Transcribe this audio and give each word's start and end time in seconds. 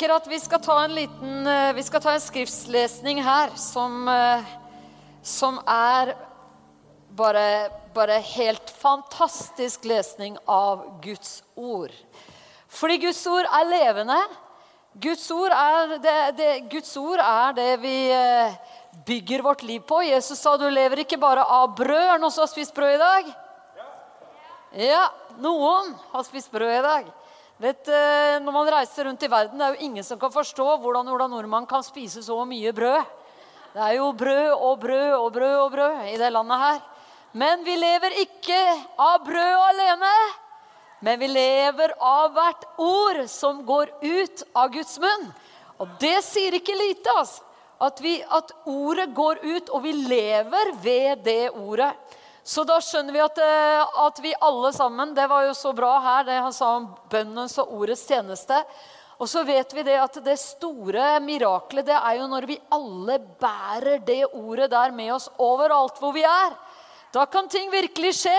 tenker 0.00 0.14
at 0.16 0.26
vi 0.26 0.38
skal 0.40 0.60
ta 0.64 0.74
en 0.84 0.94
liten 0.94 1.46
eh, 1.46 1.72
Vi 1.76 1.82
skal 1.82 2.00
ta 2.00 2.14
en 2.14 2.20
skriftslesning 2.20 3.18
her 3.20 3.50
som, 3.56 4.08
eh, 4.08 4.44
som 5.22 5.58
er 5.68 6.14
bare, 7.12 7.68
bare 7.92 8.16
helt 8.24 8.70
fantastisk 8.70 9.84
lesning 9.84 10.38
av 10.46 11.02
Guds 11.04 11.42
ord. 11.54 11.92
Fordi 12.68 12.96
Guds 13.02 13.20
ord 13.26 13.44
er 13.44 13.68
levende. 13.68 14.16
Guds 14.94 15.28
ord 15.30 15.52
er 15.52 15.92
det, 15.98 16.16
det, 16.38 16.50
Guds 16.72 16.96
ord 16.96 17.20
er 17.20 17.52
det 17.60 17.70
vi 17.84 17.94
eh, 18.08 18.56
bygger 19.04 19.44
vårt 19.44 19.68
liv 19.68 19.84
på. 19.84 20.00
Jesus 20.08 20.40
sa 20.40 20.56
du 20.56 20.64
lever 20.70 21.04
ikke 21.04 21.20
bare 21.20 21.44
av 21.44 21.74
brød. 21.76 22.06
Er 22.06 22.16
det 22.16 22.24
noen 22.24 22.32
som 22.32 22.46
har 22.46 22.54
spist 22.54 22.72
brød 22.74 22.96
i 22.96 23.04
dag? 23.04 23.32
Ja, 24.80 25.08
noen 25.44 25.92
har 26.14 26.24
spist 26.24 26.48
brød 26.56 26.78
i 26.78 26.84
dag. 26.88 27.16
Vet, 27.60 27.88
eh, 27.92 28.38
når 28.40 28.54
man 28.56 28.68
reiser 28.72 29.04
rundt 29.04 29.22
i 29.22 29.28
verden, 29.28 29.58
Det 29.58 29.66
er 29.66 29.74
jo 29.74 29.84
ingen 29.84 30.04
som 30.04 30.18
kan 30.18 30.32
forstå 30.32 30.64
hvordan 30.80 31.08
Ola 31.12 31.26
Nordmann 31.28 31.66
kan 31.68 31.82
spise 31.82 32.22
så 32.22 32.38
mye 32.48 32.72
brød. 32.72 33.04
Det 33.74 33.82
er 33.84 33.96
jo 33.98 34.12
brød 34.12 34.52
og 34.56 34.80
brød 34.80 35.12
og 35.12 35.32
brød 35.32 35.56
og 35.56 35.70
brød 35.72 36.08
i 36.08 36.16
det 36.16 36.32
landet 36.32 36.58
her. 36.58 36.80
Men 37.32 37.64
vi 37.64 37.76
lever 37.76 38.16
ikke 38.22 38.62
av 38.98 39.20
brød 39.26 39.58
alene. 39.68 40.14
Men 41.02 41.20
vi 41.20 41.28
lever 41.28 41.92
av 42.00 42.32
hvert 42.32 42.64
ord 42.78 43.28
som 43.28 43.60
går 43.66 43.92
ut 44.00 44.42
av 44.54 44.72
Guds 44.72 44.98
munn. 44.98 45.28
Og 45.78 45.88
det 46.00 46.24
sier 46.24 46.56
ikke 46.56 46.72
lite. 46.72 47.12
altså. 47.12 47.44
At, 47.80 48.00
vi, 48.00 48.22
at 48.22 48.52
ordet 48.64 49.14
går 49.14 49.44
ut, 49.44 49.68
og 49.68 49.82
vi 49.82 49.92
lever 49.92 50.72
ved 50.82 51.22
det 51.24 51.50
ordet. 51.50 51.92
Så 52.42 52.64
da 52.64 52.78
skjønner 52.82 53.14
vi 53.14 53.20
at, 53.22 53.38
eh, 53.38 53.98
at, 54.06 54.20
vi 54.22 54.32
alle 54.40 54.72
sammen 54.72 55.14
Det 55.14 55.26
var 55.28 55.44
jo 55.44 55.54
så 55.54 55.72
bra 55.76 55.98
her, 56.00 56.24
det 56.24 56.38
han 56.40 56.54
sa 56.56 56.76
om 56.78 56.88
bønnens 57.10 57.58
og 57.60 57.74
ordets 57.76 58.06
tjeneste. 58.08 58.62
Og 59.20 59.28
så 59.28 59.42
vet 59.44 59.74
vi 59.76 59.84
det 59.84 59.98
at 60.00 60.16
det 60.24 60.38
store 60.40 61.18
miraklet 61.20 61.84
det 61.90 61.96
er 61.98 62.16
jo 62.16 62.28
når 62.30 62.46
vi 62.48 62.56
alle 62.72 63.18
bærer 63.20 64.00
det 64.00 64.22
ordet 64.32 64.70
der 64.72 64.94
med 64.96 65.12
oss 65.12 65.28
overalt 65.36 66.00
hvor 66.00 66.14
vi 66.16 66.24
er. 66.24 66.56
Da 67.12 67.26
kan 67.26 67.48
ting 67.48 67.68
virkelig 67.70 68.14
skje. 68.22 68.38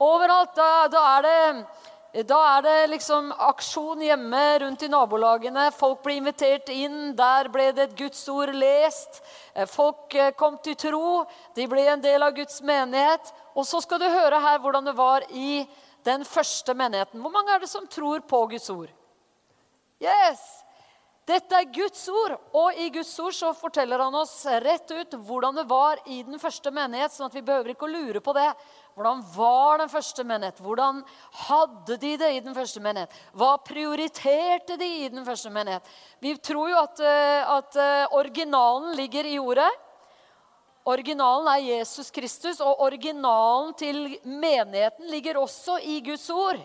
Overalt. 0.00 0.56
Da, 0.56 0.88
da 0.90 1.04
er 1.18 1.26
det 1.28 1.38
da 2.10 2.38
er 2.56 2.62
det 2.66 2.90
liksom 2.90 3.28
aksjon 3.46 4.00
hjemme 4.02 4.42
rundt 4.64 4.82
i 4.82 4.88
nabolagene. 4.90 5.68
Folk 5.70 6.02
blir 6.02 6.18
invitert 6.18 6.68
inn. 6.74 7.12
Der 7.14 7.46
ble 7.54 7.68
det 7.70 7.84
et 7.84 7.98
Guds 7.98 8.24
ord 8.32 8.50
lest. 8.50 9.20
Eh, 9.54 9.68
folk 9.70 10.14
eh, 10.18 10.32
kom 10.34 10.58
til 10.58 10.74
tro. 10.74 11.22
De 11.54 11.68
ble 11.70 11.86
en 11.92 12.02
del 12.02 12.26
av 12.26 12.34
Guds 12.34 12.58
menighet. 12.66 13.30
Og 13.54 13.68
så 13.68 13.78
skal 13.84 14.02
du 14.02 14.08
høre 14.10 14.42
her 14.42 14.58
hvordan 14.58 14.90
det 14.90 14.96
var 14.98 15.28
i 15.30 15.62
den 16.02 16.26
første 16.26 16.74
menigheten. 16.74 17.22
Hvor 17.22 17.30
mange 17.30 17.54
er 17.54 17.62
det 17.62 17.70
som 17.70 17.86
tror 17.86 18.26
på 18.26 18.42
Guds 18.56 18.66
ord? 18.74 18.90
Yes! 20.02 20.42
Dette 21.30 21.54
er 21.54 21.68
Guds 21.70 22.00
ord, 22.10 22.32
og 22.56 22.78
i 22.80 22.88
Guds 22.90 23.12
ord 23.22 23.34
så 23.36 23.52
forteller 23.54 24.00
han 24.02 24.14
oss 24.18 24.32
rett 24.64 24.90
ut 24.90 25.12
hvordan 25.28 25.60
det 25.60 25.66
var 25.70 26.00
i 26.10 26.24
den 26.26 26.40
første 26.42 26.72
menighet, 26.74 27.12
sånn 27.14 27.28
at 27.28 27.36
vi 27.36 27.44
behøver 27.46 27.70
ikke 27.70 27.86
å 27.86 27.92
lure 27.92 28.22
på 28.24 28.34
det. 28.34 28.48
Hvordan 29.00 29.22
var 29.32 29.78
den 29.80 29.88
første 29.88 30.24
menighet? 30.28 30.58
Hvordan 30.60 30.98
hadde 31.46 31.96
de 31.96 32.16
det 32.20 32.32
i 32.36 32.40
den 32.44 32.52
første 32.52 32.82
menighet? 32.84 33.14
Hva 33.32 33.54
prioriterte 33.64 34.76
de 34.76 34.88
i 35.04 35.06
den 35.08 35.24
første 35.24 35.48
menighet? 35.50 35.86
Vi 36.20 36.34
tror 36.36 36.68
jo 36.68 36.82
at, 36.82 37.00
eh, 37.00 37.52
at 37.54 37.78
eh, 37.80 38.12
originalen 38.12 38.92
ligger 38.98 39.24
i 39.24 39.38
ordet. 39.40 39.70
Originalen 40.84 41.48
er 41.48 41.64
Jesus 41.64 42.10
Kristus, 42.10 42.60
og 42.60 42.80
originalen 42.80 43.72
til 43.80 44.18
menigheten 44.24 45.08
ligger 45.08 45.40
også 45.40 45.78
i 45.80 46.00
Guds 46.04 46.28
ord. 46.30 46.60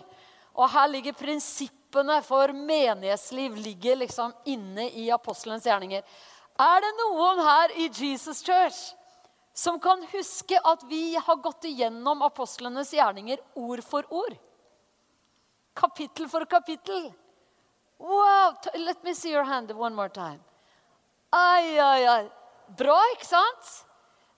Og 0.52 0.70
her 0.70 0.92
ligger 0.92 1.16
prinsippene 1.16 2.20
for 2.22 2.52
menighetsliv 2.52 3.56
ligger 3.64 3.96
liksom 4.04 4.36
inne 4.44 4.90
i 4.92 5.08
apostelens 5.08 5.64
gjerninger. 5.64 6.04
Er 6.60 6.84
det 6.84 6.94
noen 7.00 7.44
her 7.48 7.76
i 7.80 7.88
Jesus 7.88 8.44
Church 8.44 8.92
som 9.56 9.80
kan 9.80 10.02
huske 10.12 10.58
at 10.60 10.82
vi 10.84 11.16
har 11.16 11.36
gått 11.40 11.64
igjennom 11.64 12.22
apostlenes 12.22 12.90
gjerninger 12.92 13.40
ord 13.54 13.80
for 13.84 14.04
ord. 14.12 14.34
Kapittel 15.74 16.28
for 16.28 16.44
kapittel. 16.44 17.06
Wow! 17.98 18.52
Let 18.74 19.02
me 19.04 19.14
see 19.14 19.32
your 19.32 19.44
hand 19.48 19.72
one 19.72 19.96
more 19.96 20.12
time. 20.12 20.40
Ai, 21.32 21.78
ai, 21.80 22.04
ai. 22.04 22.28
Bra, 22.76 22.98
ikke 23.14 23.28
sant? 23.30 23.72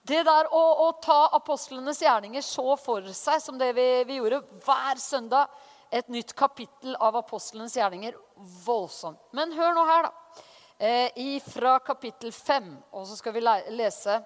Det 0.07 0.23
der 0.23 0.47
å, 0.55 0.63
å 0.87 0.87
ta 1.03 1.19
apostlenes 1.35 1.99
gjerninger 1.99 2.41
så 2.45 2.77
for 2.79 3.11
seg 3.11 3.43
som 3.43 3.59
det 3.59 3.73
vi, 3.75 3.89
vi 4.07 4.21
gjorde 4.21 4.39
hver 4.63 5.03
søndag. 5.03 5.51
Et 5.91 6.07
nytt 6.07 6.31
kapittel 6.37 6.95
av 6.95 7.19
apostlenes 7.19 7.75
gjerninger. 7.75 8.15
Voldsomt. 8.63 9.19
Men 9.35 9.51
hør 9.57 9.75
nå 9.75 9.83
her, 9.89 10.07
da. 10.07 10.43
Eh, 10.79 11.41
fra 11.43 11.75
kapittel 11.83 12.31
5. 12.31 12.77
Og 12.95 13.07
så 13.09 13.19
skal 13.19 13.35
vi 13.35 13.43
lese 13.75 14.21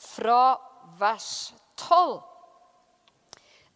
fra 0.00 0.58
vers 0.98 1.52
12. 1.76 2.20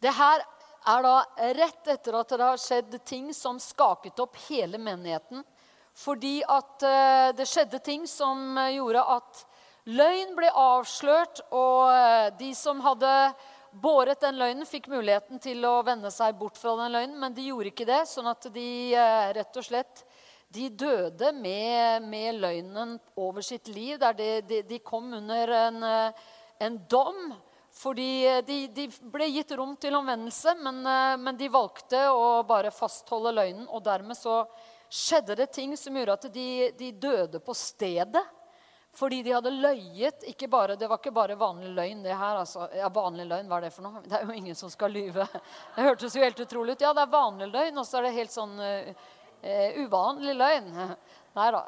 Det 0.00 0.12
her 0.12 0.44
er 0.84 1.04
da 1.04 1.16
rett 1.56 1.90
etter 1.94 2.16
at 2.18 2.32
det 2.32 2.44
har 2.44 2.60
skjedd 2.60 2.96
ting 3.04 3.30
som 3.36 3.60
skaket 3.60 4.20
opp 4.20 4.36
hele 4.48 4.80
menigheten. 4.80 5.44
Fordi 5.94 6.40
at 6.50 6.82
eh, 6.82 7.28
det 7.38 7.46
skjedde 7.46 7.78
ting 7.84 8.08
som 8.10 8.58
gjorde 8.74 9.04
at 9.14 9.44
løgn 9.86 10.34
ble 10.36 10.50
avslørt, 10.50 11.44
og 11.54 11.92
eh, 11.92 12.32
de 12.40 12.50
som 12.58 12.82
hadde 12.82 13.12
båret 13.74 14.20
den 14.22 14.38
løgnen, 14.38 14.66
fikk 14.66 14.88
muligheten 14.90 15.40
til 15.42 15.64
å 15.66 15.80
vende 15.86 16.10
seg 16.14 16.36
bort 16.38 16.58
fra 16.58 16.74
den 16.82 16.92
løgnen, 16.94 17.18
men 17.20 17.34
de 17.36 17.48
gjorde 17.48 17.70
ikke 17.72 17.88
det. 17.88 18.02
Sånn 18.10 18.28
at 18.30 18.48
de 18.54 18.68
eh, 18.94 19.30
rett 19.38 19.60
og 19.60 19.66
slett 19.66 20.04
de 20.54 20.68
døde 20.68 21.32
med, 21.32 22.02
med, 22.06 22.38
løgnen 22.40 22.98
over 23.16 23.42
sitt 23.42 23.68
liv. 23.68 23.98
Der 23.98 24.14
de, 24.14 24.28
de, 24.46 24.62
de 24.68 24.78
kom 24.78 25.12
under 25.14 25.50
en, 25.58 25.82
en, 26.58 26.78
dom. 26.90 27.34
Fordi 27.74 28.42
de, 28.46 28.58
de, 28.70 28.86
ble 29.10 29.26
gitt 29.34 29.50
rom 29.58 29.74
til 29.82 29.96
omvendelse, 29.98 30.54
men, 30.62 30.78
men, 31.18 31.34
de 31.36 31.50
valgte 31.50 32.04
å 32.14 32.44
bare 32.46 32.70
fastholde 32.70 33.34
løgnen. 33.34 33.66
Og 33.66 33.82
dermed 33.82 34.18
så 34.18 34.44
skjedde 34.86 35.34
det 35.42 35.50
ting 35.56 35.74
som 35.76 35.96
gjorde 35.98 36.18
at 36.20 36.30
de, 36.30 36.92
døde 36.92 37.42
på 37.42 37.56
stedet. 37.58 38.22
Fordi 38.94 39.24
de 39.26 39.32
hadde 39.34 39.50
løyet. 39.50 40.22
Bare, 40.46 40.76
det 40.78 40.86
var 40.86 41.00
ikke 41.02 41.10
bare 41.10 41.34
vanlig 41.34 41.72
løgn. 41.74 42.04
det 42.04 42.14
her. 42.14 42.38
Altså, 42.44 42.68
ja, 42.78 42.86
vanlig 42.94 43.26
løgn, 43.26 43.50
hva 43.50 43.58
er 43.58 43.66
det 43.66 43.74
for 43.74 43.88
noe? 43.88 44.04
Det 44.06 44.20
er 44.20 44.28
jo 44.28 44.38
ingen 44.38 44.54
som 44.54 44.70
skal 44.70 44.94
lyve. 44.94 45.26
Det 45.74 45.82
hørtes 45.88 46.14
jo 46.14 46.22
helt 46.22 46.46
utrolig 46.46 46.76
ut. 46.76 46.86
Ja, 46.86 46.94
det 46.94 47.02
er 47.02 47.10
vanlig 47.10 47.50
løgn, 47.50 47.82
og 47.82 47.88
så 47.88 47.98
er 47.98 48.06
det 48.06 48.14
helt 48.20 48.34
sånn 48.34 48.54
eh, 49.44 49.78
uvanlig 49.84 50.34
løgn. 50.38 50.72
Nei 51.34 51.48
da. 51.50 51.62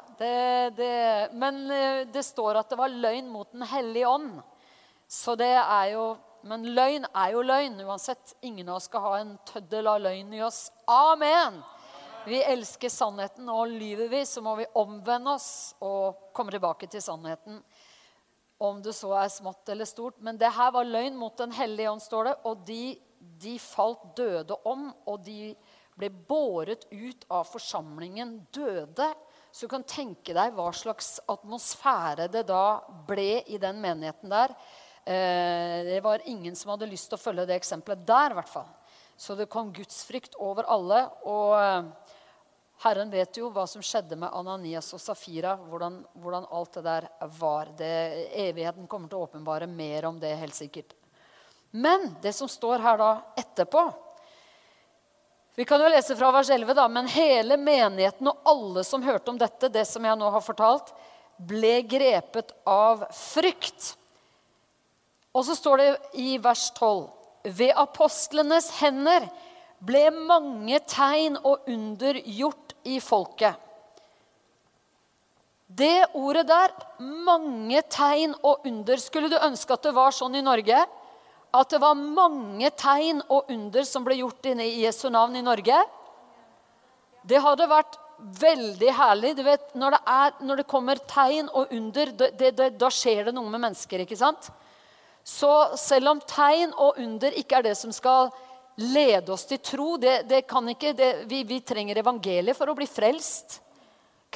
men 1.35 1.57
eh, 1.71 2.05
det 2.07 2.23
står 2.23 2.61
at 2.61 2.69
det 2.71 2.79
var 2.79 2.93
løgn 2.93 3.27
mot 3.31 3.51
Den 3.51 3.67
hellige 3.67 4.07
ånd. 4.09 4.37
Så 5.07 5.35
det 5.39 5.53
er 5.55 5.93
jo 5.95 6.15
Men 6.47 6.63
løgn 6.71 7.03
er 7.11 7.31
jo 7.33 7.41
løgn 7.43 7.81
uansett. 7.83 8.35
Ingen 8.45 8.69
av 8.69 8.77
oss 8.77 8.85
skal 8.87 9.01
ha 9.03 9.15
en 9.19 9.33
tøddel 9.49 9.87
av 9.89 9.97
løgn 9.99 10.29
i 10.37 10.43
oss. 10.45 10.69
Amen! 10.87 11.57
Vi 12.27 12.37
elsker 12.43 12.91
sannheten, 12.91 13.49
og 13.49 13.71
lyver 13.71 14.07
vi, 14.11 14.21
så 14.27 14.43
må 14.43 14.53
vi 14.59 14.67
omvende 14.75 15.33
oss 15.33 15.73
og 15.83 16.29
komme 16.35 16.53
tilbake 16.53 16.87
til 16.91 17.01
sannheten. 17.03 17.57
Om 18.63 18.79
det 18.85 18.93
så 18.95 19.11
er 19.17 19.33
smått 19.33 19.73
eller 19.73 19.89
stort. 19.89 20.21
Men 20.23 20.39
det 20.39 20.53
her 20.55 20.71
var 20.75 20.87
løgn 20.87 21.17
mot 21.19 21.35
Den 21.37 21.51
hellige 21.57 21.91
ånd, 21.91 22.05
står 22.05 22.29
det. 22.29 22.35
Og 22.47 22.63
de, 22.69 22.81
de 23.43 23.57
falt 23.59 24.05
døde 24.15 24.55
om, 24.63 24.87
og 25.09 25.25
de 25.25 25.55
ble 25.97 26.09
båret 26.09 26.85
ut 26.91 27.25
av 27.33 27.47
forsamlingen 27.49 28.37
døde. 28.53 29.09
Så 29.51 29.65
du 29.65 29.71
kan 29.71 29.85
tenke 29.87 30.35
deg 30.37 30.53
hva 30.53 30.69
slags 30.75 31.17
atmosfære 31.25 32.27
det 32.31 32.45
da 32.49 32.79
ble 33.07 33.41
i 33.49 33.57
den 33.61 33.79
menigheten 33.81 34.29
der. 34.29 34.53
Eh, 35.07 35.85
det 35.87 36.01
var 36.03 36.25
ingen 36.29 36.55
som 36.55 36.73
hadde 36.73 36.89
lyst 36.89 37.09
til 37.09 37.17
å 37.17 37.21
følge 37.21 37.47
det 37.49 37.57
eksempelet 37.57 38.05
der. 38.05 38.35
I 38.35 38.37
hvert 38.37 38.51
fall. 38.51 38.69
Så 39.17 39.35
det 39.35 39.49
kom 39.49 39.73
gudsfrykt 39.73 40.37
over 40.43 40.67
alle. 40.69 41.01
Og 41.25 41.55
eh, 41.57 42.13
Herren 42.83 43.09
vet 43.09 43.39
jo 43.39 43.49
hva 43.49 43.65
som 43.65 43.81
skjedde 43.81 44.19
med 44.19 44.29
Ananias 44.35 44.91
og 44.93 45.01
Safira. 45.01 45.55
Hvordan, 45.57 46.03
hvordan 46.21 46.45
alt 46.53 46.77
det 46.77 46.85
der 46.85 47.09
var. 47.39 47.73
Det, 47.79 47.93
evigheten 48.45 48.89
kommer 48.91 49.09
til 49.09 49.21
å 49.21 49.29
åpenbare 49.29 49.69
mer 49.71 50.11
om 50.11 50.19
det, 50.21 50.35
helt 50.37 50.57
sikkert. 50.57 50.93
Men 51.71 52.11
det 52.21 52.35
som 52.35 52.49
står 52.51 52.83
her 52.83 52.99
da 53.01 53.09
etterpå, 53.39 53.87
vi 55.57 55.65
kan 55.65 55.81
jo 55.81 55.89
lese 55.89 56.13
fra 56.13 56.29
vers 56.31 56.49
11, 56.53 56.73
da. 56.77 56.83
Men 56.87 57.07
hele 57.09 57.55
menigheten 57.57 58.27
og 58.29 58.45
alle 58.45 58.83
som 58.85 59.01
hørte 59.01 59.31
om 59.33 59.39
dette, 59.41 59.71
det 59.73 59.87
som 59.89 60.03
jeg 60.05 60.19
nå 60.19 60.29
har 60.29 60.43
fortalt, 60.45 60.91
ble 61.37 61.79
grepet 61.89 62.53
av 62.69 63.07
frykt. 63.09 63.95
Og 65.33 65.47
så 65.47 65.55
står 65.57 65.81
det 65.81 65.87
i 66.21 66.35
vers 66.41 66.67
12.: 66.77 67.07
Ved 67.57 67.73
apostlenes 67.73 68.69
hender 68.77 69.25
ble 69.81 70.03
mange 70.13 70.77
tegn 70.85 71.39
og 71.41 71.65
under 71.65 72.21
gjort 72.21 72.77
i 72.85 72.99
folket. 73.01 73.57
Det 75.67 76.05
ordet 76.13 76.45
der, 76.53 76.71
mange 77.01 77.81
tegn 77.89 78.37
og 78.45 78.61
under, 78.65 79.01
skulle 79.01 79.33
du 79.33 79.41
ønske 79.41 79.73
at 79.73 79.89
det 79.89 79.97
var 79.97 80.13
sånn 80.13 80.37
i 80.37 80.45
Norge? 80.45 80.85
At 81.55 81.69
det 81.71 81.79
var 81.81 81.95
mange 81.95 82.69
tegn 82.75 83.21
og 83.29 83.51
under 83.53 83.85
som 83.87 84.03
ble 84.05 84.19
gjort 84.19 84.49
inne 84.51 84.65
i 84.67 84.83
Jesu 84.83 85.07
navn 85.13 85.35
i 85.39 85.45
Norge? 85.45 85.79
Det 87.27 87.39
hadde 87.43 87.69
vært 87.71 87.97
veldig 88.17 88.93
herlig. 88.97 89.35
Du 89.37 89.43
vet, 89.43 89.75
Når 89.75 89.91
det, 89.91 90.01
er, 90.07 90.31
når 90.41 90.55
det 90.61 90.67
kommer 90.67 90.99
tegn 91.07 91.49
og 91.53 91.71
under, 91.71 92.11
det, 92.11 92.51
det, 92.57 92.71
da 92.79 92.89
skjer 92.91 93.27
det 93.27 93.35
noe 93.35 93.49
med 93.49 93.61
mennesker. 93.61 94.03
ikke 94.03 94.17
sant? 94.17 94.49
Så 95.27 95.51
selv 95.77 96.13
om 96.13 96.21
tegn 96.23 96.73
og 96.75 96.99
under 97.03 97.35
ikke 97.35 97.59
er 97.59 97.69
det 97.69 97.77
som 97.77 97.91
skal 97.91 98.31
lede 98.77 99.33
oss 99.33 99.47
til 99.49 99.59
tro 99.59 99.95
det, 99.97 100.45
kan 100.47 100.67
ikke, 100.69 100.93
vi, 101.27 101.41
vi, 101.43 101.59
trenger 101.65 101.99
evangeliet 101.99 102.57
for 102.57 102.69
å 102.69 102.77
bli 102.77 102.87
frelst. 102.87 103.59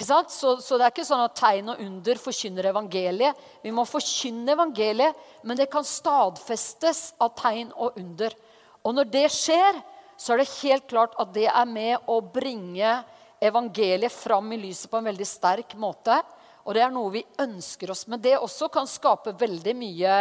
Så, 0.02 0.58
så, 0.62 0.78
det 0.78 0.86
er 0.86 0.94
ikke 0.94 1.06
sånn 1.06 1.24
at 1.26 1.38
tegn 1.38 1.72
og 1.74 1.82
under 1.84 2.20
forkynner 2.22 2.70
evangeliet. 2.72 3.40
Vi 3.64 3.74
må 3.76 3.86
forkynne 3.88 4.56
evangeliet, 4.56 5.18
men 5.44 5.60
det 5.60 5.70
kan 5.72 5.86
stadfestes 5.86 7.12
av 7.22 7.34
tegn 7.40 7.72
og 7.76 7.98
under. 8.00 8.36
Og 8.82 8.96
når 8.98 9.10
det 9.14 9.28
skjer, 9.36 9.82
så 10.18 10.34
er 10.34 10.42
det 10.42 10.54
helt 10.62 10.88
klart 10.90 11.18
at 11.22 11.34
det 11.34 11.48
er 11.50 11.70
med 11.70 12.10
å 12.10 12.20
bringe 12.22 13.00
evangeliet 13.42 14.14
fram 14.14 14.52
i 14.54 14.60
lyset 14.62 14.90
på 14.92 15.00
en 15.00 15.10
veldig 15.10 15.28
sterk 15.28 15.76
måte. 15.82 16.20
Og 16.62 16.78
det 16.78 16.84
er 16.86 16.94
noe 16.94 17.14
vi 17.14 17.24
ønsker 17.42 17.92
oss. 17.94 18.06
Men 18.10 18.22
det 18.22 18.38
også 18.38 18.70
kan 18.74 18.90
skape 18.90 19.34
veldig 19.38 19.74
mye 19.78 20.16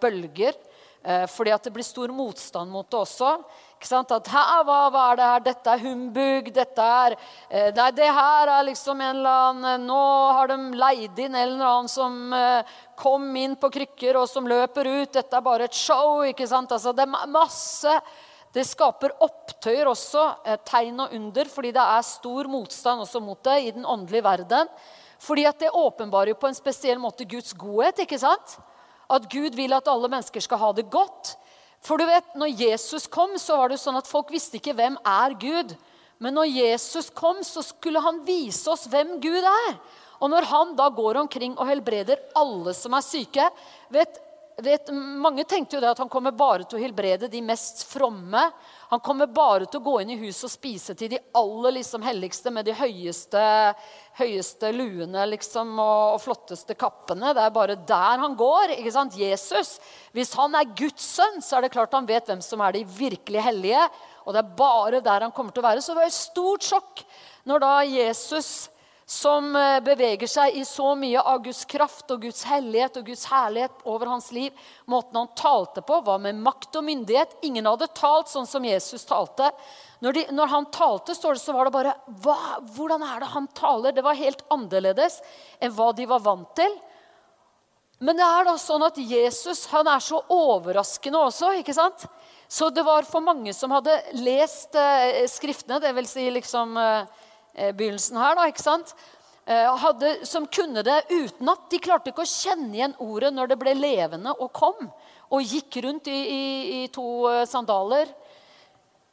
bølger. 0.00 0.58
Eh, 1.06 1.24
fordi 1.30 1.54
at 1.54 1.64
det 1.64 1.72
blir 1.72 1.86
stor 1.86 2.12
motstand 2.12 2.70
mot 2.72 2.88
det 2.90 2.98
også. 2.98 3.32
At 3.76 4.28
her, 4.32 4.62
hva, 4.64 4.78
hva, 4.90 5.02
er 5.12 5.18
det 5.18 5.26
her? 5.30 5.42
Dette 5.44 5.72
er 5.72 5.82
humbug. 5.84 6.48
Dette 6.54 6.82
er 6.82 7.16
eh, 7.50 7.68
Nei, 7.76 7.90
det 7.94 8.08
her 8.08 8.50
er 8.50 8.64
liksom 8.70 9.00
en 9.00 9.18
eller 9.18 9.42
annen 9.50 9.84
Nå 9.86 10.04
har 10.32 10.48
de 10.50 10.56
leid 10.80 11.18
inn 11.20 11.34
en 11.36 11.42
eller 11.42 11.66
annen 11.66 11.90
som 11.92 12.32
eh, 12.32 12.76
kom 12.96 13.28
inn 13.36 13.54
på 13.60 13.70
krykker, 13.70 14.16
og 14.16 14.26
som 14.30 14.48
løper 14.48 14.88
ut. 14.88 15.12
Dette 15.12 15.36
er 15.36 15.44
bare 15.44 15.68
et 15.68 15.76
show. 15.76 16.24
ikke 16.24 16.48
sant? 16.48 16.72
Altså, 16.72 16.96
det 16.96 17.04
er 17.04 17.28
masse 17.28 18.00
det 18.56 18.64
skaper 18.64 19.12
opptøyer 19.20 19.88
også, 19.90 20.22
tegn 20.64 21.02
og 21.04 21.12
under, 21.12 21.48
fordi 21.52 21.74
det 21.76 21.82
er 21.82 22.04
stor 22.08 22.48
motstand 22.48 23.02
også 23.04 23.20
mot 23.20 23.42
det 23.44 23.56
i 23.66 23.72
den 23.76 23.84
åndelige 23.84 24.24
verden. 24.24 24.70
Fordi 25.20 25.44
at 25.48 25.60
det 25.60 25.74
åpenbarer 25.76 26.32
jo 26.32 26.38
på 26.40 26.48
en 26.48 26.56
spesiell 26.56 27.00
måte 27.00 27.26
Guds 27.28 27.52
godhet. 27.52 28.00
ikke 28.00 28.18
sant? 28.20 28.56
At 29.12 29.28
Gud 29.28 29.54
vil 29.54 29.76
at 29.76 29.88
alle 29.92 30.08
mennesker 30.08 30.40
skal 30.40 30.60
ha 30.62 30.72
det 30.72 30.86
godt. 30.92 31.36
For 31.86 32.00
du 32.00 32.06
vet, 32.08 32.32
når 32.34 32.50
Jesus 32.58 33.06
kom, 33.06 33.36
så 33.38 33.60
var 33.60 33.70
det 33.70 33.78
sånn 33.78 33.98
at 33.98 34.08
folk 34.10 34.32
visste 34.34 34.58
ikke 34.58 34.74
hvem 34.74 34.98
er 35.06 35.36
Gud. 35.38 35.76
Men 36.18 36.34
når 36.34 36.50
Jesus 36.50 37.12
kom, 37.14 37.42
så 37.46 37.62
skulle 37.62 38.02
han 38.02 38.24
vise 38.26 38.66
oss 38.72 38.88
hvem 38.90 39.20
Gud 39.22 39.44
er. 39.46 39.76
Og 40.18 40.32
når 40.32 40.48
han 40.50 40.72
da 40.78 40.88
går 40.90 41.20
omkring 41.22 41.54
og 41.54 41.68
helbreder 41.68 42.22
alle 42.38 42.72
som 42.74 42.94
er 42.96 43.04
syke 43.04 43.44
vet, 43.92 44.18
vet, 44.62 44.88
Mange 44.94 45.44
tenkte 45.44 45.76
jo 45.76 45.80
det 45.82 45.90
at 45.90 45.98
han 46.00 46.08
kommer 46.08 46.32
bare 46.32 46.64
til 46.64 46.78
å 46.78 46.80
helbrede 46.80 47.28
de 47.28 47.42
mest 47.44 47.82
fromme. 47.90 48.40
Han 48.88 49.02
kommer 49.04 49.28
bare 49.28 49.66
til 49.66 49.80
å 49.80 49.84
gå 49.84 49.94
inn 50.00 50.14
i 50.14 50.18
huset 50.20 50.46
og 50.48 50.52
spise 50.54 50.94
til 50.96 51.10
de 51.12 51.20
aller 51.36 51.76
liksom, 51.76 52.04
helligste 52.06 52.52
med 52.54 52.68
de 52.68 52.76
høyeste, 52.78 53.42
høyeste 54.16 54.70
luene 54.72 55.26
liksom, 55.32 55.74
og, 55.76 56.14
og, 56.14 56.20
flotteste 56.24 56.76
kappene. 56.78 57.34
Det 57.36 57.42
er 57.44 57.56
bare 57.56 57.76
der 57.88 58.22
han 58.22 58.36
går. 58.38 58.76
ikke 58.78 58.94
sant? 58.94 59.18
Jesus. 59.20 59.76
Hvis 60.16 60.32
han 60.38 60.56
er 60.56 60.72
Guds 60.78 61.04
sønn, 61.16 61.42
så 61.44 61.58
er 61.58 61.66
det 61.66 61.74
klart 61.74 61.96
han 61.96 62.08
vet 62.08 62.30
hvem 62.30 62.44
som 62.44 62.62
er 62.64 62.78
de 62.78 62.86
virkelig 62.96 63.44
hellige. 63.44 63.84
Og 64.24 64.32
det 64.32 64.40
er 64.40 64.56
bare 64.62 65.02
der 65.04 65.28
han 65.28 65.34
kommer 65.36 65.52
til 65.52 65.64
å 65.64 65.68
være. 65.68 65.84
Så 65.84 65.92
det 65.92 66.00
var 66.00 66.08
et 66.08 66.16
stort 66.16 66.64
sjokk 66.64 67.04
når 67.46 67.62
da 67.62 67.74
Jesus 67.84 68.70
som 69.06 69.56
eh, 69.56 69.80
beveger 69.86 70.26
seg 70.26 70.56
i 70.58 70.64
så 70.66 70.88
mye 70.98 71.20
av 71.22 71.44
Guds 71.44 71.62
kraft 71.70 72.10
og 72.10 72.24
Guds 72.26 72.42
hellighet 72.50 72.96
og 72.98 73.06
Guds 73.06 73.22
herlighet 73.30 73.84
over 73.86 74.10
hans 74.10 74.32
liv. 74.34 74.54
Måten 74.90 75.20
han 75.20 75.30
talte 75.38 75.84
på, 75.86 76.00
var 76.02 76.18
med 76.24 76.40
makt 76.42 76.80
og 76.80 76.88
myndighet. 76.88 77.36
Ingen 77.46 77.68
hadde 77.70 77.86
talt 77.94 78.32
sånn 78.32 78.48
som 78.50 78.66
Jesus 78.66 79.06
talte. 79.06 79.52
Når, 80.02 80.18
de, 80.18 80.24
når 80.34 80.50
han 80.50 80.66
talte, 80.74 81.14
står 81.14 81.38
det, 81.38 81.42
så 81.44 81.54
var 81.54 81.68
det 81.68 81.76
bare 81.76 81.94
hva, 82.24 82.36
Hvordan 82.74 83.04
er 83.06 83.22
det 83.22 83.30
han 83.30 83.46
taler? 83.54 83.94
Det 83.94 84.04
var 84.04 84.18
helt 84.18 84.42
annerledes 84.50 85.20
enn 85.62 85.74
hva 85.76 85.92
de 85.94 86.08
var 86.10 86.24
vant 86.26 86.50
til. 86.58 86.74
Men 88.02 88.18
det 88.18 88.26
er 88.26 88.44
da 88.44 88.56
sånn 88.60 88.84
at 88.84 88.98
Jesus 88.98 89.62
han 89.70 89.86
er 89.88 90.02
så 90.04 90.18
overraskende 90.34 91.22
også. 91.30 91.54
ikke 91.62 91.76
sant? 91.78 92.08
Så 92.48 92.68
det 92.74 92.82
var 92.86 93.06
for 93.06 93.22
mange 93.22 93.54
som 93.54 93.70
hadde 93.74 93.94
lest 94.18 94.74
eh, 94.78 95.24
Skriftene, 95.30 95.78
dvs. 95.82 96.10
Si 96.10 96.26
liksom 96.34 96.76
eh, 96.82 97.22
begynnelsen 97.56 98.18
her, 98.20 98.36
da, 98.36 98.46
ikke 98.50 98.64
sant? 98.64 98.92
Eh, 99.46 99.76
hadde, 99.78 100.26
som 100.26 100.46
kunne 100.46 100.82
det 100.82 101.04
utenat. 101.10 101.68
De 101.70 101.78
klarte 101.78 102.10
ikke 102.10 102.24
å 102.24 102.28
kjenne 102.28 102.74
igjen 102.74 102.96
ordet 102.98 103.30
når 103.34 103.52
det 103.52 103.58
ble 103.60 103.76
levende 103.78 104.32
og 104.42 104.50
kom. 104.56 104.88
Og 105.30 105.54
gikk 105.54 105.78
rundt 105.84 106.10
i, 106.10 106.16
i, 106.18 106.46
i 106.80 106.80
to 106.90 107.06
eh, 107.30 107.44
sandaler. 107.46 108.10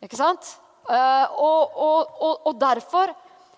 Ikke 0.03 0.19
sant? 0.19 0.55
Og, 0.83 1.77
og, 1.79 2.09
og, 2.19 2.41
og, 2.49 2.55
derfor 2.59 3.13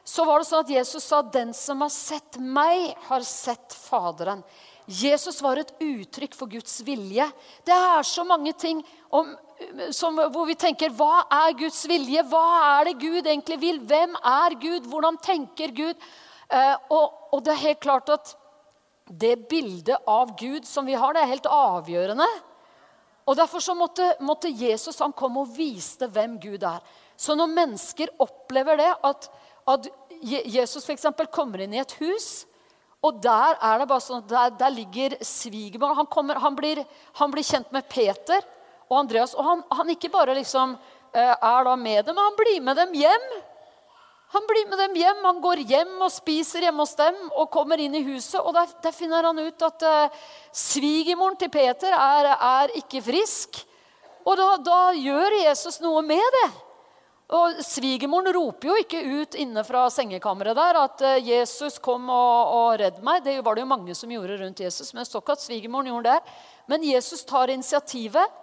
så 0.05 0.27
var 0.27 0.43
det 0.43 0.45
sånn 0.45 0.61
at 0.61 0.73
Jesus 0.75 1.07
sa 1.09 1.23
'Den 1.25 1.55
som 1.57 1.81
har 1.81 1.89
sett 1.89 2.37
meg, 2.37 2.93
har 3.07 3.23
sett 3.25 3.73
Faderen'. 3.73 4.43
Jesus 4.85 5.41
var 5.41 5.57
et 5.57 5.73
uttrykk 5.81 6.35
for 6.37 6.45
Guds 6.45 6.77
vilje. 6.85 7.25
Det 7.65 7.73
er 7.73 8.03
så 8.05 8.21
mange 8.23 8.53
ting 8.53 8.83
om, 9.09 9.33
som, 9.95 10.17
hvor 10.33 10.47
vi 10.49 10.55
tenker 10.59 10.93
Hva 10.95 11.25
er 11.31 11.55
Guds 11.59 11.83
vilje? 11.89 12.23
Hva 12.29 12.45
er 12.79 12.89
det 12.89 12.97
Gud 13.01 13.21
egentlig 13.21 13.59
vil? 13.61 13.79
Hvem 13.87 14.15
er 14.19 14.55
Gud? 14.61 14.89
Hvordan 14.91 15.19
tenker 15.23 15.73
Gud? 15.75 16.07
Eh, 16.49 16.75
og, 16.91 17.13
og, 17.31 17.39
det 17.45 17.53
er 17.53 17.63
helt 17.63 17.83
klart 17.83 18.11
at 18.13 18.35
det 19.05 19.47
bildet 19.49 20.09
av 20.09 20.33
Gud 20.37 20.65
som 20.67 20.85
vi 20.87 20.97
har, 20.97 21.13
det 21.13 21.23
er 21.23 21.33
helt 21.33 21.49
avgjørende. 21.49 22.27
Og 23.25 23.37
Derfor 23.37 23.63
så 23.63 23.73
måtte, 23.77 24.11
måtte 24.21 24.51
Jesus 24.51 24.99
han 25.01 25.13
komme 25.17 25.45
og 25.45 25.53
viste 25.55 26.09
hvem 26.13 26.37
Gud 26.41 26.65
er. 26.65 26.81
Så 27.17 27.37
når 27.37 27.53
mennesker 27.53 28.11
opplever 28.21 28.77
det, 28.81 28.91
at, 29.07 29.29
at 29.71 29.87
Jesus 30.21 30.85
f.eks. 30.85 31.07
kommer 31.33 31.63
inn 31.63 31.73
i 31.73 31.81
et 31.81 31.95
hus 32.01 32.45
og 33.05 33.21
der 33.21 33.57
er 33.61 33.81
det 33.81 33.87
bare 33.89 34.01
sånn, 34.01 34.23
der, 34.29 34.53
der 34.57 34.73
ligger 34.73 35.15
svigermor. 35.21 35.93
Han, 35.99 36.07
han, 36.41 36.55
han, 37.19 37.33
blir 37.33 37.45
kjent 37.45 37.69
med 37.75 37.85
Peter 37.91 38.41
og 38.89 38.99
Andreas. 38.99 39.33
Og 39.35 39.43
han, 39.45 39.65
han 39.71 39.91
ikke 39.95 40.11
bare 40.13 40.37
liksom 40.37 40.77
eh, 41.15 41.33
er 41.33 41.67
da 41.67 41.75
med 41.75 42.05
dem, 42.05 42.15
men 42.15 42.23
han 42.23 42.39
blir 42.39 42.63
med 42.63 42.81
dem 42.81 42.97
hjem. 43.01 43.29
Han 44.35 44.47
blir 44.49 44.67
med 44.67 44.79
dem 44.79 44.95
hjem, 44.99 45.21
han 45.23 45.37
går 45.39 45.61
hjem 45.69 45.93
og 46.03 46.11
spiser 46.11 46.65
hjemme 46.65 46.83
hos 46.83 46.95
dem 46.99 47.15
og 47.37 47.47
kommer 47.53 47.79
inn 47.79 47.93
i 47.95 48.03
huset. 48.03 48.41
Og 48.41 48.51
der, 48.57 48.67
der 48.83 48.91
finner 48.95 49.23
han 49.29 49.39
ut 49.39 49.63
at 49.63 49.85
uh, 49.87 50.25
svigermoren 50.51 51.37
til 51.39 51.51
Peter 51.53 51.93
er, 51.95 52.33
er, 52.33 52.73
ikke 52.81 53.03
frisk. 53.05 53.61
Og 54.25 54.35
da, 54.35 54.49
da, 54.59 54.79
gjør 54.97 55.37
Jesus 55.45 55.79
noe 55.83 56.01
med 56.03 56.25
det. 56.39 56.47
Og 57.35 57.61
Svigermoren 57.65 58.33
roper 58.35 58.69
jo 58.69 58.75
ikke 58.83 58.99
ut 59.01 59.37
inne 59.39 59.63
fra 59.65 59.87
sengekammeret 59.93 60.57
der 60.57 60.77
at 60.83 61.05
uh, 61.05 61.15
'Jesus, 61.21 61.79
kom 61.79 62.09
og, 62.09 62.51
og 62.57 62.79
redd 62.81 62.99
meg'. 63.05 63.23
Det 63.23 63.39
var 63.45 63.55
det 63.55 63.63
jo 63.63 63.71
mange 63.71 63.95
som 63.95 64.11
gjorde 64.11 64.41
rundt 64.41 64.65
Jesus. 64.65 64.91
Men 64.93 65.07
ikke 65.07 65.37
at 65.37 65.45
svigermoren 65.47 65.93
gjorde 65.93 66.11
det. 66.11 66.35
Men 66.67 66.83
Jesus 66.83 67.23
tar 67.23 67.53
initiativet 67.53 68.41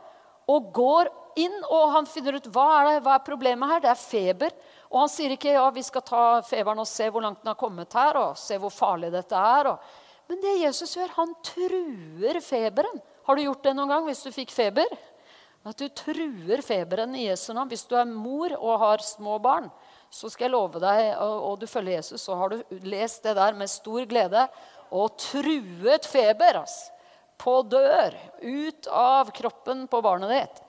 og 0.53 0.71
går 0.77 1.11
inn, 1.41 1.55
og 1.71 1.93
han 1.95 2.09
finner 2.09 2.37
ut 2.37 2.49
hva 2.53 2.67
er, 2.79 2.89
det, 2.89 3.03
hva 3.07 3.17
er 3.17 3.27
problemet 3.27 3.71
her. 3.71 3.83
Det 3.85 3.93
er 3.93 4.01
feber. 4.01 4.57
Og 4.93 5.03
han 5.05 5.13
sier 5.13 5.35
ikke 5.35 5.55
ja, 5.55 5.65
vi 5.73 5.85
skal 5.87 6.05
ta 6.05 6.25
feberen 6.45 6.83
og 6.83 6.89
se 6.89 7.09
hvor 7.13 7.25
langt 7.25 7.41
den 7.43 7.53
har 7.53 7.61
kommet 7.61 7.97
her, 7.97 8.19
og 8.21 8.41
se 8.41 8.59
hvor 8.61 8.73
farlig 8.75 9.13
dette 9.15 9.39
er. 9.39 9.73
Og... 9.73 9.95
Men 10.29 10.43
det 10.43 10.59
Jesus 10.63 10.97
gjør, 10.97 11.15
han 11.17 11.33
truer 11.45 12.41
feberen. 12.45 13.01
Har 13.27 13.39
du 13.39 13.45
gjort 13.47 13.65
det 13.65 13.75
noen 13.79 13.95
gang 13.95 14.07
hvis 14.09 14.23
du 14.27 14.31
fikk 14.35 14.53
feber? 14.55 14.93
At 15.69 15.79
du 15.79 15.87
truer 15.95 16.63
feberen 16.65 17.15
i 17.15 17.29
Jesu 17.29 17.53
navn. 17.53 17.71
Hvis 17.71 17.87
du 17.89 17.95
er 17.99 18.09
mor 18.09 18.55
og 18.59 18.81
har 18.83 19.05
små 19.07 19.39
barn, 19.43 19.71
så 20.13 20.29
skal 20.29 20.49
jeg 20.49 20.53
love 20.53 20.81
deg, 20.83 21.15
og, 21.25 21.55
du 21.57 21.65
følger 21.71 21.97
Jesus, 21.97 22.27
så 22.27 22.35
har 22.37 22.53
du 22.53 22.81
lest 22.85 23.23
det 23.25 23.33
der 23.39 23.55
med 23.57 23.71
stor 23.71 24.05
glede. 24.11 24.43
Og 24.93 25.15
truet 25.17 26.05
feber. 26.05 26.59
altså 26.61 26.93
på 27.43 27.59
dør 27.67 28.15
ut 28.43 28.87
av 28.87 29.33
kroppen 29.35 29.87
på 29.91 30.03
barnet 30.05 30.31
ditt. 30.31 30.63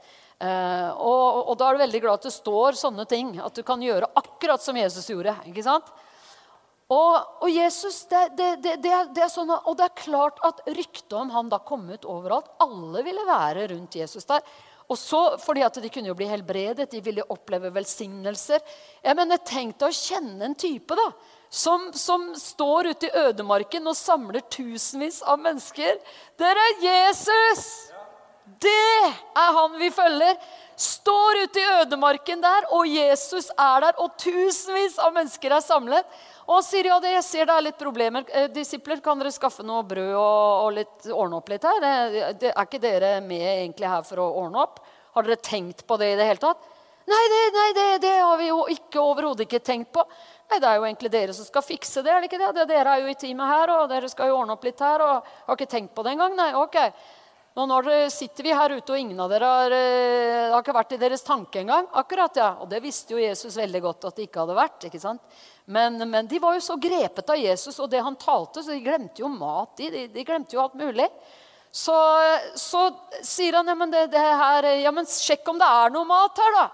Eh, 0.43 0.89
og, 0.97 1.43
og, 1.45 1.53
da 1.59 1.69
er 1.69 1.77
du 1.77 1.83
veldig 1.85 2.01
glad 2.03 2.19
at 2.19 2.27
det 2.27 2.33
står 2.35 2.79
sånne 2.79 3.05
ting. 3.09 3.35
At 3.39 3.55
du 3.55 3.63
kan 3.65 3.81
gjøre 3.83 4.09
akkurat 4.19 4.63
som 4.63 4.77
Jesus 4.77 5.07
gjorde. 5.11 5.35
ikke 5.49 5.65
sant? 5.65 5.93
Og, 6.91 7.13
og 7.45 7.49
Jesus, 7.49 8.03
det, 8.09 8.25
det, 8.37 8.49
det, 8.63 8.75
det, 8.83 9.23
er 9.23 9.31
sånn, 9.31 9.53
og 9.53 9.77
det 9.79 9.87
er 9.87 10.01
klart 10.03 10.41
at 10.45 10.61
ryktet 10.67 11.15
om 11.17 11.31
han 11.33 11.49
da 11.49 11.61
kom 11.63 11.87
ut 11.89 12.05
overalt. 12.09 12.51
Alle 12.63 13.05
ville 13.05 13.25
være 13.29 13.69
rundt 13.71 13.97
Jesus 14.01 14.27
der. 14.29 14.43
Og 14.91 14.99
så, 14.99 15.21
fordi 15.39 15.63
at 15.63 15.79
De 15.79 15.89
kunne 15.89 16.11
jo 16.11 16.17
bli 16.17 16.27
helbredet, 16.27 16.89
de 16.91 16.99
ville 17.01 17.23
oppleve 17.31 17.71
velsignelser. 17.73 18.59
Jeg 19.05 19.17
mener, 19.17 19.39
Tenk 19.47 19.79
deg 19.79 19.93
å 19.93 19.95
kjenne 19.95 20.49
en 20.49 20.57
type 20.59 20.97
da, 20.99 21.07
som, 21.53 21.91
som, 21.93 22.35
står 22.35 22.87
ute 22.87 23.07
i 23.07 23.17
ødemarken 23.27 23.85
og 23.85 23.93
samler 23.93 24.41
tusenvis 24.49 25.19
av 25.21 25.37
mennesker. 25.37 25.99
Det 26.39 26.49
er 26.49 26.79
Jesus! 26.81 27.65
Det 28.63 29.05
er 29.37 29.53
han 29.55 29.77
vi 29.77 29.91
følger. 29.93 30.33
står 30.75 31.43
ute 31.43 31.61
i 31.61 31.67
ødemarken 31.81 32.41
der, 32.41 32.65
og 32.73 32.89
Jesus 32.89 33.51
er 33.53 33.85
der, 33.85 34.01
og 34.01 34.17
tusenvis 34.17 34.97
av 34.97 35.13
mennesker 35.13 35.53
er 35.53 35.61
samlet. 35.61 36.17
Og 36.47 36.57
han 36.57 36.65
sier 36.65 36.89
ja, 36.89 36.97
det, 36.99 37.13
jeg 37.19 37.27
ser 37.29 37.45
det 37.45 37.55
er 37.55 37.67
litt 37.69 37.79
problemer. 37.79 38.25
Eh, 38.33 38.49
disipler, 38.51 38.99
kan 39.05 39.21
dere 39.21 39.31
skaffe 39.31 39.63
noe 39.63 39.85
brød 39.85 40.11
og, 40.17 40.65
og 40.65 40.73
litt, 40.79 40.97
ordne 41.13 41.37
opp 41.37 41.53
litt 41.53 41.69
her? 41.69 41.85
Er 41.85 42.65
ikke 42.65 42.81
dere 42.81 43.19
med 43.21 43.45
egentlig 43.45 43.93
her 43.93 44.03
for 44.09 44.25
å 44.25 44.31
ordne 44.41 44.65
opp? 44.65 44.81
Har 45.13 45.29
dere 45.29 45.37
tenkt 45.37 45.85
på 45.85 46.01
det 46.01 46.15
i 46.15 46.17
det 46.17 46.31
hele 46.33 46.41
tatt? 46.41 46.73
Nei, 47.03 47.23
det, 47.29 47.39
nei, 47.51 47.69
det, 47.75 47.87
det 48.05 48.13
har 48.15 48.37
vi 48.39 48.45
jo 48.47 48.61
ikke 48.71 49.01
overhodet 49.03 49.43
ikke 49.45 49.59
tenkt 49.63 49.91
på. 49.95 50.03
Nei, 50.53 50.59
Det 50.61 50.69
er 50.69 50.77
jo 50.77 50.85
egentlig 50.85 51.09
dere 51.09 51.33
som 51.33 51.45
skal 51.47 51.63
fikse 51.65 52.03
det. 52.05 52.11
er 52.13 52.21
det 52.21 52.27
ikke 52.29 52.37
det? 52.37 52.53
det 52.53 52.67
dere 52.69 52.93
er 52.93 53.01
jo 53.01 53.09
i 53.09 53.17
teamet 53.17 53.49
her, 53.49 53.71
og 53.73 53.89
dere 53.89 54.09
skal 54.09 54.29
jo 54.29 54.37
ordne 54.37 54.53
opp 54.53 54.63
litt 54.63 54.79
her. 54.79 55.01
og 55.01 55.31
Har 55.47 55.57
ikke 55.57 55.71
tenkt 55.71 55.95
på 55.95 56.03
det 56.05 56.11
engang. 56.13 56.35
Nei, 56.37 56.53
ok. 56.53 56.77
Nå 57.57 57.65
når 57.69 57.89
sitter 58.13 58.45
vi 58.45 58.53
her 58.53 58.69
ute, 58.69 58.93
og 58.93 58.99
ingen 58.99 59.17
av 59.19 59.31
dere 59.33 59.49
har, 59.49 59.73
eh, 59.73 60.51
har 60.51 60.61
ikke 60.61 60.77
vært 60.77 60.93
i 60.93 61.01
deres 61.01 61.25
tanke 61.25 61.63
engang. 61.63 61.87
Akkurat, 61.91 62.37
ja. 62.37 62.51
Og 62.61 62.69
det 62.69 62.83
visste 62.83 63.15
jo 63.15 63.17
Jesus 63.17 63.57
veldig 63.57 63.81
godt 63.81 64.05
at 64.05 64.15
det 64.15 64.27
ikke 64.27 64.45
hadde 64.45 64.59
vært. 64.61 64.85
ikke 64.85 65.01
sant? 65.01 65.21
Men, 65.65 65.97
men 66.09 66.27
de 66.27 66.37
var 66.37 66.53
jo 66.53 66.61
så 66.61 66.77
grepet 66.77 67.33
av 67.33 67.37
Jesus 67.41 67.79
og 67.79 67.89
det 67.89 68.03
han 68.05 68.15
talte, 68.15 68.61
så 68.61 68.77
de 68.77 68.85
glemte 68.85 69.25
jo 69.25 69.33
mat. 69.33 69.73
De, 69.77 69.89
de, 69.89 70.07
de 70.13 70.23
glemte 70.23 70.53
jo 70.53 70.61
alt 70.61 70.77
mulig. 70.77 71.09
Så, 71.73 71.97
så 72.53 72.91
sier 73.25 73.57
han 73.57 73.65
ja, 73.65 73.73
men, 73.73 73.89
det, 73.89 74.11
det 74.13 74.21
her, 74.21 74.69
ja, 74.85 74.91
men 74.93 75.09
sjekk 75.09 75.47
om 75.49 75.57
det 75.57 75.65
er 75.65 75.89
noe 75.89 76.05
mat 76.05 76.37
her, 76.37 76.59
da. 76.61 76.67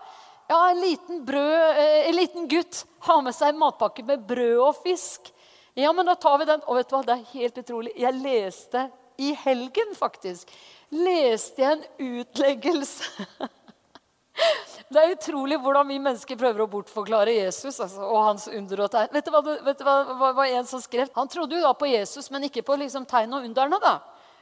Ja, 0.50 0.70
en 0.70 0.82
liten, 0.82 1.26
brød, 1.26 1.78
eh, 1.78 2.10
en 2.10 2.16
liten 2.16 2.48
gutt 2.48 2.86
har 3.00 3.22
med 3.22 3.36
seg 3.38 3.52
en 3.52 3.60
matpakke 3.62 4.02
med 4.02 4.24
brød 4.26 4.62
og 4.66 4.80
fisk. 4.82 5.30
Ja, 5.78 5.92
men 5.94 6.10
da 6.10 6.16
tar 6.18 6.40
vi 6.42 6.48
den. 6.50 6.64
Og 6.66 6.80
vet 6.80 6.90
du 6.90 6.96
hva, 6.96 7.04
det 7.06 7.14
er 7.20 7.36
helt 7.36 7.60
utrolig. 7.62 7.94
Jeg 7.94 8.18
leste 8.18 8.88
i 9.22 9.30
helgen, 9.44 9.94
faktisk, 10.00 10.50
leste 10.90 11.62
jeg 11.62 11.76
en 11.76 11.86
utleggelse 12.22 13.28
Det 14.90 15.02
er 15.02 15.14
utrolig 15.14 15.60
hvordan 15.62 15.86
vi 15.92 16.00
mennesker 16.00 16.38
prøver 16.40 16.64
å 16.64 16.70
bortforklare 16.72 17.36
Jesus 17.36 17.76
altså, 17.76 18.08
og 18.08 18.24
hans 18.24 18.48
under 18.48 18.86
og 18.88 18.92
tegn. 18.94 19.12
Vet 19.14 19.28
du 19.28 19.34
hva, 19.36 19.42
vet 19.68 19.78
du 19.78 19.86
hva, 19.86 19.98
hva, 20.16 20.34
hva 20.40 20.50
en 20.50 20.66
som 20.66 20.82
skrev? 20.82 21.12
Han 21.14 21.30
trodde 21.30 21.60
jo 21.60 21.62
da 21.62 21.76
på 21.78 21.92
Jesus, 21.92 22.32
men 22.34 22.48
ikke 22.48 22.64
på 22.66 22.80
liksom, 22.80 23.06
tegn 23.06 23.36
og 23.38 23.46
underne. 23.46 23.78
da. 23.84 23.96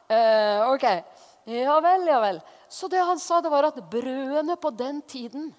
Uh, 0.07 0.71
ok, 0.71 0.85
Ja 1.51 1.81
vel, 1.83 2.07
ja 2.07 2.21
vel. 2.23 2.39
Så 2.71 2.87
det 2.87 3.03
han 3.03 3.19
sa, 3.19 3.41
det 3.43 3.51
var 3.51 3.67
at 3.73 3.81
brødene 3.91 4.55
på 4.55 4.71
den 4.77 5.01
tiden 5.09 5.49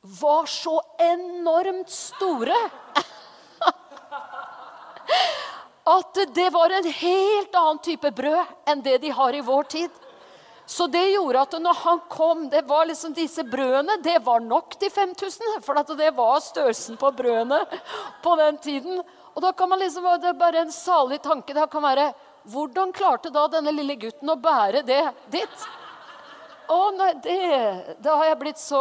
var 0.00 0.46
så 0.46 0.80
enormt 0.98 1.90
store 1.90 2.56
at 5.94 6.20
det 6.34 6.50
var 6.50 6.70
en 6.70 6.92
helt 6.92 7.54
annen 7.54 7.78
type 7.84 8.10
brød 8.16 8.44
enn 8.68 8.82
det 8.84 8.98
de 9.02 9.10
har 9.10 9.34
i 9.34 9.40
vår 9.44 9.62
tid. 9.62 9.90
Så 10.70 10.86
det 10.86 11.02
gjorde 11.10 11.40
at 11.42 11.54
når 11.58 11.74
han 11.82 12.00
kom, 12.08 12.44
det 12.50 12.62
var 12.68 12.86
liksom 12.86 13.12
disse 13.16 13.42
brødene 13.42 13.96
det 14.04 14.20
var 14.22 14.40
nok 14.40 14.76
til 14.78 14.90
5000. 14.94 15.56
For 15.66 15.74
det 15.98 16.10
var 16.14 16.38
størrelsen 16.44 16.96
på 17.00 17.10
brødene 17.10 17.58
på 18.22 18.36
den 18.38 18.58
tiden. 18.62 19.02
Og 19.34 19.42
da 19.42 19.50
kan 19.52 19.68
man 19.68 19.78
liksom, 19.82 20.04
Det 20.22 20.28
er 20.28 20.38
bare 20.38 20.62
en 20.62 20.72
salig 20.72 21.22
tanke. 21.22 21.54
Det 21.54 21.70
kan 21.70 21.82
være 21.82 22.12
Hvordan 22.44 22.92
klarte 22.92 23.30
da 23.30 23.48
denne 23.52 23.72
lille 23.74 23.98
gutten 24.00 24.30
å 24.30 24.38
bære 24.38 24.82
det 24.86 25.02
dit? 25.28 25.66
Å 26.70 26.90
nei, 26.94 27.12
det 27.24 27.98
Da 28.00 28.14
har 28.16 28.30
jeg 28.30 28.38
blitt 28.38 28.62
så 28.62 28.80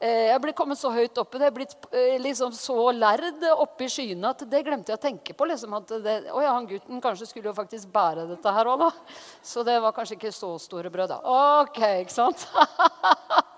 jeg 0.00 0.40
ble 0.40 0.52
kommet 0.56 0.80
så 0.80 0.88
høyt 0.94 1.18
oppe, 1.20 1.36
det 1.36 1.50
er 1.50 1.52
blitt 1.52 1.74
eh, 1.92 2.14
liksom 2.24 2.54
så 2.56 2.86
lærd 2.96 3.42
oppe 3.52 3.84
i 3.84 3.90
skyene 3.92 4.30
at 4.32 4.46
det 4.48 4.62
glemte 4.64 4.94
jeg 4.94 4.96
å 4.96 5.02
tenke 5.02 5.34
på. 5.36 5.48
Liksom, 5.50 5.74
at 5.76 5.92
det, 6.00 6.14
å 6.32 6.40
ja, 6.40 6.54
han 6.56 6.68
gutten 6.70 7.02
kanskje 7.04 7.28
skulle 7.28 7.50
jo 7.50 7.56
faktisk 7.56 7.90
bære 7.92 8.24
dette 8.30 8.54
her 8.56 8.70
òg, 8.72 8.86
da. 8.86 9.18
Så 9.44 9.64
det 9.66 9.76
var 9.84 9.92
kanskje 9.92 10.16
ikke 10.16 10.32
så 10.32 10.54
store 10.62 10.92
brød, 10.92 11.12
da. 11.12 11.20
Ok, 11.60 11.82
ikke 12.06 12.14
sant? 12.14 12.46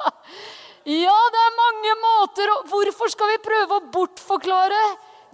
ja, 1.04 1.18
det 1.36 1.44
er 1.46 1.60
mange 1.60 1.94
måter. 2.02 2.54
Hvorfor 2.72 3.12
skal 3.14 3.30
vi 3.36 3.44
prøve 3.46 3.78
å 3.78 3.86
bortforklare 3.94 4.82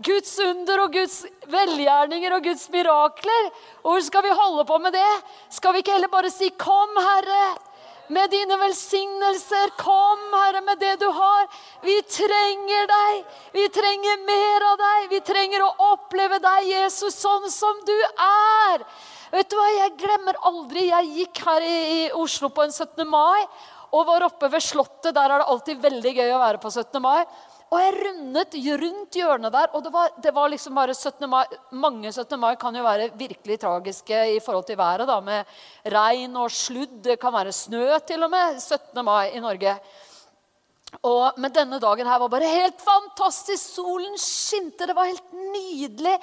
Guds 0.04 0.34
under 0.44 0.84
og 0.84 0.92
Guds 0.92 1.22
velgjerninger 1.48 2.36
og 2.36 2.44
Guds 2.50 2.68
mirakler? 2.74 3.48
Hvor 3.80 4.04
skal 4.04 4.28
vi 4.28 4.36
holde 4.42 4.68
på 4.68 4.76
med 4.84 4.92
det? 4.94 5.08
Skal 5.56 5.72
vi 5.72 5.80
ikke 5.82 5.96
heller 5.96 6.12
bare 6.12 6.30
si 6.30 6.52
'Kom, 6.52 6.92
Herre'? 7.00 7.67
Med 8.14 8.30
dine 8.32 8.56
velsignelser. 8.60 9.72
Kom, 9.80 10.24
Herre, 10.32 10.62
med 10.64 10.80
det 10.80 10.96
du 11.02 11.06
har. 11.12 11.48
Vi 11.84 11.96
trenger 12.08 12.88
deg. 12.90 13.22
Vi 13.52 13.68
trenger 13.74 14.24
mer 14.26 14.66
av 14.72 14.76
deg. 14.82 15.08
Vi 15.12 15.20
trenger 15.26 15.64
å 15.64 15.72
oppleve 15.92 16.40
deg, 16.42 16.68
Jesus, 16.72 17.18
sånn 17.20 17.48
som 17.52 17.80
du 17.86 17.96
er. 18.24 18.86
Vet 19.32 19.50
du 19.50 19.58
hva, 19.58 19.66
Jeg 19.76 19.98
glemmer 20.00 20.38
aldri 20.48 20.86
Jeg 20.88 21.10
gikk 21.18 21.42
her 21.44 21.64
i, 21.64 21.76
i 21.98 22.04
Oslo 22.16 22.48
på 22.48 22.64
en 22.64 22.72
17. 22.72 23.04
mai 23.04 23.44
og 23.92 24.04
var 24.08 24.24
oppe 24.26 24.48
ved 24.52 24.64
Slottet. 24.64 25.14
Der 25.16 25.30
er 25.30 25.40
det 25.40 25.48
alltid 25.52 25.84
veldig 25.84 26.14
gøy 26.16 26.32
å 26.32 26.40
være 26.42 26.60
på 26.62 26.72
17. 26.72 27.00
mai. 27.02 27.22
Og 27.68 27.82
jeg 27.82 27.96
rundet 28.00 28.54
rundt 28.80 29.16
hjørnet 29.18 29.52
der, 29.52 29.72
og 29.76 29.82
det 29.84 29.90
var, 29.92 30.12
det 30.24 30.30
var 30.32 30.48
liksom 30.48 30.78
bare 30.78 30.94
17. 30.94 31.28
mai. 31.28 31.44
Mange 31.76 32.12
17. 32.12 32.40
mai 32.40 32.54
kan 32.56 32.76
jo 32.76 32.84
være 32.86 33.10
virkelig 33.12 33.58
tragiske 33.60 34.20
i 34.36 34.40
forhold 34.40 34.64
til 34.64 34.78
været, 34.80 35.04
da, 35.08 35.18
med 35.20 35.44
regn 35.92 36.36
og 36.40 36.50
sludd. 36.50 37.02
Det 37.04 37.18
kan 37.20 37.34
være 37.34 37.52
snø 37.52 37.84
til 38.08 38.24
og 38.24 38.30
med 38.32 38.56
17. 38.60 39.04
mai 39.04 39.34
i 39.36 39.42
Norge. 39.44 39.76
Og, 41.04 41.36
men 41.36 41.52
denne 41.52 41.76
dagen 41.82 42.08
her 42.08 42.18
var 42.22 42.30
bare 42.32 42.48
helt 42.48 42.80
fantastisk. 42.80 43.74
Solen 43.76 44.16
skinte. 44.18 44.86
Det 44.88 44.96
var 44.96 45.10
helt 45.10 45.34
nydelig. 45.36 46.14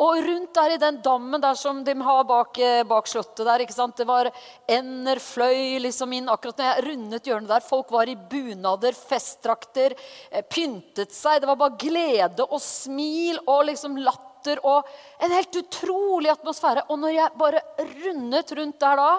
Og 0.00 0.22
rundt 0.24 0.54
der 0.56 0.74
i 0.76 0.80
den 0.80 1.00
dammen 1.04 1.42
der 1.42 1.58
som 1.58 1.82
de 1.84 1.94
har 2.06 2.22
bak, 2.28 2.58
eh, 2.62 2.84
bak 2.88 3.10
slottet 3.10 3.44
der, 3.48 3.64
ikke 3.64 3.76
sant? 3.76 3.96
Det 3.98 4.06
var 4.08 4.30
ender 4.70 5.18
fløy 5.22 5.80
liksom 5.82 6.14
inn 6.14 6.30
akkurat 6.32 6.62
når 6.62 6.70
jeg 6.70 6.86
rundet 6.86 7.28
hjørnet 7.28 7.50
der. 7.50 7.66
Folk 7.66 7.90
var 7.92 8.08
i 8.08 8.16
bunader, 8.16 8.96
festdrakter, 8.96 9.96
eh, 10.30 10.46
pyntet 10.46 11.12
seg. 11.12 11.42
Det 11.42 11.50
var 11.50 11.58
bare 11.58 11.80
glede 11.82 12.46
og 12.46 12.60
smil 12.62 13.42
og 13.46 13.66
liksom 13.72 13.98
latter 13.98 14.62
og 14.62 14.86
en 15.22 15.34
helt 15.34 15.54
utrolig 15.54 16.30
atmosfære. 16.30 16.86
Og 16.90 16.98
når 16.98 17.16
jeg 17.18 17.38
bare 17.38 17.66
rundet 18.06 18.58
rundt 18.58 18.80
der 18.80 18.96
da 18.96 19.12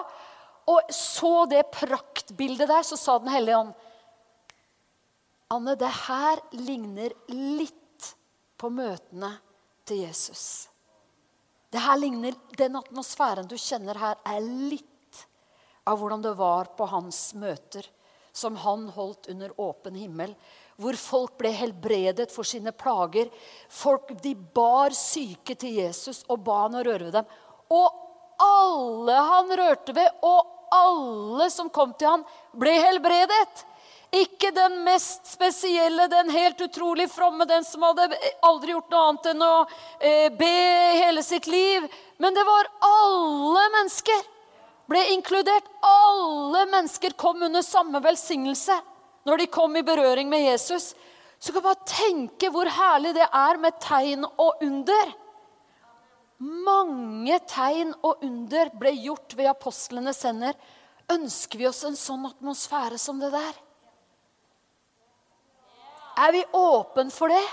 og 0.64 0.80
så 0.88 1.44
det 1.44 1.66
praktbildet 1.74 2.70
der, 2.70 2.80
så 2.80 2.96
sa 2.96 3.18
Den 3.18 3.28
hellige 3.28 3.58
ånd 3.58 3.74
Anne, 5.52 5.74
det 5.76 5.90
her 6.08 6.40
ligner 6.56 7.12
litt 7.32 8.14
på 8.56 8.70
møtene 8.72 9.30
til 9.84 10.04
Jesus. 10.06 10.68
Det 11.70 11.82
her 11.82 11.98
ligner, 11.98 12.34
Den 12.56 12.76
atmosfæren 12.78 13.48
du 13.50 13.56
kjenner 13.58 13.98
her, 13.98 14.16
er 14.24 14.40
litt 14.40 15.26
av 15.84 15.98
hvordan 16.00 16.22
det 16.22 16.34
var 16.38 16.70
på 16.78 16.86
hans 16.88 17.34
møter, 17.34 17.86
som 18.32 18.56
han 18.56 18.88
holdt 18.94 19.28
under 19.30 19.52
åpen 19.60 19.98
himmel. 19.98 20.32
Hvor 20.80 20.96
folk 20.98 21.36
ble 21.38 21.52
helbredet 21.54 22.32
for 22.34 22.46
sine 22.46 22.72
plager. 22.72 23.28
Folk, 23.68 24.14
De 24.22 24.34
bar 24.34 24.94
syke 24.96 25.54
til 25.54 25.76
Jesus 25.82 26.24
og 26.28 26.40
ba 26.46 26.64
han 26.64 26.80
å 26.80 26.86
røre 26.86 27.10
ved 27.10 27.18
dem. 27.18 27.28
Og 27.74 28.00
alle 28.42 29.18
han 29.28 29.52
rørte 29.58 29.94
ved, 29.94 30.10
og 30.22 30.50
alle 30.74 31.50
som 31.50 31.70
kom 31.70 31.92
til 31.98 32.10
han, 32.10 32.26
ble 32.58 32.74
helbredet. 32.80 33.66
Ikke 34.14 34.52
den 34.54 34.76
mest 34.86 35.26
spesielle, 35.26 36.06
den 36.06 36.28
helt 36.30 36.60
utrolig 36.62 37.08
fromme, 37.10 37.46
den 37.50 37.64
som 37.66 37.82
hadde 37.82 38.12
aldri 38.46 38.74
gjort 38.74 38.92
noe 38.92 39.06
annet 39.08 39.26
enn 39.32 39.42
å 39.42 39.54
eh, 39.98 40.28
be 40.30 40.50
hele 41.00 41.24
sitt 41.26 41.48
liv. 41.50 41.88
Men 42.22 42.36
det 42.36 42.44
var 42.46 42.70
alle 42.86 43.64
mennesker. 43.74 44.22
Ble 44.86 45.02
inkludert. 45.16 45.66
Alle 45.82 46.62
mennesker 46.70 47.16
kom 47.18 47.42
under 47.42 47.64
samme 47.66 48.02
velsignelse 48.04 48.76
når 49.24 49.40
de 49.40 49.50
kom 49.50 49.74
i 49.76 49.82
berøring 49.82 50.28
med 50.30 50.44
Jesus. 50.44 50.92
Så 51.40 51.52
kan 51.52 51.64
bare 51.64 51.88
tenke 51.88 52.52
hvor 52.52 52.68
herlig 52.70 53.16
det 53.16 53.26
er 53.26 53.60
med 53.60 53.80
tegn 53.82 54.28
og 54.28 54.62
under. 54.62 55.12
Mange 56.44 57.40
tegn 57.50 57.94
og 58.04 58.22
under 58.24 58.70
ble 58.78 58.94
gjort 59.00 59.34
ved 59.38 59.50
apostlenes 59.50 60.22
hender. 60.28 60.54
Ønsker 61.10 61.60
vi 61.60 61.68
oss 61.68 61.82
en 61.88 61.98
sånn 61.98 62.28
atmosfære 62.30 63.00
som 63.00 63.18
det 63.20 63.32
der? 63.34 63.63
Er 66.16 66.32
vi 66.32 66.44
åpne 66.52 67.10
for 67.10 67.32
det? 67.32 67.44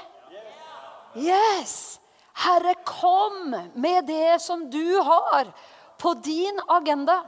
Yes! 1.15 1.99
Herre, 2.33 2.75
kom 2.85 3.55
med 3.73 4.05
det 4.05 4.41
som 4.41 4.69
du 4.69 4.97
har 5.01 5.49
på 5.97 6.13
din 6.13 6.59
agenda. 6.67 7.23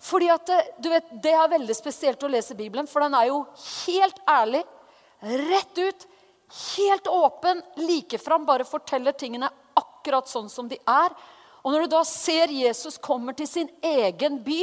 Fordi 0.00 0.28
at, 0.30 0.50
du 0.78 0.88
vet, 0.90 1.22
Det 1.22 1.32
er 1.32 1.50
veldig 1.50 1.74
spesielt 1.76 2.22
å 2.22 2.30
lese 2.30 2.54
Bibelen, 2.54 2.86
for 2.86 3.02
den 3.02 3.14
er 3.14 3.30
jo 3.30 3.44
helt 3.86 4.18
ærlig, 4.28 4.62
rett 5.20 5.78
ut, 5.78 6.06
helt 6.76 7.08
åpen, 7.10 7.62
like 7.76 8.18
fram, 8.18 8.46
bare 8.46 8.64
forteller 8.64 9.12
tingene 9.12 9.50
akkurat 9.76 10.28
sånn 10.30 10.48
som 10.48 10.68
de 10.70 10.78
er. 10.86 11.16
Og 11.64 11.74
når 11.74 11.84
du 11.84 11.96
da 11.96 12.04
ser 12.06 12.52
Jesus 12.54 12.98
kommer 13.02 13.34
til 13.36 13.48
sin 13.50 13.68
egen 13.82 14.38
by, 14.44 14.62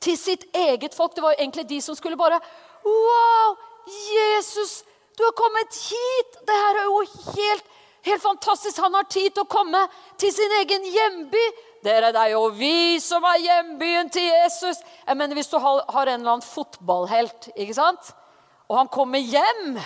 til 0.00 0.16
sitt 0.16 0.46
eget 0.56 0.94
folk 0.96 1.12
Det 1.12 1.20
var 1.20 1.34
jo 1.34 1.42
egentlig 1.42 1.66
de 1.68 1.76
som 1.84 1.92
skulle 1.92 2.16
bare 2.16 2.38
Wow! 2.86 3.58
Jesus! 3.90 4.78
Du 5.20 5.24
har 5.26 5.34
kommet 5.36 5.74
hit! 5.76 6.36
Det 6.48 6.54
her 6.56 6.78
er 6.80 6.86
jo 6.88 7.00
helt, 7.36 7.66
helt 8.08 8.22
fantastisk. 8.22 8.78
Han 8.80 8.94
har 8.96 9.04
tid 9.12 9.34
til 9.34 9.44
å 9.44 9.50
komme 9.52 9.82
til 10.16 10.32
sin 10.32 10.54
egen 10.62 10.86
hjemby. 10.88 11.42
Dere, 11.84 12.08
det 12.16 12.22
er 12.22 12.32
jo 12.32 12.46
vi 12.56 12.96
som 13.04 13.26
er 13.28 13.42
hjembyen 13.44 14.08
til 14.08 14.24
Jesus. 14.24 14.80
Jeg 15.04 15.18
mener, 15.20 15.36
Hvis 15.36 15.52
du 15.52 15.58
har 15.60 15.84
en 15.84 16.14
eller 16.14 16.38
annen 16.38 16.46
fotballhelt 16.46 17.50
ikke 17.52 17.76
sant? 17.76 18.14
og 18.70 18.76
han 18.78 18.90
kommer 18.92 19.18
hjem, 19.18 19.80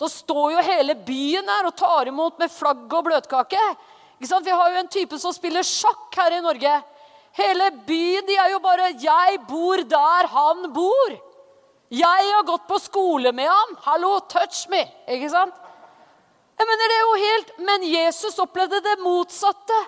da 0.00 0.08
står 0.08 0.54
jo 0.54 0.64
hele 0.64 0.94
byen 1.04 1.50
her 1.52 1.66
og 1.68 1.76
tar 1.76 2.08
imot 2.08 2.38
med 2.40 2.52
flagg 2.52 2.88
og 2.88 3.04
bløtkake. 3.04 3.60
Vi 4.16 4.30
har 4.32 4.70
jo 4.72 4.80
en 4.80 4.88
type 4.88 5.18
som 5.20 5.34
spiller 5.36 5.66
sjakk 5.66 6.16
her 6.16 6.38
i 6.38 6.40
Norge. 6.40 6.72
Hele 7.36 7.68
byen 7.84 8.24
de 8.24 8.38
er 8.40 8.50
jo 8.54 8.62
bare 8.64 8.94
'Jeg 8.96 9.44
bor 9.46 9.76
der 9.76 10.26
han 10.26 10.72
bor'. 10.72 11.20
Jeg 11.92 12.30
har 12.32 12.46
gått 12.48 12.68
på 12.68 12.78
skole 12.80 13.32
med 13.32 13.48
ham. 13.50 13.76
Hallo, 13.84 14.16
touch 14.30 14.64
me. 14.72 14.80
Ikke 15.10 15.28
sant? 15.32 15.58
Jeg 16.54 16.68
mener, 16.70 16.88
det 16.88 16.96
er 16.96 17.04
jo 17.04 17.18
helt, 17.24 17.52
Men 17.66 17.84
Jesus 17.90 18.38
opplevde 18.38 18.80
det 18.80 19.02
motsatte. 19.02 19.80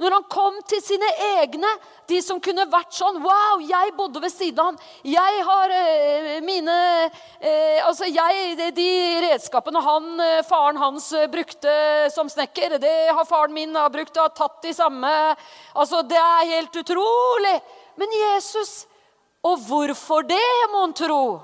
Når 0.00 0.14
han 0.16 0.24
kom 0.32 0.54
til 0.64 0.80
sine 0.80 1.08
egne, 1.36 1.68
de 2.08 2.22
som 2.24 2.38
kunne 2.40 2.64
vært 2.72 2.94
sånn 2.96 3.18
Wow, 3.20 3.60
jeg 3.68 3.92
bodde 3.98 4.22
ved 4.22 4.32
siden 4.32 4.60
av 4.62 4.70
ham. 4.70 4.78
Jeg 5.04 5.42
har 5.44 5.74
eh, 5.76 6.38
mine 6.44 6.76
eh, 7.04 7.80
Altså, 7.84 8.08
jeg, 8.08 8.56
de 8.76 8.88
redskapene 9.26 9.82
han, 9.84 10.08
eh, 10.24 10.38
faren 10.48 10.80
hans 10.80 11.10
eh, 11.12 11.28
brukte 11.28 11.74
som 12.14 12.32
snekker, 12.32 12.78
det 12.80 12.94
har 13.12 13.28
faren 13.28 13.52
min 13.52 13.76
har 13.76 13.92
brukt 13.92 14.16
og 14.16 14.24
har 14.24 14.36
tatt 14.38 14.62
de 14.64 14.72
samme 14.76 15.12
Altså, 15.76 16.00
det 16.08 16.16
er 16.16 16.54
helt 16.54 16.80
utrolig. 16.80 17.58
Men 18.00 18.16
Jesus 18.22 18.86
Og 19.46 19.62
hvorfor 19.64 20.26
det, 20.28 20.42
mon 20.72 20.92
tro? 20.96 21.40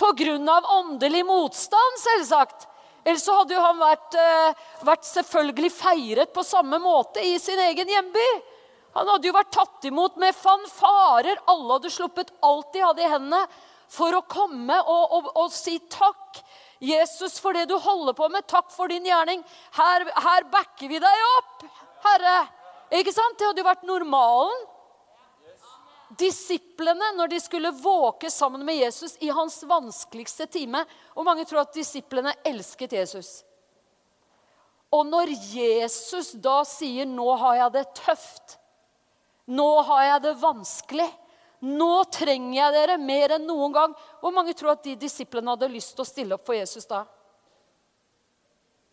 På 0.00 0.12
grunn 0.16 0.48
av 0.48 0.66
åndelig 0.80 1.22
motstand, 1.28 2.00
selvsagt. 2.02 2.66
Ellers 3.04 3.24
så 3.24 3.38
hadde 3.38 3.56
jo 3.56 3.64
han 3.64 3.80
vært, 3.80 4.14
eh, 4.20 4.62
vært, 4.84 5.04
selvfølgelig 5.08 5.72
feiret 5.72 6.32
på 6.34 6.44
samme 6.44 6.78
måte 6.80 7.22
i 7.24 7.38
sin 7.40 7.58
egen 7.58 7.88
hjemby. 7.88 8.28
Han 8.94 9.08
hadde 9.08 9.28
jo 9.28 9.32
vært 9.32 9.52
tatt 9.52 9.84
imot 9.88 10.16
med 10.20 10.36
fanfarer. 10.36 11.38
Alle 11.48 11.78
hadde 11.78 11.92
sluppet 11.94 12.32
alt 12.42 12.72
de 12.72 12.84
hadde 12.84 13.04
i 13.04 13.08
hendene, 13.08 13.46
for 13.88 14.14
å 14.14 14.22
komme 14.22 14.76
og, 14.84 15.12
og, 15.12 15.30
og 15.36 15.52
si 15.52 15.78
takk. 15.88 16.42
Jesus, 16.80 17.38
for 17.38 17.52
det 17.52 17.66
du 17.68 17.76
holder 17.76 18.14
på 18.16 18.28
med. 18.32 18.46
Takk 18.48 18.70
for 18.72 18.88
din 18.88 19.04
gjerning. 19.04 19.42
Her, 19.76 20.04
her 20.16 20.46
backer 20.52 20.88
vi 20.88 21.00
deg 21.02 21.24
opp, 21.36 21.64
Herre. 22.06 22.36
Ikke 22.96 23.12
sant? 23.12 23.36
Det 23.38 23.48
hadde 23.48 23.60
jo 23.60 23.68
vært 23.68 23.88
normalen. 23.88 24.64
Disiplene, 26.18 27.12
når 27.14 27.28
de 27.30 27.38
skulle 27.40 27.70
våke 27.70 28.30
sammen 28.30 28.64
med 28.66 28.80
Jesus 28.80 29.16
i 29.22 29.28
hans 29.30 29.60
vanskeligste 29.62 30.46
time 30.50 30.82
Og 31.14 31.22
mange 31.24 31.44
tror 31.46 31.62
at 31.62 31.76
disiplene 31.76 32.32
elsket 32.46 32.96
Jesus. 32.98 33.44
Og 34.90 35.06
når 35.06 35.30
Jesus 35.54 36.32
da 36.32 36.64
sier 36.66 37.06
'Nå 37.06 37.36
har 37.38 37.54
jeg 37.56 37.72
det 37.72 37.94
tøft', 37.94 38.56
'Nå 39.46 39.82
har 39.82 40.02
jeg 40.02 40.22
det 40.22 40.34
vanskelig', 40.42 41.14
'Nå 41.62 42.10
trenger 42.10 42.54
jeg 42.54 42.72
dere 42.72 42.98
mer 42.98 43.36
enn 43.36 43.46
noen 43.46 43.72
gang' 43.72 43.94
Hvor 44.20 44.32
mange 44.32 44.54
tror 44.54 44.72
at 44.72 44.82
de 44.82 44.96
disiplene 44.96 45.50
hadde 45.50 45.70
lyst 45.70 45.94
til 45.94 46.02
å 46.02 46.10
stille 46.10 46.34
opp 46.34 46.46
for 46.46 46.54
Jesus 46.54 46.86
da? 46.86 47.06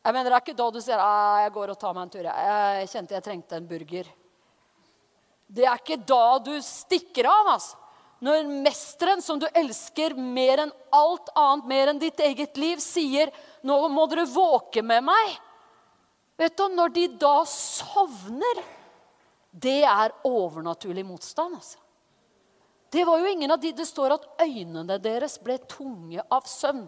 Jeg 0.05 0.13
mener, 0.13 0.29
Det 0.29 0.35
er 0.35 0.45
ikke 0.45 0.57
da 0.57 0.69
du 0.71 0.81
sier 0.81 0.99
ah, 0.99 1.41
'Jeg 1.41 1.53
går 1.53 1.69
og 1.69 1.79
tar 1.79 1.93
meg 1.93 2.03
en 2.03 2.09
tur'. 2.09 2.29
Jeg 2.29 2.89
kjente 2.89 3.15
jeg 3.15 3.23
trengte 3.23 3.55
en 3.55 3.67
burger. 3.67 4.05
Det 5.47 5.65
er 5.65 5.79
ikke 5.79 5.99
da 6.07 6.39
du 6.43 6.53
stikker 6.61 7.29
av. 7.31 7.53
altså. 7.55 7.77
Når 8.19 8.47
mesteren, 8.65 9.21
som 9.21 9.39
du 9.39 9.45
elsker 9.53 10.15
mer 10.17 10.63
enn 10.65 10.71
alt 10.95 11.29
annet, 11.37 11.67
mer 11.69 11.91
enn 11.91 11.99
ditt 12.01 12.19
eget 12.19 12.57
liv, 12.57 12.79
sier 12.81 13.31
'Nå 13.63 13.89
må 13.89 14.07
dere 14.09 14.25
våke 14.25 14.81
med 14.81 15.03
meg', 15.03 15.37
Vet 16.37 16.57
du, 16.57 16.67
Når 16.69 16.89
de 16.93 17.07
da 17.17 17.45
sovner, 17.45 18.63
det 19.51 19.83
er 19.83 20.13
overnaturlig 20.23 21.05
motstand. 21.05 21.55
altså. 21.55 21.77
Det 22.91 23.03
var 23.05 23.19
jo 23.19 23.25
ingen 23.25 23.51
av 23.51 23.59
de 23.59 23.71
det 23.71 23.87
står 23.87 24.13
at 24.15 24.27
øynene 24.41 24.99
deres 25.01 25.37
ble 25.43 25.57
tunge 25.57 26.21
av 26.31 26.45
søvn. 26.47 26.87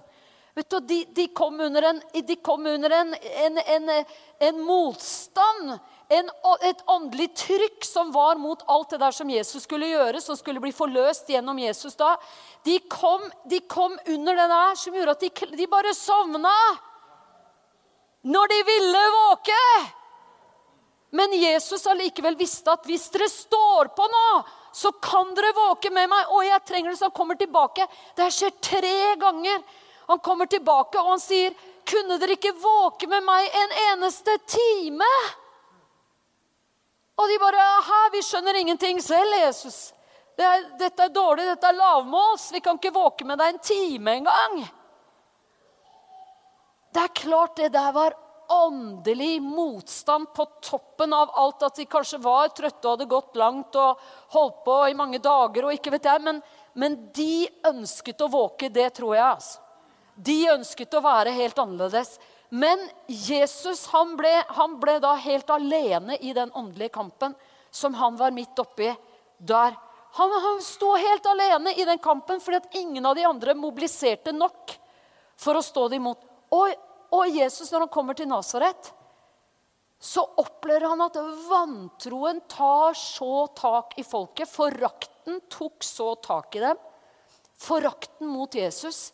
Vet 0.55 0.69
du, 0.69 0.79
De, 0.79 1.05
de 1.05 1.27
kom 1.27 1.59
under, 1.59 1.83
en, 1.83 2.01
kom 2.43 2.65
under 2.65 2.91
en, 2.91 3.13
en, 3.75 3.89
en 4.39 4.61
motstand 4.61 5.79
en, 6.09 6.29
et 6.65 6.79
åndelig 6.89 7.27
trykk 7.37 7.85
som 7.85 8.11
var 8.11 8.39
mot 8.41 8.61
alt 8.65 8.89
det 8.89 8.97
der 9.01 9.13
som 9.13 9.29
Jesus 9.29 9.67
skulle 9.67 9.91
gjøre, 9.91 10.21
som 10.21 10.37
skulle 10.37 10.61
bli 10.63 10.71
forløst 10.73 11.29
gjennom 11.29 11.59
Jesus 11.61 11.97
da. 11.99 12.15
De 12.65 12.79
kom, 12.89 13.27
de 13.45 13.59
kom 13.69 13.93
under 14.07 14.39
det 14.39 14.47
der 14.49 14.79
som 14.81 14.95
gjorde 14.97 15.13
at 15.13 15.25
de, 15.25 15.49
de 15.59 15.67
bare 15.69 15.93
sovna 15.93 16.55
når 18.25 18.51
de 18.51 18.57
ville 18.67 19.03
våke. 19.13 19.59
Men 21.13 21.33
Jesus 21.33 21.85
allikevel 21.89 22.37
visste 22.37 22.73
at 22.73 22.85
hvis 22.89 23.05
dere 23.13 23.29
står 23.29 23.91
på 23.97 24.07
nå, 24.09 24.25
så 24.73 24.91
kan 25.01 25.31
dere 25.37 25.53
våke 25.57 25.91
med 25.93 26.09
meg. 26.09 26.33
Og 26.33 26.41
jeg 26.45 26.65
trenger 26.65 26.91
det, 26.91 26.99
så 26.99 27.07
han 27.09 27.15
kommer 27.17 27.37
tilbake. 27.37 27.85
Det 28.17 28.27
skjer 28.33 28.57
tre 28.61 29.15
ganger. 29.21 29.61
Han 30.09 30.21
kommer 30.25 30.49
tilbake 30.49 30.97
og 30.97 31.13
han 31.13 31.21
sier, 31.21 31.53
'Kunne 31.85 32.19
dere 32.21 32.35
ikke 32.37 32.53
våke 32.53 33.07
med 33.09 33.23
meg 33.23 33.45
en 33.61 33.71
eneste 33.93 34.37
time?' 34.45 35.48
Og 37.19 37.27
de 37.27 37.39
bare 37.39 37.63
'Hæ, 37.83 38.01
vi 38.11 38.21
skjønner 38.23 38.55
ingenting 38.55 39.01
selv, 39.03 39.33
Jesus.' 39.45 39.93
Det 40.37 40.45
er, 40.45 40.61
'Dette 40.79 41.03
er 41.03 41.11
dårlig, 41.11 41.45
dette 41.45 41.67
er 41.67 41.75
lavmåls. 41.75 42.51
Vi 42.51 42.59
kan 42.59 42.77
ikke 42.79 42.95
våke 42.95 43.25
med 43.25 43.37
deg 43.39 43.53
en 43.53 43.59
time 43.59 44.11
engang.' 44.11 44.69
Det 46.93 47.03
er 47.03 47.13
klart 47.13 47.55
det 47.55 47.71
der 47.73 47.91
var 47.91 48.15
åndelig 48.49 49.41
motstand 49.41 50.33
på 50.33 50.45
toppen 50.61 51.13
av 51.13 51.29
alt. 51.37 51.63
At 51.63 51.75
de 51.75 51.85
kanskje 51.85 52.21
var 52.23 52.49
trøtte 52.49 52.87
og 52.87 52.95
hadde 52.95 53.09
gått 53.11 53.35
langt 53.35 53.75
og 53.75 53.99
holdt 54.33 54.63
på 54.65 54.77
i 54.89 54.97
mange 54.97 55.19
dager. 55.19 55.65
og 55.65 55.73
ikke 55.73 55.91
vet 55.91 56.03
jeg, 56.03 56.21
Men, 56.21 56.41
men 56.73 57.11
de 57.13 57.49
ønsket 57.65 58.21
å 58.21 58.27
våke, 58.27 58.69
det 58.69 58.93
tror 58.93 59.15
jeg. 59.15 59.25
altså. 59.25 59.59
De 60.15 60.49
ønsket 60.51 60.93
å 60.93 61.01
være 61.01 61.31
helt 61.31 61.59
annerledes. 61.59 62.17
Men 62.49 62.81
Jesus 63.07 63.85
han 63.93 64.15
ble, 64.17 64.31
han 64.47 64.79
ble, 64.81 64.97
da 64.99 65.13
helt 65.21 65.49
alene 65.53 66.17
i 66.17 66.33
den 66.33 66.51
åndelige 66.51 66.95
kampen 66.97 67.35
som 67.71 67.93
han 67.93 68.17
var 68.17 68.33
midt 68.33 68.57
oppi 68.59 68.89
der. 69.37 69.75
Han, 70.17 70.31
han 70.41 70.61
sto 70.65 70.95
helt 70.97 71.25
alene 71.29 71.75
i 71.77 71.85
den 71.85 72.01
kampen 72.01 72.41
fordi 72.41 72.57
at 72.57 72.77
ingen 72.79 73.05
av 73.05 73.15
de 73.15 73.27
andre 73.29 73.53
mobiliserte 73.53 74.33
nok 74.33 74.73
for 75.39 75.59
å 75.59 75.65
stå 75.65 75.87
det 75.91 75.99
imot. 76.01 76.23
Og, 76.49 76.73
og 77.13 77.29
Jesus, 77.29 77.69
når 77.69 77.85
han 77.85 77.93
kommer 77.93 78.17
til 78.17 78.29
Nasaret, 78.31 78.89
så 79.99 80.23
opplever 80.39 80.87
han 80.89 81.03
at 81.03 81.17
vantroen 81.49 82.39
tar 82.49 82.95
så 82.97 83.45
tak 83.53 83.97
i 83.99 84.05
folket. 84.07 84.49
Forakten 84.49 85.41
tok 85.51 85.83
så 85.85 86.13
tak 86.23 86.55
i 86.55 86.63
dem. 86.63 86.79
Forakten 87.59 88.31
mot 88.31 88.55
Jesus. 88.55 89.11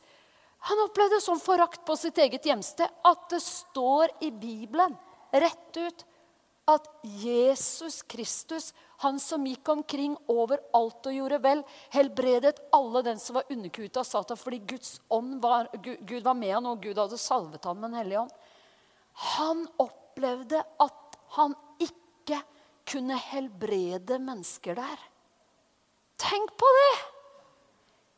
Han 0.65 0.81
opplevde 0.87 1.21
sånn 1.21 1.41
forakt 1.41 1.83
på 1.85 1.95
sitt 1.99 2.17
eget 2.21 2.45
hjemsted 2.47 2.89
at 3.05 3.25
det 3.29 3.41
står 3.43 4.15
i 4.25 4.31
Bibelen 4.33 4.95
rett 5.35 5.77
ut 5.77 6.05
at 6.65 6.87
Jesus 7.21 8.01
Kristus, 8.09 8.71
han 8.97 9.19
som 9.21 9.45
gikk 9.45 9.69
omkring 9.69 10.15
overalt 10.31 11.05
og 11.05 11.13
gjorde 11.13 11.37
vel, 11.43 11.61
helbredet 11.93 12.57
alle 12.73 13.03
den 13.05 13.21
som 13.21 13.37
var 13.37 13.51
underkuet 13.53 13.99
av 14.01 14.07
Satan 14.09 14.39
fordi 14.39 14.63
Guds 14.73 14.95
ånd 15.13 15.37
var, 15.43 15.69
Gud 15.77 16.23
var 16.25 16.37
med 16.39 16.55
han, 16.55 16.69
og 16.71 16.81
Gud 16.81 16.97
hadde 16.97 17.21
salvet 17.21 17.67
ham 17.69 17.77
med 17.77 17.91
Den 17.91 17.99
hellige 18.01 18.23
ånd. 18.25 18.33
Han 19.37 19.65
opplevde 19.77 20.63
at 20.81 21.19
han 21.37 21.53
ikke 21.77 22.41
kunne 22.89 23.17
helbrede 23.19 24.17
mennesker 24.21 24.81
der. 24.81 25.05
Tenk 26.21 26.57
på 26.57 26.73
det! 26.79 27.14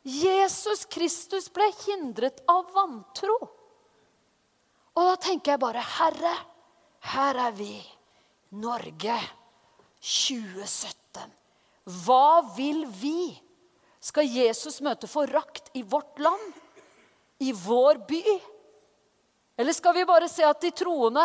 Jesus 0.08 0.86
Kristus 0.88 1.50
ble 1.52 1.66
hindret 1.84 2.40
av 2.48 2.70
vantro. 2.72 3.36
Og 4.96 5.02
da 5.04 5.16
tenker 5.20 5.54
jeg 5.54 5.62
bare 5.62 5.82
Herre, 5.84 6.32
her 7.12 7.40
er 7.48 7.52
vi, 7.58 7.74
Norge, 8.58 9.18
2017. 10.00 11.28
Hva 12.06 12.40
vil 12.56 12.86
vi? 12.88 13.34
Skal 14.00 14.30
Jesus 14.30 14.80
møte 14.84 15.10
forakt 15.10 15.68
i 15.76 15.84
vårt 15.84 16.18
land? 16.22 16.56
I 17.44 17.52
vår 17.52 18.00
by? 18.08 18.22
Eller 19.58 19.76
skal 19.76 19.94
vi 19.94 20.08
bare 20.08 20.30
se 20.30 20.46
at 20.46 20.60
de 20.62 20.72
troende 20.74 21.24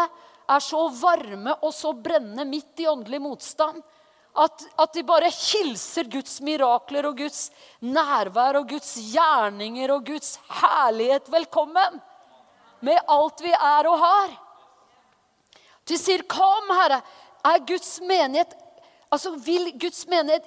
er 0.49 0.61
så 0.61 0.85
varme 0.99 1.55
og 1.61 1.71
så 1.73 1.93
brennende 1.95 2.45
midt 2.49 2.83
i 2.83 2.89
åndelig 2.89 3.21
motstand 3.23 3.79
at, 4.35 4.63
at, 4.79 4.93
de 4.93 5.03
bare 5.05 5.29
hilser 5.29 6.07
Guds 6.09 6.39
mirakler 6.41 7.05
og 7.05 7.17
Guds 7.17 7.51
nærvær 7.85 8.57
og 8.61 8.69
Guds 8.69 8.95
gjerninger 9.11 9.93
og 9.93 10.07
Guds 10.07 10.39
herlighet 10.61 11.29
velkommen. 11.31 11.99
Med 12.83 12.97
alt 13.13 13.43
vi 13.45 13.53
er 13.53 13.89
og 13.91 13.99
har. 14.01 14.33
De 15.87 15.97
sier, 15.97 16.23
'Kom, 16.23 16.71
Herre'. 16.71 17.03
Er 17.43 17.59
Guds 17.67 17.99
menighet 18.01 18.55
Altså, 19.11 19.31
Vil 19.45 19.79
Guds 19.79 20.07
menighet 20.07 20.45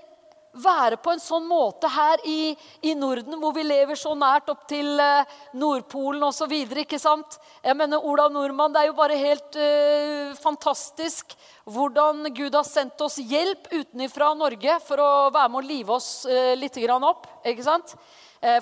være 0.60 0.98
på 1.02 1.12
en 1.12 1.20
sånn 1.22 1.46
måte 1.48 1.88
her 1.90 2.22
i, 2.28 2.54
i 2.86 2.94
Norden, 2.98 3.36
hvor 3.40 3.54
vi 3.56 3.64
lever 3.66 3.98
så 3.98 4.14
nært 4.18 4.48
opp 4.52 4.66
til 4.70 4.88
uh, 5.00 5.26
Nordpolen 5.56 6.24
osv. 6.26 6.52
Jeg 6.56 7.76
mener, 7.76 8.02
Ola 8.04 8.28
Nordmann, 8.32 8.74
det 8.74 8.82
er 8.82 8.90
jo 8.90 8.96
bare 8.98 9.18
helt 9.20 9.58
uh, 9.60 10.34
fantastisk 10.40 11.36
hvordan 11.64 12.28
Gud 12.34 12.54
har 12.54 12.66
sendt 12.66 13.00
oss 13.02 13.18
hjelp 13.18 13.70
utenfra 13.72 14.32
Norge 14.38 14.78
for 14.86 15.02
å 15.02 15.10
være 15.34 15.52
med 15.52 15.62
å 15.62 15.66
live 15.66 15.96
oss 15.96 16.10
uh, 16.28 16.54
litt 16.58 16.78
opp. 16.96 17.26
ikke 17.44 17.66
sant? 17.66 17.96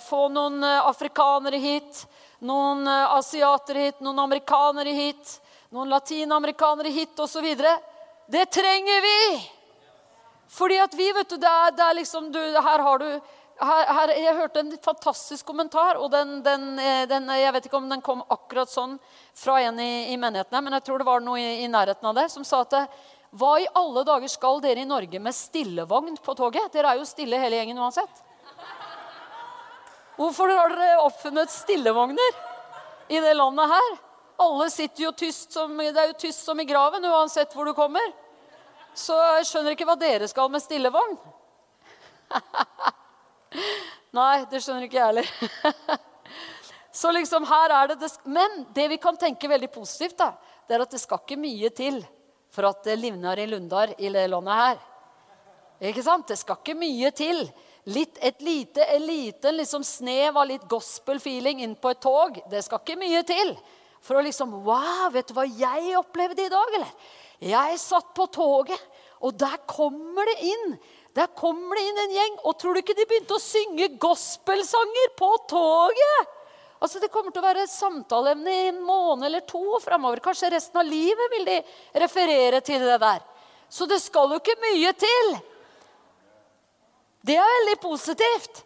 få 0.07 0.29
noen 0.33 0.63
afrikanere 0.65 1.59
hit, 1.61 2.05
noen 2.47 2.87
asiatere 2.89 3.89
hit, 3.89 3.99
noen 4.01 4.23
amerikanere 4.23 4.95
hit, 4.97 5.35
noen 5.75 5.91
latinamerikanere 5.93 6.95
hit 6.95 7.21
osv. 7.21 7.51
Det 8.31 8.47
trenger 8.55 9.05
vi! 9.05 9.19
Fordi 10.55 10.77
at 10.79 10.95
vi, 10.95 11.09
vet 11.17 11.33
du, 11.33 11.39
det 11.41 11.51
er, 11.51 11.73
det 11.75 11.83
er 11.85 11.97
liksom 11.99 12.29
du, 12.33 12.39
Her 12.39 12.83
har 12.87 13.03
du 13.03 13.09
her, 13.09 13.89
her, 13.97 14.13
Jeg 14.19 14.37
hørte 14.39 14.63
en 14.63 14.73
fantastisk 14.83 15.47
kommentar, 15.47 15.99
og 16.03 16.11
den, 16.11 16.41
den, 16.43 16.79
eh, 16.79 17.05
den, 17.11 17.29
jeg 17.39 17.53
vet 17.55 17.67
ikke 17.69 17.79
om 17.79 17.91
den 17.91 18.03
kom 18.03 18.23
akkurat 18.29 18.71
sånn 18.71 18.97
fra 19.39 19.61
en 19.63 19.79
i, 19.83 20.13
i 20.13 20.17
menighetene, 20.19 20.63
men 20.63 20.79
jeg 20.79 20.87
tror 20.89 21.03
det 21.03 21.07
var 21.09 21.23
noe 21.23 21.39
i, 21.39 21.65
i 21.65 21.71
nærheten 21.71 22.11
av 22.11 22.17
det, 22.19 22.29
som 22.35 22.47
sa 22.47 22.65
at 22.67 22.75
hva 23.35 23.57
i 23.59 23.67
alle 23.75 24.05
dager 24.07 24.31
skal 24.31 24.61
dere 24.63 24.85
i 24.85 24.87
Norge 24.87 25.19
med 25.19 25.35
stillevogn 25.35 26.19
på 26.23 26.35
toget? 26.39 26.71
Dere 26.75 26.93
er 26.93 27.01
jo 27.01 27.07
stille 27.09 27.39
hele 27.43 27.59
gjengen 27.59 27.81
uansett. 27.83 28.21
Hvorfor 30.15 30.53
har 30.55 30.71
dere 30.71 31.01
oppfunnet 31.03 31.51
stillevogner 31.51 32.37
i 33.11 33.19
det 33.19 33.33
landet 33.35 33.73
her? 33.73 33.97
Alle 34.45 34.69
sitter 34.71 35.09
jo 35.09 35.11
tyst 35.19 35.55
som, 35.55 35.75
Det 35.79 35.99
er 35.99 36.13
jo 36.13 36.21
tyst 36.27 36.47
som 36.47 36.61
i 36.63 36.67
graven 36.67 37.07
uansett 37.11 37.55
hvor 37.55 37.67
du 37.67 37.75
kommer. 37.75 38.07
Så 38.95 39.17
jeg 39.19 39.47
skjønner 39.49 39.75
ikke 39.75 39.87
hva 39.89 39.97
dere 39.99 40.29
skal 40.31 40.51
med 40.53 40.63
stillevogn. 40.63 41.17
Nei, 44.19 44.45
det 44.51 44.61
skjønner 44.63 44.87
ikke 44.87 45.01
jeg 45.01 45.09
heller. 45.11 46.03
Så 46.95 47.11
liksom 47.11 47.47
her 47.51 47.73
er 47.75 47.91
det, 47.91 47.97
det 48.05 48.11
Men 48.31 48.61
det 48.75 48.87
vi 48.93 49.01
kan 49.03 49.17
tenke 49.19 49.51
veldig 49.51 49.71
positivt, 49.75 50.17
da, 50.21 50.31
det 50.69 50.77
er 50.77 50.85
at 50.85 50.95
det 50.95 51.03
skal 51.03 51.25
ikke 51.25 51.41
mye 51.43 51.71
til 51.75 51.99
for 52.55 52.69
at 52.69 52.85
det 52.87 53.01
livner 53.01 53.41
i 53.43 53.49
Lundar 53.51 53.97
i 53.99 54.13
det 54.15 54.29
landet 54.31 54.61
her. 54.61 54.83
Ikke 55.91 56.05
sant? 56.07 56.29
Det 56.31 56.39
skal 56.39 56.61
ikke 56.61 56.77
mye 56.79 57.11
til. 57.17 57.43
Litt, 57.91 58.17
et 58.23 58.41
lite, 58.47 58.87
en 58.95 59.03
liten 59.05 59.59
liksom 59.59 59.83
snev 59.85 60.39
av 60.39 60.47
litt 60.49 60.63
gospel-feeling 60.71 61.65
inn 61.67 61.75
på 61.75 61.91
et 61.91 62.01
tog. 62.01 62.39
Det 62.51 62.63
skal 62.65 62.81
ikke 62.81 63.01
mye 63.01 63.25
til 63.27 63.51
for 64.05 64.21
å 64.21 64.25
liksom 64.25 64.55
Wow, 64.65 65.11
vet 65.13 65.29
du 65.29 65.35
hva 65.37 65.45
jeg 65.49 65.99
opplevde 65.99 66.47
i 66.47 66.53
dag, 66.53 66.79
eller? 66.79 66.95
Jeg 67.43 67.81
satt 67.81 68.13
på 68.15 68.27
toget, 68.33 68.81
og 69.25 69.35
der 69.39 69.57
kommer 69.71 70.29
det 70.29 70.39
inn 70.53 70.77
der 71.15 71.31
kommer 71.39 71.79
det 71.79 71.85
inn 71.87 72.01
en 72.03 72.15
gjeng. 72.17 72.39
Og 72.43 72.57
tror 72.59 72.75
du 72.75 72.83
ikke 72.83 72.97
de 72.99 73.07
begynte 73.07 73.37
å 73.37 73.43
synge 73.43 73.93
gospelsanger 74.03 75.13
på 75.19 75.31
toget? 75.51 76.33
Altså 76.83 77.01
Det 77.01 77.09
kommer 77.13 77.33
til 77.33 77.41
å 77.41 77.47
være 77.47 77.69
samtaleemne 77.71 78.53
i 78.53 78.67
en 78.73 78.83
måned 78.85 79.29
eller 79.29 79.45
to 79.49 79.79
framover. 79.85 80.21
Kanskje 80.25 80.51
resten 80.57 80.81
av 80.83 80.89
livet 80.89 81.33
vil 81.37 81.47
de 81.49 81.59
referere 82.03 82.61
til 82.67 82.83
det 82.83 82.99
der. 83.01 83.23
Så 83.71 83.87
det 83.89 84.01
skal 84.03 84.35
jo 84.35 84.41
ikke 84.43 84.59
mye 84.61 84.93
til. 84.99 85.35
Det 87.25 87.39
er 87.39 87.55
veldig 87.59 87.79
positivt. 87.81 88.65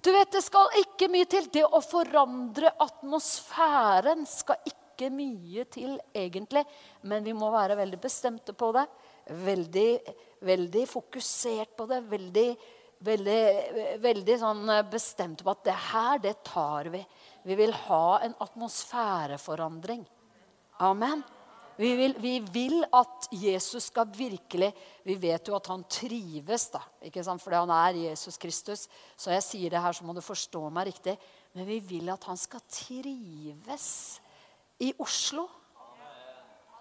Du 0.00 0.12
vet, 0.14 0.30
Det 0.32 0.40
skal 0.46 0.70
ikke 0.80 1.10
mye 1.12 1.26
til. 1.28 1.50
Det 1.52 1.66
å 1.66 1.82
forandre 1.84 2.70
atmosfæren 2.80 4.22
skal 4.30 4.62
ikke 4.64 4.79
ikke 5.00 5.16
mye 5.16 5.64
til, 5.72 5.96
egentlig, 6.12 6.64
men 7.08 7.24
vi 7.24 7.32
må 7.36 7.48
være 7.52 7.78
veldig 7.80 8.00
bestemte 8.02 8.52
på 8.52 8.70
det. 8.76 8.84
Veldig, 9.40 9.88
veldig 10.44 10.84
fokusert 10.90 11.72
på 11.78 11.88
det. 11.88 12.02
Veldig, 12.10 12.46
veldig, 13.08 13.40
veldig 14.04 14.38
sånn 14.44 14.70
bestemte 14.92 15.46
på 15.46 15.54
at 15.54 15.66
det 15.70 15.76
her, 15.88 16.22
det 16.22 16.36
tar 16.44 16.92
vi. 16.92 17.02
Vi 17.48 17.56
vil 17.56 17.72
ha 17.88 18.20
en 18.26 18.36
atmosfæreforandring. 18.44 20.04
Amen. 20.84 21.24
Vi 21.80 21.94
vil, 21.96 22.14
vi 22.20 22.34
vil, 22.52 22.82
at 22.92 23.30
Jesus 23.32 23.86
skal 23.88 24.10
virkelig 24.12 24.68
Vi 25.04 25.14
vet 25.16 25.48
jo 25.48 25.54
at 25.56 25.68
han 25.70 25.86
trives, 25.88 26.66
da, 26.74 26.82
ikke 27.08 27.24
sant? 27.24 27.40
fordi 27.40 27.56
han 27.56 27.72
er 27.72 28.02
Jesus 28.10 28.36
Kristus. 28.36 28.82
Så 29.16 29.32
jeg 29.32 29.46
sier 29.46 29.72
det 29.72 29.80
her, 29.80 29.96
så 29.96 30.04
må 30.04 30.12
du 30.12 30.20
forstå 30.20 30.66
meg 30.68 30.90
riktig. 30.90 31.16
Men 31.56 31.64
vi 31.66 31.78
vil 31.80 32.12
at 32.12 32.26
han 32.28 32.36
skal 32.36 32.60
trives 32.68 34.20
i 34.80 34.92
Oslo. 34.98 35.46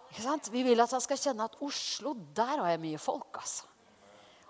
Ikke 0.10 0.24
sant? 0.26 0.50
Vi 0.54 0.64
vil 0.66 0.82
at 0.82 0.94
han 0.96 1.04
skal 1.04 1.20
kjenne 1.22 1.46
at 1.46 1.60
Oslo, 1.64 2.16
der 2.36 2.56
har 2.58 2.72
jeg 2.74 2.82
mye 2.86 3.02
folk. 3.02 3.42
altså. 3.42 3.68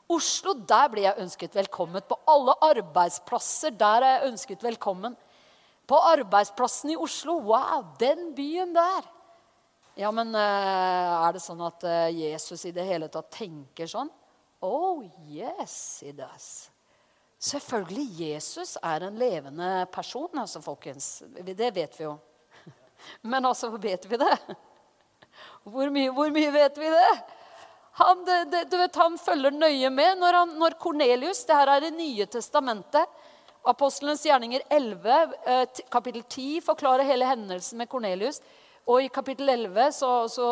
Oslo, 0.09 0.55
der 0.65 0.88
blir 0.89 1.05
jeg 1.05 1.21
ønsket 1.21 1.55
velkommen. 1.55 2.01
På 2.01 2.17
alle 2.29 2.55
arbeidsplasser 2.65 3.75
der 3.77 4.05
er 4.05 4.15
jeg 4.15 4.31
ønsket 4.31 4.63
velkommen. 4.65 5.17
På 5.89 5.99
arbeidsplassen 6.15 6.95
i 6.95 6.97
Oslo. 6.97 7.38
Wow, 7.51 7.83
den 7.99 8.31
byen 8.38 8.73
der. 8.73 9.05
Ja, 9.99 10.09
men 10.15 10.31
eh, 10.38 11.12
er 11.27 11.35
det 11.35 11.43
sånn 11.43 11.62
at 11.65 11.83
eh, 11.83 12.07
Jesus 12.15 12.63
i 12.65 12.73
det 12.73 12.85
hele 12.88 13.09
tatt 13.12 13.29
tenker 13.35 13.89
sånn? 13.89 14.09
Oh, 14.63 15.03
yes, 15.27 16.01
he 16.05 16.13
does. 16.15 16.69
Selvfølgelig. 17.39 18.07
Jesus 18.21 18.77
er 18.83 19.05
en 19.07 19.19
levende 19.19 19.69
person, 19.93 20.31
altså, 20.39 20.62
folkens. 20.63 21.19
Det 21.35 21.69
vet 21.75 21.99
vi 21.99 22.07
jo. 22.07 22.15
Men 23.21 23.45
altså, 23.45 23.69
vet 23.77 24.05
vi 24.09 24.19
det? 24.21 24.38
Hvor 25.69 25.91
mye, 25.93 26.12
hvor 26.15 26.31
mye 26.33 26.51
vet 26.53 26.77
vi 26.79 26.89
det? 26.93 27.12
Han, 27.99 28.23
det, 28.25 28.38
det, 28.51 28.63
du 28.71 28.77
vet, 28.79 28.95
han 28.95 29.17
følger 29.19 29.51
nøye 29.51 29.89
med 29.91 30.21
når, 30.21 30.38
han, 30.38 30.53
når 30.62 30.77
Kornelius 30.79 31.41
Det 31.45 31.57
her 31.57 31.71
er 31.73 31.83
Det 31.83 31.91
nye 31.97 32.27
testamentet. 32.31 33.17
Apostelens 33.67 34.23
gjerninger 34.23 34.63
11, 34.71 35.33
eh, 35.51 35.81
kapittel 35.91 36.23
10 36.23 36.62
forklarer 36.63 37.03
hele 37.03 37.27
hendelsen 37.27 37.77
med 37.81 37.89
Kornelius. 37.91 38.39
Og 38.89 39.03
i 39.03 39.09
kapittel 39.13 39.51
11 39.51 39.91
så, 39.93 40.12
så, 40.31 40.47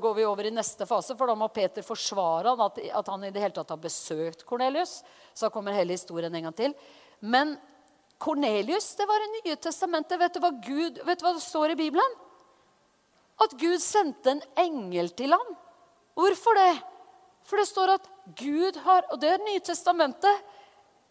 går 0.00 0.14
vi 0.14 0.24
over 0.24 0.46
i 0.48 0.54
neste 0.54 0.86
fase, 0.88 1.16
for 1.18 1.28
da 1.28 1.34
må 1.36 1.50
Peter 1.52 1.84
forsvare 1.84 2.54
at, 2.64 2.78
at 3.02 3.10
han 3.10 3.26
i 3.26 3.32
det 3.34 3.42
hele 3.42 3.56
tatt 3.56 3.74
har 3.74 3.82
besøkt 3.82 4.46
Kornelius. 4.48 5.00
Så 5.34 5.50
kommer 5.52 5.76
hele 5.76 5.98
historien 5.98 6.34
en 6.34 6.48
gang 6.48 6.56
til. 6.56 6.76
Men 7.18 7.56
Kornelius, 8.22 8.94
det 8.94 9.06
var 9.08 9.20
Det 9.20 9.42
nye 9.42 9.56
testamentet. 9.56 10.20
Vet 10.20 10.34
du, 10.34 10.40
Gud, 10.66 11.00
vet 11.04 11.18
du 11.18 11.26
hva 11.26 11.34
det 11.34 11.42
står 11.42 11.74
i 11.74 11.80
Bibelen? 11.80 12.18
At 13.42 13.56
Gud 13.58 13.80
sendte 13.82 14.36
en 14.36 14.42
engel 14.56 15.10
til 15.18 15.34
ham. 15.34 15.56
Hvorfor 16.14 16.54
det? 16.54 16.76
For 17.48 17.58
det 17.58 17.66
står 17.66 17.96
at 17.96 18.08
Gud 18.38 18.76
har 18.84 19.08
Og 19.10 19.18
det 19.20 19.32
er 19.32 19.42
nye 19.42 19.60
testamentet. 19.64 20.44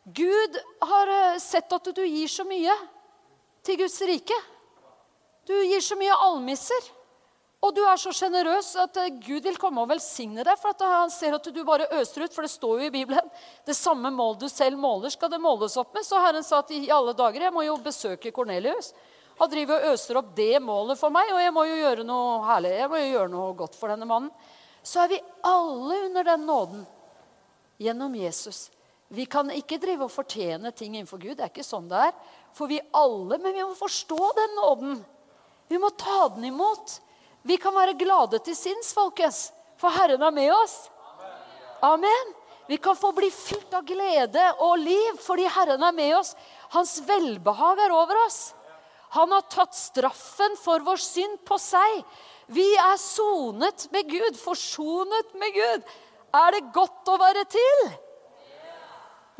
Gud 0.06 0.56
har 0.82 1.12
eh, 1.14 1.40
sett 1.42 1.74
at 1.74 1.92
du 1.94 2.02
gir 2.02 2.30
så 2.32 2.46
mye 2.48 2.74
til 3.62 3.78
Guds 3.78 4.00
rike. 4.02 4.38
Du 5.46 5.54
gir 5.54 5.84
så 5.84 5.98
mye 6.00 6.16
almisser. 6.26 6.88
Og 7.62 7.76
du 7.78 7.82
er 7.86 8.00
så 8.02 8.10
sjenerøs 8.16 8.72
at 8.82 8.96
eh, 8.98 9.14
Gud 9.22 9.46
vil 9.46 9.60
komme 9.62 9.84
og 9.84 9.92
velsigne 9.92 10.42
deg. 10.46 10.58
For 10.58 10.74
han 10.82 11.12
ser 11.14 11.38
at 11.38 11.46
du 11.54 11.60
bare 11.68 11.90
øser 12.00 12.26
ut, 12.26 12.34
for 12.34 12.46
det 12.46 12.54
står 12.54 12.82
jo 12.82 12.88
i 12.90 12.94
Bibelen. 12.94 13.28
Det 13.68 13.76
samme 13.78 14.10
mål 14.14 14.40
du 14.42 14.48
selv 14.50 14.80
måler, 14.82 15.14
skal 15.14 15.30
det 15.30 15.42
måles 15.42 15.78
opp 15.78 15.94
med. 15.94 16.06
Så 16.08 16.22
Herren 16.24 16.46
sa 16.46 16.64
at 16.64 16.74
i 16.74 16.88
alle 16.94 17.14
dager, 17.18 17.46
jeg 17.46 17.54
må 17.54 17.66
jo 17.68 17.78
besøke 17.84 18.34
Kornelius. 18.34 18.96
Han 19.38 19.50
driver 19.50 19.78
og 19.78 19.94
øser 19.94 20.18
opp 20.20 20.34
det 20.38 20.56
målet 20.62 21.00
for 21.00 21.14
meg, 21.14 21.30
og 21.34 21.42
jeg 21.42 21.54
må 21.54 21.68
jo 21.70 21.78
gjøre 21.80 22.06
noe 22.06 22.42
herlig. 22.50 22.74
Jeg 22.80 22.90
må 22.90 23.00
jo 23.02 23.14
gjøre 23.14 23.34
noe 23.36 23.54
godt 23.62 23.78
for 23.78 23.94
denne 23.94 24.10
mannen. 24.10 24.34
Så 24.82 25.04
er 25.04 25.14
vi 25.14 25.22
alle 25.46 26.00
under 26.08 26.26
den 26.32 26.46
nåden 26.50 26.84
gjennom 27.82 28.18
Jesus. 28.18 28.72
Vi 29.14 29.28
kan 29.30 29.50
ikke 29.54 29.78
drive 29.82 30.08
og 30.08 30.14
fortjene 30.14 30.72
ting 30.74 30.96
innenfor 30.96 31.22
Gud. 31.22 31.36
Det 31.38 31.46
er 31.46 31.54
ikke 31.54 31.66
sånn 31.68 31.90
det 31.92 32.08
er. 32.10 32.14
For 32.58 32.70
vi 32.72 32.82
alle, 32.96 33.38
men 33.38 33.54
vi 33.54 33.66
må 33.66 33.78
forstå 33.78 34.30
den 34.38 34.54
nåden. 34.58 35.00
Vi 35.70 35.80
må 35.82 35.90
ta 36.00 36.26
den 36.34 36.50
imot. 36.50 36.98
Vi 37.42 37.58
kan 37.58 37.74
være 37.74 37.98
glade 37.98 38.40
til 38.46 38.56
sinns, 38.58 38.92
folkens, 38.94 39.50
for 39.82 39.94
Herren 39.96 40.22
er 40.22 40.34
med 40.36 40.52
oss. 40.54 40.76
Amen. 41.82 42.34
Vi 42.70 42.78
kan 42.78 42.96
få 42.96 43.10
bli 43.12 43.32
fylt 43.34 43.74
av 43.74 43.84
glede 43.84 44.44
og 44.64 44.78
liv 44.80 45.18
fordi 45.20 45.48
Herren 45.50 45.82
er 45.84 45.96
med 45.96 46.14
oss. 46.20 46.36
Hans 46.72 47.00
velbehag 47.08 47.82
er 47.88 47.96
over 47.96 48.22
oss. 48.28 48.54
Han 49.18 49.34
har 49.34 49.44
tatt 49.52 49.76
straffen 49.76 50.54
for 50.62 50.86
vår 50.86 51.02
synd 51.02 51.42
på 51.48 51.58
seg. 51.60 52.06
Vi 52.52 52.68
er 52.80 52.96
sonet 53.02 53.90
med 53.92 54.08
Gud, 54.08 54.40
forsonet 54.40 55.36
med 55.42 55.58
Gud. 55.58 55.92
Er 56.32 56.56
det 56.56 56.70
godt 56.72 57.12
å 57.12 57.18
være 57.20 57.44
til? 57.52 57.84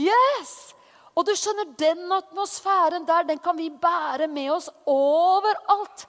Yes! 0.02 0.74
Og 1.16 1.28
du 1.28 1.32
skjønner, 1.36 1.72
Den 1.78 2.12
atmosfæren 2.12 3.06
der 3.08 3.28
den 3.28 3.40
kan 3.40 3.58
vi 3.58 3.70
bære 3.70 4.28
med 4.32 4.52
oss 4.58 4.70
overalt. 4.88 6.08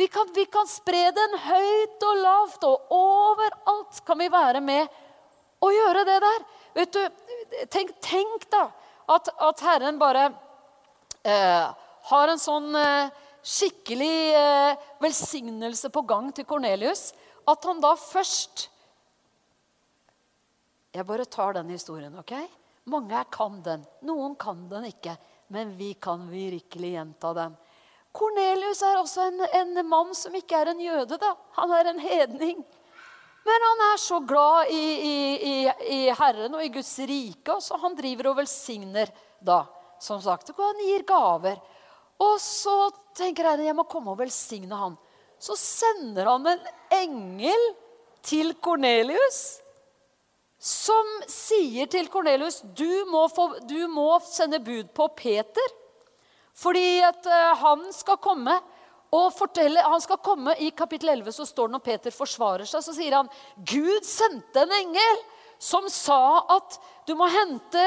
Vi 0.00 0.08
kan, 0.08 0.28
vi 0.34 0.46
kan 0.48 0.64
spre 0.64 1.10
den 1.12 1.34
høyt 1.44 2.04
og 2.08 2.20
lavt, 2.24 2.62
og 2.64 2.92
overalt 2.96 3.98
kan 4.06 4.16
vi 4.16 4.30
være 4.32 4.62
med 4.64 4.86
og 5.60 5.74
gjøre 5.76 6.04
det 6.08 6.14
der. 6.24 6.46
Vet 6.78 6.94
du, 6.94 7.02
Tenk, 7.68 7.90
tenk 8.00 8.46
da 8.48 8.62
at, 9.10 9.28
at, 9.28 9.60
Herren 9.66 9.98
bare 10.00 10.30
eh, 11.26 11.66
har 12.12 12.32
en 12.32 12.40
sånn 12.40 12.72
eh, 12.78 13.12
skikkelig 13.44 14.16
eh, 14.38 14.88
velsignelse 15.04 15.90
på 15.92 16.06
gang 16.08 16.30
til 16.32 16.48
Kornelius. 16.48 17.10
At 17.44 17.68
han 17.68 17.82
da 17.84 17.92
først 17.98 18.68
Jeg 20.94 21.06
bare 21.06 21.28
tar 21.28 21.58
den 21.58 21.76
historien, 21.76 22.16
OK? 22.18 22.32
Mange 22.88 23.20
kan 23.30 23.60
den. 23.62 23.84
Noen 24.08 24.32
kan 24.40 24.64
den 24.70 24.88
ikke. 24.88 25.18
Men 25.52 25.76
vi 25.76 25.92
kan 25.94 26.24
virkelig 26.32 26.96
gjenta 26.96 27.34
den. 27.36 27.60
Kornelius 28.12 28.82
er 28.82 28.98
også 28.98 29.28
en, 29.28 29.42
en 29.54 29.80
mann 29.86 30.14
som 30.18 30.34
ikke 30.34 30.58
er 30.58 30.72
en 30.72 30.82
jøde. 30.82 31.18
da. 31.20 31.34
Han 31.58 31.74
er 31.76 31.90
en 31.92 32.00
hedning. 32.02 32.62
Men 33.46 33.66
han 33.66 33.84
er 33.88 34.00
så 34.02 34.18
glad 34.28 34.72
i, 34.74 34.84
i, 35.00 35.18
i, 35.50 35.54
i 35.94 36.00
Herren 36.12 36.54
og 36.58 36.64
i 36.64 36.72
Guds 36.74 36.92
rike, 37.08 37.56
så 37.62 37.78
han 37.80 37.94
driver 37.96 38.32
og 38.32 38.40
velsigner 38.42 39.12
da. 39.40 39.62
Som 40.00 40.20
sagt, 40.24 40.52
og 40.56 40.60
han 40.64 40.82
gir 40.84 41.04
gaver. 41.08 41.60
Og 42.20 42.36
så 42.40 42.74
tenker 43.16 43.48
Herren 43.48 43.68
jeg 43.68 43.76
må 43.76 43.86
komme 43.88 44.12
og 44.12 44.20
velsigne 44.20 44.76
han. 44.76 44.98
Så 45.40 45.56
sender 45.56 46.28
han 46.28 46.46
en 46.50 46.70
engel 46.98 47.66
til 48.24 48.54
Kornelius 48.60 49.60
som 50.60 51.06
sier 51.24 51.88
til 51.88 52.10
Kornelius 52.12 52.60
du, 52.76 52.84
du 53.64 53.80
må 53.88 54.08
sende 54.28 54.60
bud 54.60 54.90
på 54.92 55.06
Peter. 55.16 55.76
Fordi 56.60 57.00
at 57.06 57.26
uh, 57.26 57.56
han 57.62 57.86
skal 57.96 58.20
komme 58.22 58.58
og 59.10 59.32
fortelle, 59.34 59.82
han 59.82 60.02
skal 60.02 60.20
komme 60.22 60.54
I 60.62 60.70
kapittel 60.76 61.10
11 61.16 61.34
så 61.40 61.46
står 61.48 61.70
det 61.70 61.76
når 61.76 61.84
Peter 61.86 62.14
forsvarer 62.14 62.68
seg, 62.68 62.84
så 62.84 62.94
sier 62.94 63.16
han 63.18 63.30
Gud 63.56 64.06
sendte 64.06 64.62
en 64.62 64.74
engel 64.76 65.22
som 65.60 65.88
sa 65.92 66.46
at 66.56 66.78
du 67.08 67.16
må 67.18 67.26
hente 67.28 67.86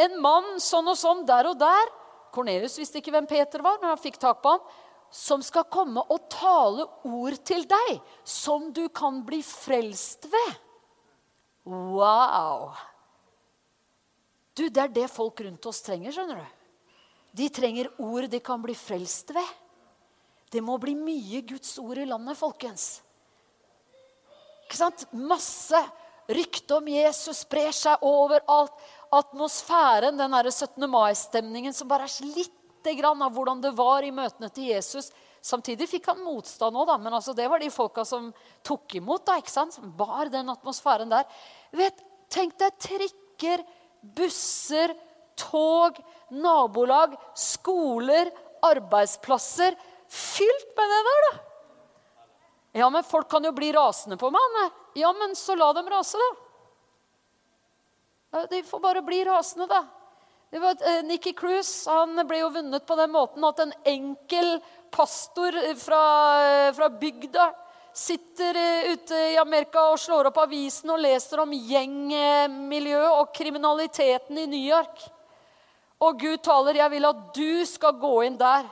en 0.00 0.16
mann 0.22 0.56
sånn 0.62 0.88
og 0.90 0.96
sånn 0.98 1.26
der 1.28 1.46
og 1.52 1.58
der. 1.60 1.90
Kornelius 2.34 2.78
visste 2.80 2.98
ikke 2.98 3.12
hvem 3.14 3.28
Peter 3.30 3.62
var, 3.62 3.76
når 3.78 3.92
han 3.92 4.00
fikk 4.00 4.16
tak 4.18 4.40
på 4.42 4.56
ham. 4.56 4.64
Som 5.12 5.42
skal 5.44 5.68
komme 5.68 6.00
og 6.08 6.24
tale 6.32 6.86
ord 7.04 7.36
til 7.44 7.66
deg 7.68 8.00
som 8.24 8.70
du 8.72 8.86
kan 8.88 9.20
bli 9.26 9.42
frelst 9.44 10.24
ved. 10.32 10.56
Wow! 11.68 12.72
Du, 14.56 14.68
Det 14.68 14.82
er 14.82 14.88
det 14.88 15.06
folk 15.12 15.44
rundt 15.44 15.66
oss 15.68 15.84
trenger. 15.84 16.12
skjønner 16.12 16.40
du. 16.40 16.61
De 17.32 17.48
trenger 17.48 17.88
ord 17.98 18.28
de 18.28 18.40
kan 18.44 18.60
bli 18.62 18.74
frelst 18.76 19.32
ved. 19.32 19.58
Det 20.52 20.60
må 20.60 20.76
bli 20.80 20.92
mye 20.98 21.40
Guds 21.48 21.78
ord 21.80 21.98
i 21.98 22.04
landet, 22.04 22.36
folkens. 22.36 23.00
Ikke 24.66 24.76
sant? 24.76 25.06
Masse 25.16 25.80
rykte 26.32 26.76
om 26.76 26.88
Jesus 26.92 27.42
sprer 27.46 27.72
seg 27.76 28.04
overalt. 28.04 28.74
Atmosfæren, 29.12 30.16
den 30.16 30.36
17. 30.50 30.88
mai-stemningen 30.88 31.74
som 31.76 31.88
bare 31.88 32.08
er 32.08 32.28
lite 32.36 32.94
grann 32.96 33.20
av 33.24 33.32
hvordan 33.32 33.60
det 33.64 33.72
var 33.76 34.04
i 34.04 34.12
møtene 34.14 34.48
til 34.52 34.70
Jesus. 34.70 35.10
Samtidig 35.42 35.88
fikk 35.90 36.06
han 36.12 36.22
motstand 36.22 36.76
òg, 36.78 36.92
men 37.02 37.16
altså 37.16 37.34
det 37.34 37.48
var 37.50 37.60
de 37.60 37.70
folka 37.72 38.04
som 38.06 38.30
tok 38.64 38.94
imot. 39.00 39.24
da, 39.26 39.36
ikke 39.40 39.52
sant? 39.52 39.74
Som 39.74 39.90
bar 39.96 40.30
den 40.32 40.52
atmosfæren 40.52 41.10
der. 41.10 41.26
Vet, 41.74 41.98
tenk 42.30 42.54
deg 42.60 42.76
trikker, 42.80 43.64
busser, 44.02 44.94
tog, 45.38 45.98
nabolag, 46.30 47.14
skoler, 47.34 48.30
arbeidsplasser 48.62 49.76
fylt 50.12 50.76
med 50.76 50.92
det 50.92 51.00
der, 51.08 51.26
da. 51.28 51.38
Ja, 52.72 52.90
men 52.90 53.04
folk 53.04 53.28
kan 53.30 53.44
jo 53.44 53.52
bli 53.52 53.72
rasende 53.72 54.16
på 54.16 54.30
meg. 54.32 54.54
Ne? 54.56 54.64
Ja, 55.02 55.12
men 55.16 55.36
så 55.36 55.54
la 55.56 55.72
dem 55.76 55.88
rase, 55.92 56.18
da. 58.32 58.46
De 58.48 58.62
får 58.64 58.80
bare 58.80 59.02
bli 59.04 59.24
rasende, 59.28 59.66
da. 59.68 59.84
Var, 60.52 60.76
uh, 60.84 61.02
Nikki 61.08 61.32
Cruise 61.32 61.88
han 61.88 62.26
ble 62.28 62.42
jo 62.42 62.50
vunnet 62.52 62.84
på 62.84 62.96
den 62.96 63.12
måten 63.12 63.44
at 63.48 63.60
en 63.64 63.72
enkel 63.88 64.58
pastor 64.92 65.56
fra, 65.80 66.00
uh, 66.68 66.72
fra 66.76 66.88
bygda 66.92 67.46
sitter 67.96 68.56
ute 68.92 69.16
i 69.32 69.36
Amerika 69.40 69.86
og 69.92 70.00
slår 70.00 70.30
opp 70.30 70.38
avisen 70.44 70.92
og 70.92 71.00
leser 71.00 71.40
om 71.42 71.52
gjengmiljøet 71.52 73.18
og 73.18 73.32
kriminaliteten 73.36 74.44
i 74.44 74.46
New 74.48 74.64
York. 74.64 75.04
Og 76.02 76.18
Gud 76.18 76.38
taler, 76.42 76.74
'Jeg 76.74 76.90
vil 76.90 77.04
at 77.06 77.34
du 77.34 77.66
skal 77.66 77.92
gå 77.92 78.14
inn 78.26 78.38
der'. 78.38 78.66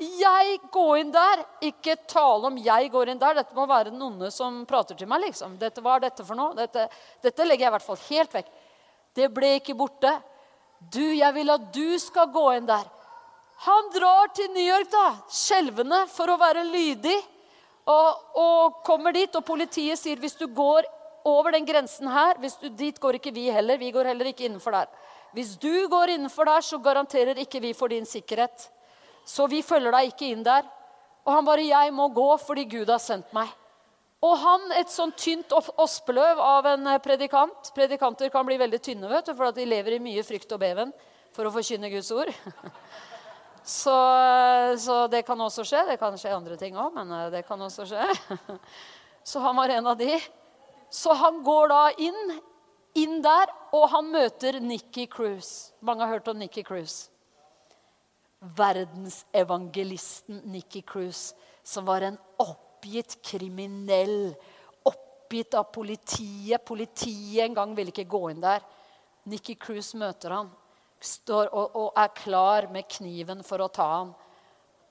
Jeg 0.00 0.58
går 0.72 0.96
inn 0.98 1.10
der. 1.12 1.44
Ikke 1.62 1.96
tale 2.08 2.46
om 2.46 2.56
'jeg 2.56 2.90
går 2.90 3.08
inn 3.08 3.20
der'. 3.20 3.34
Dette 3.34 3.54
må 3.54 3.66
være 3.66 3.90
den 3.90 4.02
onde 4.02 4.30
som 4.30 4.64
prater 4.66 4.94
til 4.96 5.06
meg. 5.06 5.20
liksom. 5.20 5.58
Dette, 5.58 5.80
hva 5.80 5.96
er 5.96 6.00
dette 6.00 6.24
for 6.24 6.34
noe? 6.34 6.54
Dette, 6.54 6.88
dette 7.22 7.44
legger 7.44 7.66
jeg 7.66 7.72
i 7.72 7.76
hvert 7.76 7.82
fall 7.82 8.00
helt 8.08 8.32
vekk. 8.32 8.46
Det 9.14 9.34
ble 9.34 9.60
ikke 9.60 9.76
borte. 9.76 10.22
Du, 10.90 11.14
jeg 11.14 11.34
vil 11.34 11.50
at 11.50 11.72
du 11.72 11.98
skal 11.98 12.26
gå 12.26 12.56
inn 12.56 12.66
der. 12.66 12.84
Han 13.56 13.90
drar 13.94 14.32
til 14.34 14.50
New 14.50 14.64
York, 14.64 14.90
da, 14.90 15.16
skjelvende 15.30 16.08
for 16.10 16.26
å 16.32 16.38
være 16.40 16.64
lydig. 16.64 17.16
Og, 17.86 18.20
og, 18.40 18.82
kommer 18.84 19.12
dit, 19.12 19.34
og 19.36 19.44
politiet 19.44 20.00
sier 20.00 20.16
hvis 20.16 20.36
du 20.40 20.46
går 20.46 20.86
over 21.28 21.52
den 21.52 21.66
grensen 21.68 22.08
her 22.08 22.38
hvis 22.40 22.56
du, 22.60 22.70
Dit 22.72 23.00
går 23.00 23.18
ikke 23.18 23.32
vi 23.32 23.50
heller. 23.52 23.78
Vi 23.80 23.92
går 23.92 24.04
heller 24.04 24.32
ikke 24.32 24.46
innenfor 24.48 24.72
der. 24.72 24.88
Hvis 25.34 25.56
du 25.58 25.88
går 25.90 26.14
innenfor 26.14 26.46
der, 26.46 26.62
så 26.62 26.78
garanterer 26.78 27.40
ikke 27.42 27.60
vi 27.60 27.72
for 27.74 27.90
din 27.90 28.06
sikkerhet. 28.06 28.68
Så 29.26 29.48
vi 29.50 29.64
følger 29.66 29.94
deg 29.94 30.12
ikke 30.12 30.30
inn 30.30 30.44
der. 30.46 30.64
Og 31.24 31.32
han 31.32 31.44
bare 31.44 31.64
'Jeg 31.66 31.92
må 31.92 32.08
gå 32.08 32.38
fordi 32.38 32.64
Gud 32.64 32.88
har 32.88 32.98
sendt 32.98 33.32
meg'. 33.32 33.52
Og 34.24 34.38
han, 34.40 34.70
et 34.72 34.88
sånn 34.88 35.12
tynt 35.12 35.52
ospeløv 35.52 36.38
av 36.40 36.66
en 36.66 36.86
eh, 36.86 37.00
predikant 37.02 37.72
Predikanter 37.76 38.30
kan 38.32 38.46
bli 38.46 38.56
veldig 38.56 38.80
tynne, 38.80 39.08
vet 39.10 39.26
du, 39.26 39.34
for 39.36 39.52
de 39.52 39.66
lever 39.68 39.98
i 39.98 39.98
mye 39.98 40.22
frykt 40.24 40.52
og 40.52 40.62
beven 40.62 40.92
for 41.34 41.44
å 41.44 41.52
forkynne 41.52 41.90
Guds 41.92 42.12
ord. 42.14 42.30
Så, 43.64 43.92
eh, 43.96 44.76
så, 44.76 45.06
det 45.08 45.22
kan 45.24 45.40
også 45.40 45.64
skje. 45.64 45.86
Det 45.88 45.96
kan 45.96 46.18
skje 46.20 46.34
andre 46.36 46.56
ting 46.60 46.74
òg, 46.76 46.92
men 46.92 47.12
eh, 47.16 47.30
det 47.32 47.46
kan 47.48 47.60
også 47.64 47.86
skje. 47.88 48.08
Så 49.30 49.40
han 49.40 49.56
var 49.56 49.72
en 49.72 49.86
av 49.88 49.96
de. 49.96 50.18
Så 50.92 51.14
han 51.16 51.40
går 51.44 51.72
da 51.72 51.84
inn, 51.96 52.34
inn 52.98 53.20
der, 53.24 53.50
og 53.74 53.88
han 53.92 54.12
møter 54.12 54.60
Nikki 54.62 55.08
Cruise. 55.10 55.74
Mange 55.80 56.06
har 56.06 56.16
hørt 56.16 56.30
om 56.30 56.38
Nikki 56.38 56.62
Cruise 56.62 57.10
verdensevangelisten 58.56 60.42
Nikki 60.44 60.82
Cruise, 60.82 61.34
som 61.62 61.86
var 61.86 62.00
en 62.00 62.18
oppgitt 62.38 63.22
kriminell. 63.24 64.34
Oppgitt 64.84 65.54
av 65.54 65.64
politiet. 65.72 66.64
Politiet 66.64 67.44
en 67.46 67.54
gang 67.56 67.74
ville 67.76 67.90
ikke 67.94 68.08
gå 68.08 68.30
inn 68.32 68.42
der. 68.44 68.60
Nikki 69.24 69.54
Cruise 69.56 69.96
møter 69.96 70.30
han 70.36 70.50
står 71.04 71.50
og, 71.52 71.74
og, 71.76 71.92
er 72.00 72.08
klar 72.16 72.68
med 72.72 72.88
kniven 72.88 73.42
for 73.44 73.60
å 73.60 73.68
ta 73.72 73.88
ham. 73.98 74.14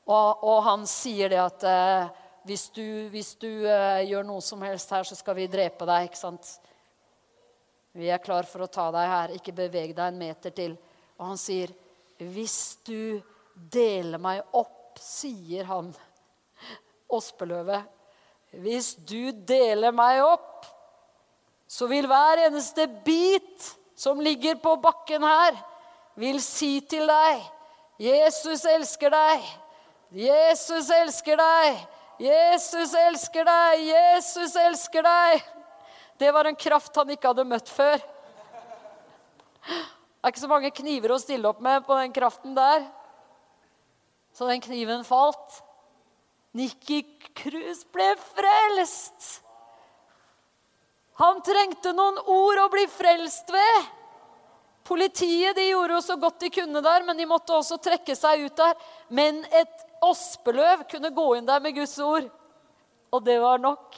Og, 0.03 0.43
og 0.43 0.59
han 0.65 0.85
sier 0.89 1.29
det 1.31 1.39
at 1.41 1.63
eh, 1.65 2.07
hvis 2.45 2.67
du, 2.75 3.09
hvis 3.13 3.35
du 3.41 3.65
eh, 3.65 4.03
gjør 4.09 4.23
noe 4.27 4.41
som 4.43 4.61
helst 4.65 4.91
her, 4.93 5.03
så 5.07 5.15
skal 5.17 5.35
vi 5.37 5.47
drepe 5.49 5.85
deg. 5.89 6.09
ikke 6.09 6.19
sant? 6.19 6.57
Vi 7.93 8.09
er 8.09 8.21
klar 8.23 8.47
for 8.49 8.65
å 8.65 8.71
ta 8.71 8.87
deg 8.93 9.09
her. 9.09 9.35
Ikke 9.37 9.55
beveg 9.55 9.93
deg 9.95 10.05
en 10.07 10.19
meter 10.19 10.53
til. 10.55 10.75
Og 11.19 11.27
han 11.31 11.39
sier, 11.39 11.73
hvis 12.17 12.77
du 12.85 13.21
deler 13.53 14.21
meg 14.21 14.41
opp, 14.55 14.97
sier 15.01 15.67
han. 15.69 15.91
Ospeløvet. 17.13 17.85
Hvis 18.63 18.93
du 18.97 19.31
deler 19.33 19.93
meg 19.93 20.21
opp, 20.25 20.65
så 21.69 21.87
vil 21.89 22.05
hver 22.09 22.45
eneste 22.47 22.85
bit 23.05 23.71
som 23.97 24.21
ligger 24.21 24.59
på 24.61 24.75
bakken 24.81 25.25
her, 25.25 25.57
vil 26.17 26.37
si 26.41 26.77
til 26.85 27.07
deg 27.09 27.41
Jesus 28.01 28.65
elsker 28.65 29.13
deg. 29.13 29.43
Jesus 30.13 30.89
elsker 30.89 31.37
deg. 31.37 31.83
Jesus 32.19 32.93
elsker 32.97 33.45
deg. 33.45 33.83
Jesus 33.87 34.55
elsker 34.59 35.05
deg. 35.05 35.43
Det 36.19 36.31
var 36.31 36.45
en 36.45 36.59
kraft 36.59 36.95
han 36.95 37.13
ikke 37.13 37.31
hadde 37.31 37.47
møtt 37.47 37.69
før. 37.71 38.01
Det 39.63 40.29
er 40.29 40.31
ikke 40.31 40.43
så 40.43 40.51
mange 40.51 40.73
kniver 40.75 41.13
å 41.15 41.21
stille 41.21 41.49
opp 41.49 41.63
med 41.63 41.83
på 41.87 41.97
den 41.99 42.13
kraften 42.15 42.55
der 42.57 42.85
så 44.33 44.47
den 44.49 44.61
kniven 44.61 45.03
falt. 45.05 45.61
Nikki 46.57 47.03
Krus 47.37 47.83
ble 47.93 48.13
frelst. 48.33 49.41
Han 51.21 51.41
trengte 51.45 51.93
noen 51.93 52.17
ord 52.25 52.63
å 52.63 52.69
bli 52.73 52.87
frelst 52.89 53.53
ved. 53.53 53.91
Politiet 54.83 55.55
de 55.55 55.67
gjorde 55.69 55.95
jo 55.95 56.01
så 56.03 56.17
godt 56.19 56.41
de 56.41 56.49
kunne 56.53 56.81
der, 56.83 57.05
men 57.05 57.17
de 57.17 57.29
måtte 57.29 57.53
også 57.55 57.77
trekke 57.81 58.15
seg 58.17 58.47
ut 58.47 58.57
der. 58.57 58.73
Men 59.13 59.43
et 59.53 59.85
ospeløv 60.03 60.83
kunne 60.91 61.13
gå 61.13 61.27
inn 61.37 61.47
der 61.47 61.61
med 61.63 61.77
Guds 61.77 61.95
ord, 62.03 62.25
og 63.13 63.23
det 63.23 63.37
var 63.39 63.61
nok. 63.61 63.95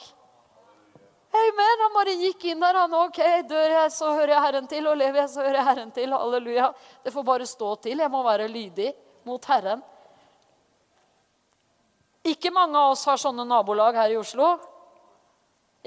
Amen. 1.36 1.82
Han 1.82 1.94
bare 1.94 2.14
gikk 2.20 2.44
inn 2.50 2.62
der. 2.62 2.78
Han, 2.82 2.94
ok, 3.06 3.20
Dør 3.50 3.74
jeg, 3.74 3.90
så 3.92 4.12
hører 4.12 4.34
jeg 4.34 4.44
Herren 4.46 4.70
til. 4.70 4.86
Og 4.90 4.96
lever 4.98 5.22
jeg, 5.22 5.32
så 5.32 5.42
hører 5.42 5.60
jeg 5.60 5.68
Herren 5.70 5.92
til. 5.96 6.14
Halleluja. 6.14 6.70
Det 7.04 7.12
får 7.14 7.26
bare 7.26 7.48
stå 7.48 7.74
til. 7.88 8.00
Jeg 8.04 8.12
må 8.12 8.22
være 8.26 8.48
lydig 8.50 8.92
mot 9.26 9.50
Herren. 9.50 9.82
Ikke 12.26 12.50
mange 12.50 12.78
av 12.78 12.94
oss 12.94 13.04
har 13.06 13.20
sånne 13.22 13.44
nabolag 13.46 13.98
her 14.00 14.14
i 14.14 14.18
Oslo. 14.18 14.56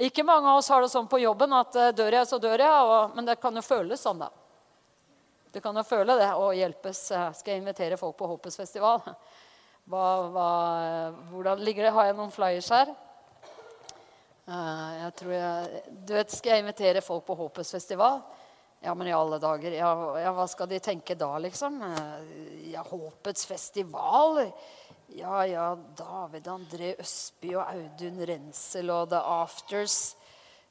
Ikke 0.00 0.24
mange 0.24 0.48
av 0.48 0.62
oss 0.62 0.70
har 0.72 0.80
det 0.80 0.88
sånn 0.88 1.08
på 1.10 1.20
jobben 1.20 1.52
at 1.52 1.76
eh, 1.76 1.90
dør 1.92 2.14
jeg, 2.16 2.28
så 2.30 2.38
dør 2.40 2.62
jeg. 2.62 2.86
Og, 2.92 3.16
men 3.16 3.26
det 3.28 3.36
kan 3.42 3.56
jo 3.56 3.64
føles 3.64 4.00
sånn, 4.00 4.22
da. 4.22 4.30
Det 5.52 5.60
kan 5.60 5.76
jo 5.76 5.84
føle 5.84 6.14
det 6.16 6.30
å 6.38 6.52
hjelpes. 6.54 7.02
Skal 7.10 7.52
jeg 7.52 7.60
invitere 7.60 7.98
folk 8.00 8.16
på 8.16 8.28
Håpets 8.30 8.56
festival? 8.56 9.02
Hva, 9.90 10.04
hva, 10.30 10.48
hvordan 11.32 11.62
ligger 11.66 11.88
det? 11.88 11.94
Har 11.96 12.06
jeg 12.06 12.16
noen 12.20 12.30
flyers 12.30 12.68
her? 12.70 12.92
Uh, 14.48 14.92
jeg 14.96 15.16
tror 15.20 15.32
jeg, 15.34 15.82
du 16.06 16.14
vet, 16.16 16.32
Skal 16.32 16.54
jeg 16.54 16.64
invitere 16.64 17.02
folk 17.04 17.26
på 17.26 17.36
Håpets 17.38 17.70
festival? 17.76 18.22
Ja, 18.82 18.94
men 18.94 19.06
i 19.06 19.12
alle 19.12 19.36
dager. 19.38 19.74
Ja, 19.76 19.90
ja, 20.18 20.30
hva 20.32 20.46
skal 20.48 20.70
de 20.70 20.78
tenke 20.80 21.14
da, 21.14 21.34
liksom? 21.38 21.82
Eh, 21.84 22.70
ja, 22.72 22.80
Håpets 22.80 23.44
festival. 23.46 24.46
Ja, 25.12 25.42
ja, 25.46 25.66
David 25.98 26.48
André 26.48 26.94
Østby 27.02 27.52
og 27.58 27.66
Audun 27.66 28.22
Rensel 28.24 28.92
og 28.94 29.10
The 29.12 29.20
Afters. 29.20 29.98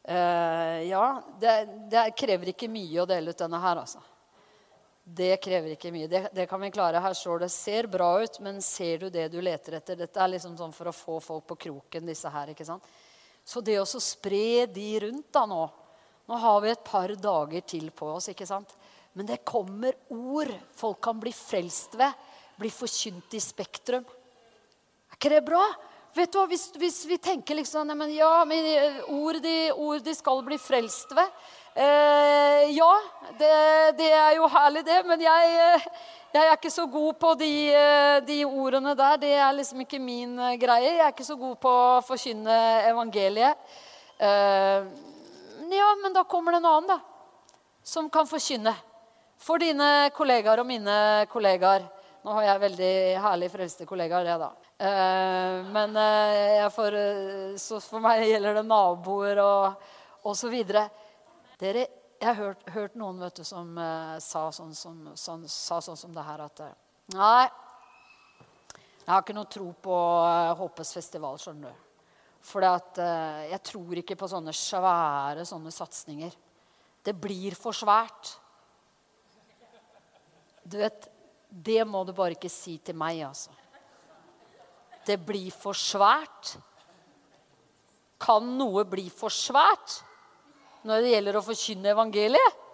Uh, 0.10 0.80
ja, 0.88 1.04
det, 1.38 1.54
det, 1.92 2.08
krever 2.18 2.50
ikke 2.50 2.72
mye 2.72 3.04
å 3.04 3.06
dele 3.06 3.30
ut 3.30 3.44
denne 3.44 3.60
her, 3.62 3.84
altså. 3.84 4.02
Det 5.04 5.36
krever 5.44 5.76
ikke 5.76 5.92
mye. 5.94 6.08
Det, 6.10 6.24
det, 6.34 6.48
kan 6.50 6.62
vi 6.62 6.72
klare. 6.74 7.02
Her 7.04 7.14
står 7.14 7.44
det 7.44 7.52
'ser 7.54 7.88
bra 7.88 8.10
ut', 8.24 8.40
men 8.42 8.62
ser 8.62 9.06
du 9.06 9.10
det 9.10 9.28
du 9.30 9.38
leter 9.42 9.78
etter? 9.78 9.96
Dette 9.96 10.22
er 10.22 10.34
liksom 10.34 10.58
sånn 10.58 10.74
for 10.74 10.90
å 10.90 10.96
få 10.96 11.20
folk 11.22 11.46
på 11.46 11.60
kroken, 11.68 12.10
disse 12.10 12.30
her. 12.30 12.50
ikke 12.50 12.66
sant? 12.66 12.84
Så 13.50 13.64
det 13.66 13.80
å 13.82 13.86
spre 13.88 14.68
de 14.70 14.90
rundt 15.08 15.32
da 15.34 15.46
nå 15.50 15.66
Nå 16.30 16.38
har 16.38 16.60
vi 16.62 16.70
et 16.70 16.84
par 16.86 17.10
dager 17.18 17.64
til 17.66 17.88
på 17.90 18.06
oss, 18.14 18.28
ikke 18.30 18.46
sant? 18.46 18.76
Men 19.18 19.26
det 19.26 19.40
kommer 19.42 19.96
ord 20.14 20.52
folk 20.78 21.00
kan 21.02 21.18
bli 21.18 21.32
frelst 21.34 21.96
ved. 21.98 22.14
Bli 22.62 22.70
forkynt 22.70 23.34
i 23.34 23.42
Spektrum. 23.42 24.06
Er 24.06 25.18
ikke 25.18 25.32
det 25.34 25.40
bra? 25.48 25.64
Vet 26.14 26.30
du 26.30 26.38
hva, 26.38 26.46
Hvis, 26.52 26.68
hvis 26.78 27.00
vi 27.10 27.18
tenker 27.18 27.58
liksom 27.58 27.90
men 27.98 28.14
Ja, 28.14 28.46
men 28.46 28.66
eh, 28.66 29.02
ord 29.10 29.42
de, 29.42 29.56
ord 29.74 30.06
de 30.06 30.14
skal 30.14 30.46
bli 30.46 30.60
frelst 30.62 31.18
ved. 31.18 31.34
Eh, 31.74 32.70
ja, 32.78 32.94
det, 33.40 33.52
det, 33.98 34.14
er 34.14 34.38
jo 34.38 34.50
herlig, 34.54 34.86
det. 34.86 35.02
Men 35.10 35.26
jeg, 35.26 35.58
eh, 35.66 35.90
jeg 36.30 36.46
er 36.46 36.58
ikke 36.60 36.70
så 36.70 36.84
god 36.86 37.16
på 37.18 37.32
de, 37.40 37.54
eh, 37.74 38.20
de, 38.22 38.44
ordene 38.46 38.94
der. 38.94 39.18
Det 39.18 39.32
er 39.34 39.54
liksom 39.58 39.82
ikke 39.82 39.98
min 40.02 40.38
eh, 40.38 40.58
greie. 40.62 40.92
Jeg 40.92 41.02
er 41.02 41.14
ikke 41.14 41.26
så 41.26 41.38
god 41.40 41.56
på 41.58 41.70
å 41.70 42.02
forkynne 42.06 42.58
evangeliet. 42.90 43.58
Uh, 44.20 44.84
ja, 45.72 45.88
men 46.04 46.14
da 46.14 46.26
kommer 46.28 46.52
det 46.54 46.60
en 46.60 46.68
annen, 46.70 46.90
da. 46.92 47.56
Som 47.82 48.12
kan 48.14 48.28
forkynne. 48.30 48.76
For 49.40 49.62
dine 49.64 50.12
kollegaer 50.14 50.62
og 50.62 50.68
mine 50.70 51.26
kollegaer. 51.32 51.88
Nå 52.22 52.36
har 52.36 52.50
jeg 52.50 52.64
veldig 52.66 52.94
herlig 53.24 53.50
frelste 53.54 53.88
kollegaer, 53.90 54.28
det, 54.28 54.38
da. 54.44 54.52
Men 55.72 55.96
uh, 55.96 56.68
får, 56.76 57.00
for 57.88 58.04
meg 58.04 58.28
gjelder 58.28 58.60
det 58.60 58.68
naboer 58.68 59.42
og, 59.42 59.88
og 60.28 60.38
så 60.38 60.52
videre. 60.52 60.90
Dere 61.60 61.88
jeg 62.20 62.28
har 62.28 62.36
hørt, 62.36 62.64
hørt 62.74 62.96
noen 63.00 63.22
du, 63.24 63.44
som 63.48 63.72
uh, 63.80 64.18
sa, 64.20 64.50
sånn, 64.52 64.74
som, 64.76 64.98
sånn, 65.16 65.46
sa, 65.48 65.80
sånn, 65.84 65.98
som 66.00 66.16
det 66.16 66.26
her 66.28 66.44
at 66.44 66.64
uh, 66.66 66.74
Nei, 67.16 67.46
jeg 69.00 69.08
har 69.08 69.24
ikke 69.24 69.36
noe 69.38 69.50
tro 69.50 69.70
på 69.82 69.96
uh, 69.96 70.52
Håpets 70.60 70.92
festival, 70.98 71.40
skjønner 71.42 71.72
du. 71.72 71.86
For 72.50 72.64
jeg 72.64 73.60
tror 73.68 74.00
ikke 74.00 74.16
på 74.16 74.30
sånne 74.32 74.54
svære 74.56 75.44
sånne 75.46 75.74
satsinger. 75.76 76.36
Det 77.04 77.12
blir 77.20 77.56
for 77.58 77.76
svært. 77.76 78.32
Du 80.64 80.78
vet, 80.80 81.10
det 81.50 81.82
må 81.84 82.06
du 82.08 82.14
bare 82.16 82.38
ikke 82.38 82.52
si 82.52 82.78
til 82.80 82.96
meg, 82.96 83.20
altså. 83.28 83.52
Det 85.04 85.18
blir 85.20 85.52
for 85.52 85.76
svært. 85.76 86.54
Kan 88.24 88.54
noe 88.60 88.86
bli 88.88 89.10
for 89.12 89.34
svært? 89.34 90.00
Når 90.88 91.04
det 91.04 91.14
gjelder 91.14 91.40
å 91.40 91.44
forkynne 91.44 91.94
evangeliet? 91.94 92.66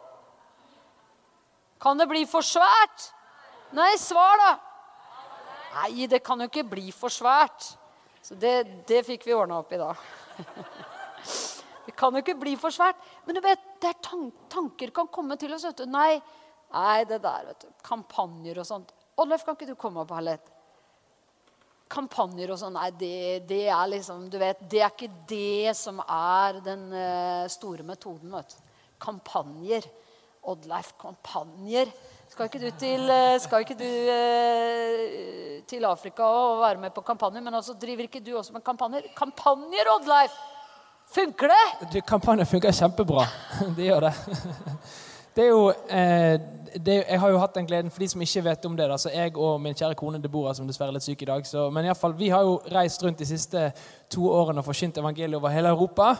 Kan 1.82 2.00
det 2.00 2.08
bli 2.10 2.24
for 2.30 2.46
svært? 2.46 3.10
Nei, 3.76 3.92
svar, 4.00 4.40
da. 4.42 4.52
Nei, 5.76 6.08
det 6.08 6.22
kan 6.24 6.40
jo 6.40 6.48
ikke 6.48 6.66
bli 6.70 6.90
for 6.96 7.14
svært. 7.14 7.74
Så 8.26 8.38
det, 8.40 8.86
det 8.90 9.04
fikk 9.06 9.28
vi 9.28 9.36
ordna 9.36 9.60
opp 9.62 9.74
i 9.76 9.82
da. 9.82 9.92
Det 11.86 11.94
kan 11.94 12.16
jo 12.18 12.24
ikke 12.24 12.34
bli 12.42 12.56
for 12.58 12.74
svært. 12.74 12.98
Men 13.28 13.38
du 13.38 13.44
vet, 13.46 13.62
der 13.84 13.94
tanker 14.02 14.90
kan 14.94 15.06
komme 15.14 15.36
til 15.38 15.54
oss. 15.54 15.68
Nei, 15.86 16.16
nei, 16.74 17.04
det 17.06 17.20
der, 17.22 17.44
vet 17.52 17.62
du. 17.62 17.68
Kampanjer 17.86 18.58
og 18.58 18.66
sånt. 18.66 18.90
Oddleif, 19.22 19.46
kan 19.46 19.54
ikke 19.54 19.70
du 19.70 19.78
komme 19.78 20.02
opp 20.02 20.14
her 20.16 20.26
litt? 20.26 20.50
Kampanjer 21.92 22.54
og 22.54 22.60
sånn, 22.60 22.78
nei, 22.78 22.90
det, 22.98 23.18
det, 23.50 23.66
er 23.70 23.92
liksom 23.92 24.26
Du 24.32 24.40
vet, 24.42 24.64
det 24.72 24.82
er 24.82 24.92
ikke 24.94 25.12
det 25.30 25.76
som 25.78 26.02
er 26.02 26.60
den 26.66 26.88
uh, 26.94 27.46
store 27.52 27.86
metoden. 27.86 28.34
vet 28.34 28.56
du. 28.56 28.74
Kampanjer. 29.06 29.86
Oddleif, 30.46 30.94
kampanjer. 31.02 31.90
Skal 32.30 32.50
ikke 32.50 32.62
du 32.62 32.68
til, 32.78 33.10
skal 33.42 33.64
ikke 33.64 33.78
du, 33.80 33.86
uh, 33.86 35.62
til 35.70 35.88
Afrika 35.88 36.26
og 36.26 36.62
være 36.64 36.82
med 36.82 36.94
på 36.94 37.06
kampanjer? 37.06 37.46
Men 37.46 37.62
også 37.62 37.78
driver 37.82 38.10
ikke 38.10 38.24
du 38.26 38.36
også 38.38 38.54
med 38.54 38.66
kampanjer? 38.66 39.10
Kampanjer, 39.18 39.94
Oddleif! 39.96 40.36
Funker 41.16 41.52
det? 41.54 42.02
Kampanjer 42.06 42.48
funker 42.50 42.74
kjempebra. 42.74 43.28
Det 43.78 43.92
gjør 43.92 44.10
det. 44.10 44.16
Det 45.36 45.44
er 45.44 45.52
jo 45.52 45.66
det, 46.80 46.94
jeg 47.10 47.20
har 47.20 47.32
jo 47.32 47.40
hatt 47.40 47.56
den 47.56 47.68
gleden, 47.68 47.92
for 47.92 48.04
de 48.04 48.08
som 48.08 48.22
ikke 48.24 48.44
vet 48.46 48.66
om 48.68 48.76
det 48.76 48.88
da, 48.90 48.98
så 49.00 49.12
Jeg 49.12 49.36
og 49.38 49.62
min 49.62 49.76
kjære 49.76 49.96
kone 50.00 50.20
Deborah, 50.24 50.56
som 50.56 50.68
dessverre 50.68 50.94
er 50.94 50.98
litt 50.98 51.08
syk 51.08 51.22
i 51.24 51.28
dag. 51.30 51.46
Så, 51.48 51.70
men 51.72 51.86
i 51.86 51.90
alle 51.92 52.00
fall, 52.00 52.16
vi 52.16 52.30
har 52.32 52.44
jo 52.44 52.58
reist 52.72 53.04
rundt 53.04 53.20
de 53.20 53.28
siste 53.28 53.70
to 54.12 54.28
årene 54.32 54.64
og 54.64 54.68
forkynt 54.68 55.00
evangeliet 55.00 55.40
over 55.40 55.52
hele 55.52 55.72
Europa. 55.76 56.14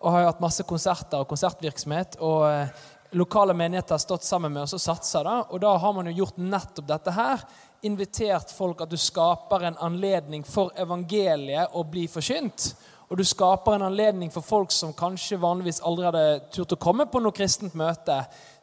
Og 0.00 0.12
har 0.12 0.24
jo 0.24 0.30
hatt 0.32 0.42
masse 0.44 0.66
konserter 0.68 1.20
og 1.22 1.28
konsertvirksomhet. 1.28 2.18
Og 2.24 2.46
eh, 2.48 2.86
lokale 3.16 3.56
menigheter 3.56 3.96
har 3.96 4.02
stått 4.02 4.24
sammen 4.24 4.52
med 4.52 4.64
oss 4.64 4.76
og 4.76 4.82
satsa. 4.82 5.22
Da, 5.24 5.36
og 5.48 5.60
da 5.64 5.76
har 5.80 5.94
man 5.96 6.10
jo 6.10 6.16
gjort 6.22 6.40
nettopp 6.40 6.88
dette 6.88 7.14
her. 7.16 7.44
Invitert 7.88 8.52
folk 8.52 8.84
at 8.84 8.92
du 8.92 8.96
skaper 9.00 9.68
en 9.68 9.78
anledning 9.88 10.44
for 10.44 10.72
evangeliet 10.80 11.72
å 11.72 11.84
bli 11.88 12.08
forkynt. 12.12 12.72
Og 13.08 13.20
du 13.20 13.24
skaper 13.28 13.76
en 13.76 13.86
anledning 13.86 14.30
for 14.32 14.44
folk 14.44 14.72
som 14.72 14.94
kanskje 14.96 15.36
vanligvis 15.40 15.82
aldri 15.84 16.08
hadde 16.08 16.26
turt 16.54 16.72
å 16.74 16.80
komme 16.80 17.04
på 17.06 17.20
noe 17.20 17.36
kristent 17.36 17.76
møte 17.76 18.16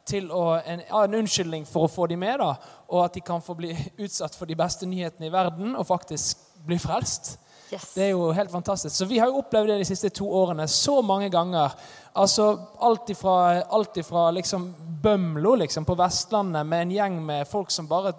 til 0.07 0.31
å, 0.33 0.55
en, 0.59 0.81
en, 0.87 1.15
unnskyldning 1.21 1.65
for 1.69 1.85
å 1.85 1.91
få 1.91 2.07
dem 2.11 2.21
med, 2.23 2.39
da, 2.41 2.55
og 2.89 3.05
at 3.05 3.15
de 3.17 3.23
kan 3.25 3.43
få 3.43 3.55
bli 3.57 3.71
utsatt 4.01 4.35
for 4.37 4.49
de 4.49 4.57
beste 4.57 4.89
nyhetene 4.89 5.29
i 5.29 5.33
verden 5.33 5.75
og 5.75 5.87
faktisk 5.87 6.41
bli 6.65 6.77
frelst. 6.81 7.35
Yes. 7.71 7.93
Det 7.95 8.03
er 8.03 8.09
jo 8.11 8.31
helt 8.35 8.51
fantastisk. 8.51 8.95
Så 8.95 9.07
vi 9.07 9.19
har 9.21 9.29
jo 9.31 9.39
opplevd 9.39 9.71
det 9.71 9.77
de 9.79 9.87
siste 9.87 10.09
to 10.11 10.27
årene 10.27 10.65
så 10.67 10.97
mange 11.05 11.29
ganger. 11.31 11.71
Altså 12.19 12.49
Alt 12.83 13.13
ifra, 13.13 13.61
alt 13.63 13.97
ifra 13.97 14.25
liksom 14.35 14.73
Bømlo 15.01 15.55
liksom, 15.61 15.87
på 15.87 15.95
Vestlandet 15.95 16.67
med 16.67 16.83
en 16.83 16.91
gjeng 16.97 17.21
med 17.25 17.47
folk 17.47 17.71
som 17.71 17.87
bare 17.87 18.11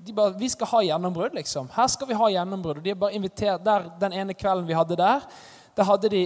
de 0.00 0.12
bare, 0.16 0.36
Vi 0.38 0.48
skal 0.48 0.66
ha 0.66 0.82
gjennombrudd, 0.82 1.34
liksom. 1.36 1.68
Her 1.74 1.88
skal 1.92 2.08
vi 2.08 2.16
ha 2.16 2.28
gjennombrudd. 2.32 2.78
Og 2.80 2.84
de 2.84 2.92
er 2.92 3.00
bare 3.00 3.16
invitert 3.16 3.64
der 3.64 3.88
den 4.00 4.14
ene 4.16 4.36
kvelden 4.36 4.68
vi 4.68 4.76
hadde 4.76 4.96
der 4.96 5.26
hadde 5.78 6.08
de, 6.12 6.20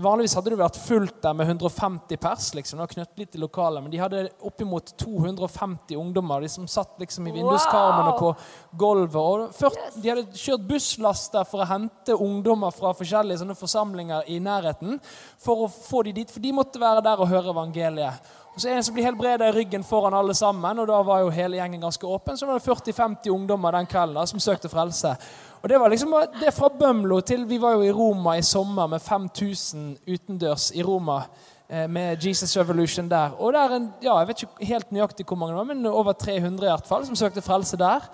vanligvis 0.00 0.34
hadde 0.38 0.52
det 0.52 0.58
vært 0.60 0.78
fullt 0.78 1.16
der 1.24 1.34
med 1.36 1.48
150 1.48 2.20
pers. 2.20 2.52
liksom, 2.54 2.80
litt 3.16 3.34
i 3.34 3.40
lokalet, 3.42 3.82
Men 3.82 3.90
de 3.90 3.98
hadde 3.98 4.28
oppimot 4.40 4.94
250 4.96 5.96
ungdommer 5.96 6.40
de 6.40 6.48
som 6.48 6.66
satt 6.66 6.98
liksom 6.98 7.26
i 7.26 7.34
vinduskarmene 7.34 8.12
wow. 8.12 8.18
på 8.18 8.78
gulvet. 8.78 9.16
og 9.16 9.52
40, 9.54 9.82
yes. 9.84 9.98
De 10.02 10.12
hadde 10.12 10.44
kjørt 10.44 10.68
busslaster 10.68 11.44
for 11.44 11.64
å 11.64 11.68
hente 11.68 12.14
ungdommer 12.14 12.70
fra 12.74 12.94
forskjellige 12.94 13.42
sånne 13.42 13.58
forsamlinger 13.58 14.30
i 14.30 14.38
nærheten. 14.40 15.00
For 15.42 15.66
å 15.66 15.68
få 15.68 16.04
de 16.06 16.14
dit, 16.20 16.30
for 16.30 16.40
de 16.40 16.54
måtte 16.54 16.82
være 16.82 17.04
der 17.04 17.20
og 17.20 17.30
høre 17.30 17.52
evangeliet. 17.54 18.32
Og 18.54 18.60
så 18.60 18.68
er 18.68 18.76
det 18.76 18.76
en 18.78 18.86
som 18.86 18.94
blir 18.94 19.06
helbreda 19.08 19.48
i 19.48 19.52
ryggen 19.52 19.82
foran 19.82 20.14
alle 20.14 20.34
sammen, 20.34 20.78
og 20.78 20.86
da 20.86 21.00
var 21.02 21.24
jo 21.24 21.32
hele 21.34 21.58
gjengen 21.58 21.82
ganske 21.82 22.06
åpen. 22.06 22.36
Så 22.38 22.46
var 22.46 22.60
det 22.60 22.66
40-50 22.66 23.32
ungdommer 23.34 23.74
den 23.74 23.88
kvelden 23.90 24.20
da, 24.20 24.26
som 24.30 24.42
søkte 24.42 24.70
frelse. 24.70 25.16
Og 25.60 25.68
Det 25.68 25.80
var 25.80 25.90
liksom 25.90 26.14
det 26.40 26.52
fra 26.54 26.68
Bømlo 26.68 27.20
til 27.20 27.48
Vi 27.48 27.58
var 27.58 27.74
jo 27.74 27.82
i 27.82 27.90
Roma 27.92 28.36
i 28.38 28.42
sommer 28.42 28.86
med 28.86 29.02
5000 29.02 29.96
utendørs 30.06 30.70
i 30.70 30.82
Roma. 30.82 31.22
Eh, 31.68 31.88
med 31.88 32.24
Jesus 32.24 32.56
Revolution 32.56 33.08
der. 33.08 33.30
Og 33.38 33.52
der 33.52 33.76
en, 33.76 33.92
ja, 34.02 34.18
Jeg 34.18 34.28
vet 34.28 34.42
ikke 34.42 34.66
helt 34.66 34.92
nøyaktig 34.92 35.26
hvor 35.26 35.36
mange 35.36 35.52
det 35.52 35.58
var, 35.58 35.74
men 35.74 35.86
over 35.86 36.12
300 36.12 36.66
i 36.66 36.70
hvert 36.70 36.86
fall 36.86 37.06
som 37.06 37.16
søkte 37.16 37.42
frelse 37.42 37.76
der. 37.76 38.04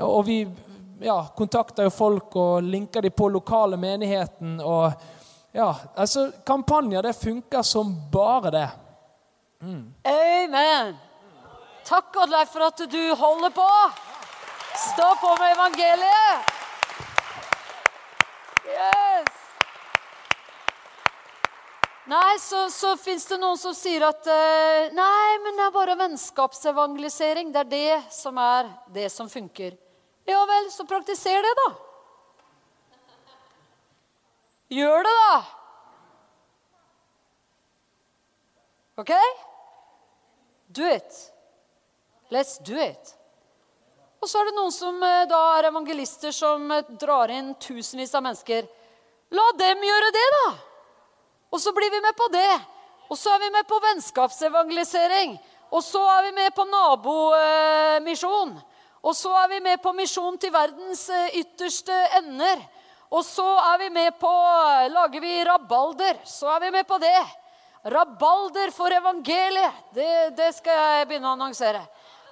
Og 0.00 0.26
vi 0.26 0.48
ja, 1.02 1.18
kontakter 1.36 1.84
jo 1.84 1.90
folk 1.90 2.36
og 2.36 2.62
linker 2.62 3.00
de 3.00 3.10
på 3.10 3.28
lokale 3.28 3.76
menigheten. 3.76 4.60
og 4.60 4.92
ja, 5.54 5.74
altså 5.96 6.30
Kampanjer 6.46 7.02
det 7.02 7.14
funker 7.14 7.62
som 7.62 7.94
bare 8.12 8.50
det. 8.50 8.68
Amen. 9.64 10.96
Takk, 11.84 12.16
Oddleif, 12.16 12.52
for 12.52 12.66
at 12.66 12.82
du 12.90 13.14
holder 13.14 13.50
på. 13.54 13.68
Stå 14.74 15.14
på 15.20 15.30
med 15.40 15.52
evangeliet. 15.54 16.52
Yes! 18.64 19.40
Nei, 22.06 22.36
så, 22.40 22.66
så 22.68 22.96
fins 23.00 23.24
det 23.30 23.38
noen 23.40 23.56
som 23.56 23.72
sier 23.76 24.04
at 24.04 24.26
uh, 24.28 24.92
Nei, 24.92 25.38
men 25.44 25.56
det 25.56 25.64
er 25.64 25.72
bare 25.72 25.96
vennskapsevangelisering. 26.02 27.52
Det 27.54 27.62
er 27.62 27.70
det 27.70 28.12
som 28.12 28.36
er 28.40 28.68
det 28.92 29.08
som 29.12 29.30
funker. 29.32 29.78
Ja 30.28 30.42
vel, 30.48 30.70
så 30.72 30.84
praktiser 30.88 31.44
det, 31.44 31.54
da. 31.60 31.68
Gjør 34.74 35.04
det, 35.06 35.16
da. 35.20 35.34
OK? 39.04 39.12
Do 40.74 40.86
it. 40.90 41.32
Let's 42.30 42.58
do 42.58 42.74
it. 42.80 43.14
Og 44.24 44.28
så 44.30 44.40
er 44.40 44.48
det 44.48 44.56
noen 44.56 44.72
som 44.72 45.02
eh, 45.04 45.26
da 45.28 45.40
er 45.58 45.68
evangelister 45.68 46.32
som 46.32 46.64
eh, 46.72 46.86
drar 47.00 47.30
inn 47.30 47.52
tusenvis 47.60 48.14
av 48.16 48.24
mennesker. 48.24 48.66
La 49.36 49.44
dem 49.60 49.84
gjøre 49.84 50.12
det, 50.14 50.24
da! 50.36 50.46
Og 51.54 51.60
så 51.62 51.74
blir 51.76 51.92
vi 51.92 52.00
med 52.02 52.16
på 52.18 52.30
det. 52.32 52.54
Og 53.12 53.18
så 53.20 53.34
er 53.34 53.42
vi 53.44 53.50
med 53.52 53.68
på 53.68 53.78
vennskapsevangelisering. 53.84 55.36
Og 55.70 55.84
så 55.84 56.00
er 56.16 56.24
vi 56.26 56.32
med 56.40 56.54
på 56.56 56.64
nabomisjon. 56.70 58.56
Og 59.04 59.14
så 59.14 59.34
er 59.42 59.52
vi 59.52 59.60
med 59.60 59.82
på 59.84 59.92
misjon 59.92 60.40
til 60.40 60.54
verdens 60.54 61.04
eh, 61.12 61.38
ytterste 61.44 62.00
ender. 62.22 62.64
Og 63.14 63.22
så 63.28 63.46
er 63.74 63.78
vi 63.84 63.92
med 63.94 64.16
på 64.18 64.32
Lager 64.90 65.20
vi 65.22 65.36
rabalder, 65.44 66.24
så 66.26 66.56
er 66.56 66.64
vi 66.64 66.70
med 66.74 66.88
på 66.88 66.98
det. 66.98 67.20
Rabalder 67.84 68.70
for 68.70 68.92
evangeliet. 68.92 69.72
Det, 69.92 70.30
det 70.36 70.52
skal 70.56 70.78
jeg 70.78 71.08
begynne 71.08 71.28
å 71.28 71.34
annonsere. 71.36 71.82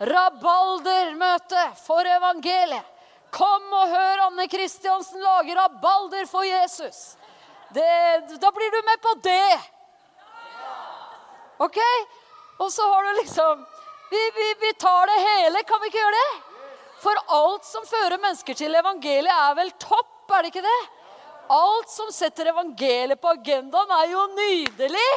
Rabaldermøte 0.01 1.67
for 1.83 2.09
evangeliet. 2.09 2.89
Kom 3.33 3.69
og 3.73 3.93
hør 3.93 4.27
Anne 4.27 4.45
Kristiansen 4.53 5.21
lage 5.25 5.55
rabalder 5.57 6.27
for 6.29 6.45
Jesus. 6.45 7.15
Det, 7.73 7.85
da 8.41 8.51
blir 8.53 8.73
du 8.73 8.81
med 8.85 9.01
på 9.01 9.13
det. 9.25 9.61
OK? 11.65 11.79
Og 12.61 12.73
så 12.73 12.89
har 12.89 13.05
du 13.09 13.21
liksom 13.21 13.63
vi, 14.13 14.23
vi, 14.37 14.49
vi 14.61 14.73
tar 14.81 15.07
det 15.09 15.21
hele. 15.25 15.63
Kan 15.69 15.81
vi 15.81 15.89
ikke 15.89 16.01
gjøre 16.03 16.19
det? 16.19 16.33
For 17.03 17.21
alt 17.37 17.65
som 17.65 17.87
fører 17.89 18.21
mennesker 18.21 18.57
til 18.57 18.75
evangeliet, 18.77 19.33
er 19.33 19.55
vel 19.57 19.73
topp, 19.81 20.29
er 20.33 20.45
det 20.45 20.53
ikke 20.53 20.65
det? 20.67 20.81
Alt 21.53 21.91
som 21.91 22.11
setter 22.15 22.53
evangeliet 22.53 23.21
på 23.21 23.33
agendaen, 23.33 23.95
er 23.97 24.13
jo 24.13 24.27
nydelig. 24.37 25.09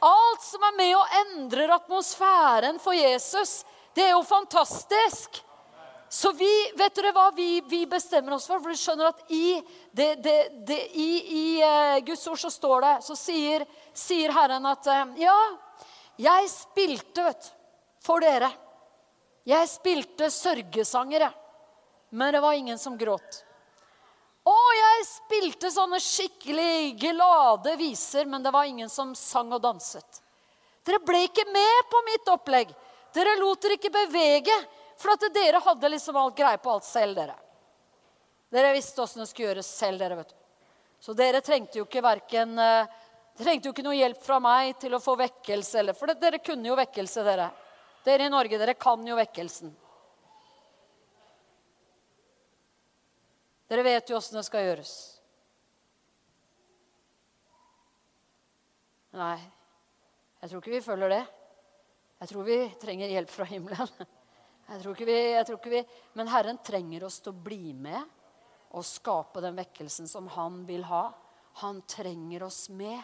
Alt 0.00 0.42
som 0.46 0.62
er 0.64 0.76
med 0.78 0.94
og 0.96 1.14
endrer 1.20 1.74
atmosfæren 1.74 2.80
for 2.80 2.96
Jesus, 2.96 3.60
det 3.94 4.06
er 4.06 4.14
jo 4.14 4.22
fantastisk. 4.24 5.42
Så 6.10 6.32
vi, 6.34 6.50
vet 6.74 6.96
dere 6.96 7.12
hva 7.14 7.28
vi, 7.36 7.60
vi 7.70 7.84
bestemmer 7.86 8.34
oss 8.34 8.48
for? 8.50 8.58
For 8.58 8.72
du 8.72 8.78
skjønner 8.80 9.12
at 9.12 9.20
i, 9.30 9.60
det, 9.94 10.08
det, 10.24 10.38
det, 10.66 10.78
i, 10.98 11.10
i 11.36 11.44
uh, 11.62 12.00
Guds 12.02 12.26
ord 12.26 12.40
så 12.42 12.50
står 12.50 12.82
det, 12.82 12.94
så 13.06 13.14
sier, 13.18 13.66
sier 13.94 14.34
Herren 14.34 14.66
at 14.66 14.88
uh, 14.90 15.12
Ja, 15.20 15.36
jeg 16.18 16.50
spilte, 16.50 17.28
vet 17.28 17.52
for 18.02 18.24
dere. 18.24 18.50
Jeg 19.46 19.70
spilte 19.70 20.32
sørgesanger, 20.34 21.28
jeg. 21.28 21.36
Men 22.10 22.34
det 22.34 22.42
var 22.42 22.58
ingen 22.58 22.78
som 22.78 22.98
gråt. 22.98 23.44
Og 24.50 24.70
jeg 24.74 25.06
spilte 25.06 25.70
sånne 25.70 26.00
skikkelig 26.02 26.96
glade 27.00 27.76
viser, 27.78 28.26
men 28.26 28.42
det 28.42 28.52
var 28.54 28.66
ingen 28.66 28.90
som 28.90 29.14
sang 29.18 29.52
og 29.54 29.62
danset. 29.62 30.22
Dere 30.86 31.02
ble 31.04 31.22
ikke 31.28 31.44
med 31.52 31.90
på 31.92 32.00
mitt 32.08 32.30
opplegg. 32.32 32.72
Dere 33.14 33.36
lot 33.38 33.62
dere 33.62 33.76
ikke 33.78 33.92
bevege, 33.94 34.56
for 35.00 35.14
at 35.14 35.28
dere 35.34 35.60
hadde 35.64 35.92
liksom 35.94 36.18
alt 36.18 36.36
greie 36.38 36.58
på 36.60 36.72
alt 36.72 36.86
selv, 36.86 37.18
dere. 37.18 37.36
Dere 38.50 38.72
visste 38.74 39.02
åssen 39.04 39.22
det 39.22 39.28
skulle 39.30 39.52
gjøres 39.52 39.70
selv, 39.70 40.02
dere, 40.02 40.18
vet 40.18 40.32
du. 40.32 40.36
Så 41.00 41.14
dere 41.16 41.40
trengte 41.44 41.78
jo 41.78 41.86
ikke 41.86 42.02
verken 42.04 42.58
uh, 42.60 42.88
trengte 43.40 43.68
jo 43.68 43.74
ikke 43.74 43.84
noe 43.86 43.96
hjelp 43.96 44.20
fra 44.24 44.40
meg 44.42 44.74
til 44.80 44.94
å 44.96 45.02
få 45.02 45.14
vekkelse, 45.20 45.78
eller, 45.80 45.96
for 45.96 46.12
dere 46.18 46.42
kunne 46.44 46.68
jo 46.68 46.76
vekkelse, 46.78 47.24
dere. 47.24 47.48
Dere 48.04 48.26
i 48.26 48.32
Norge, 48.32 48.58
dere 48.60 48.76
kan 48.80 49.04
jo 49.06 49.16
vekkelsen. 49.18 49.72
Dere 53.70 53.86
vet 53.86 54.10
jo 54.10 54.16
åssen 54.18 54.34
det 54.34 54.42
skal 54.48 54.64
gjøres. 54.66 54.92
Nei, 59.14 59.36
jeg 60.40 60.50
tror 60.50 60.62
ikke 60.62 60.72
vi 60.74 60.80
følger 60.82 61.12
det. 61.12 61.20
Jeg 62.20 62.30
tror 62.32 62.48
vi 62.48 62.56
trenger 62.82 63.12
hjelp 63.14 63.30
fra 63.30 63.46
himmelen. 63.48 63.92
Jeg 64.70 64.82
tror 64.82 64.94
ikke 64.94 65.06
vi, 65.08 65.18
jeg 65.34 65.46
tror 65.46 65.56
ikke 65.58 65.72
vi, 65.72 65.84
Men 66.14 66.28
Herren 66.30 66.58
trenger 66.62 67.06
oss 67.06 67.16
til 67.22 67.32
å 67.32 67.42
bli 67.46 67.72
med 67.74 68.02
og 68.70 68.86
skape 68.86 69.42
den 69.42 69.56
vekkelsen 69.58 70.06
som 70.06 70.28
han 70.30 70.60
vil 70.68 70.84
ha. 70.86 71.08
Han 71.62 71.80
trenger 71.90 72.44
oss 72.46 72.68
med. 72.70 73.00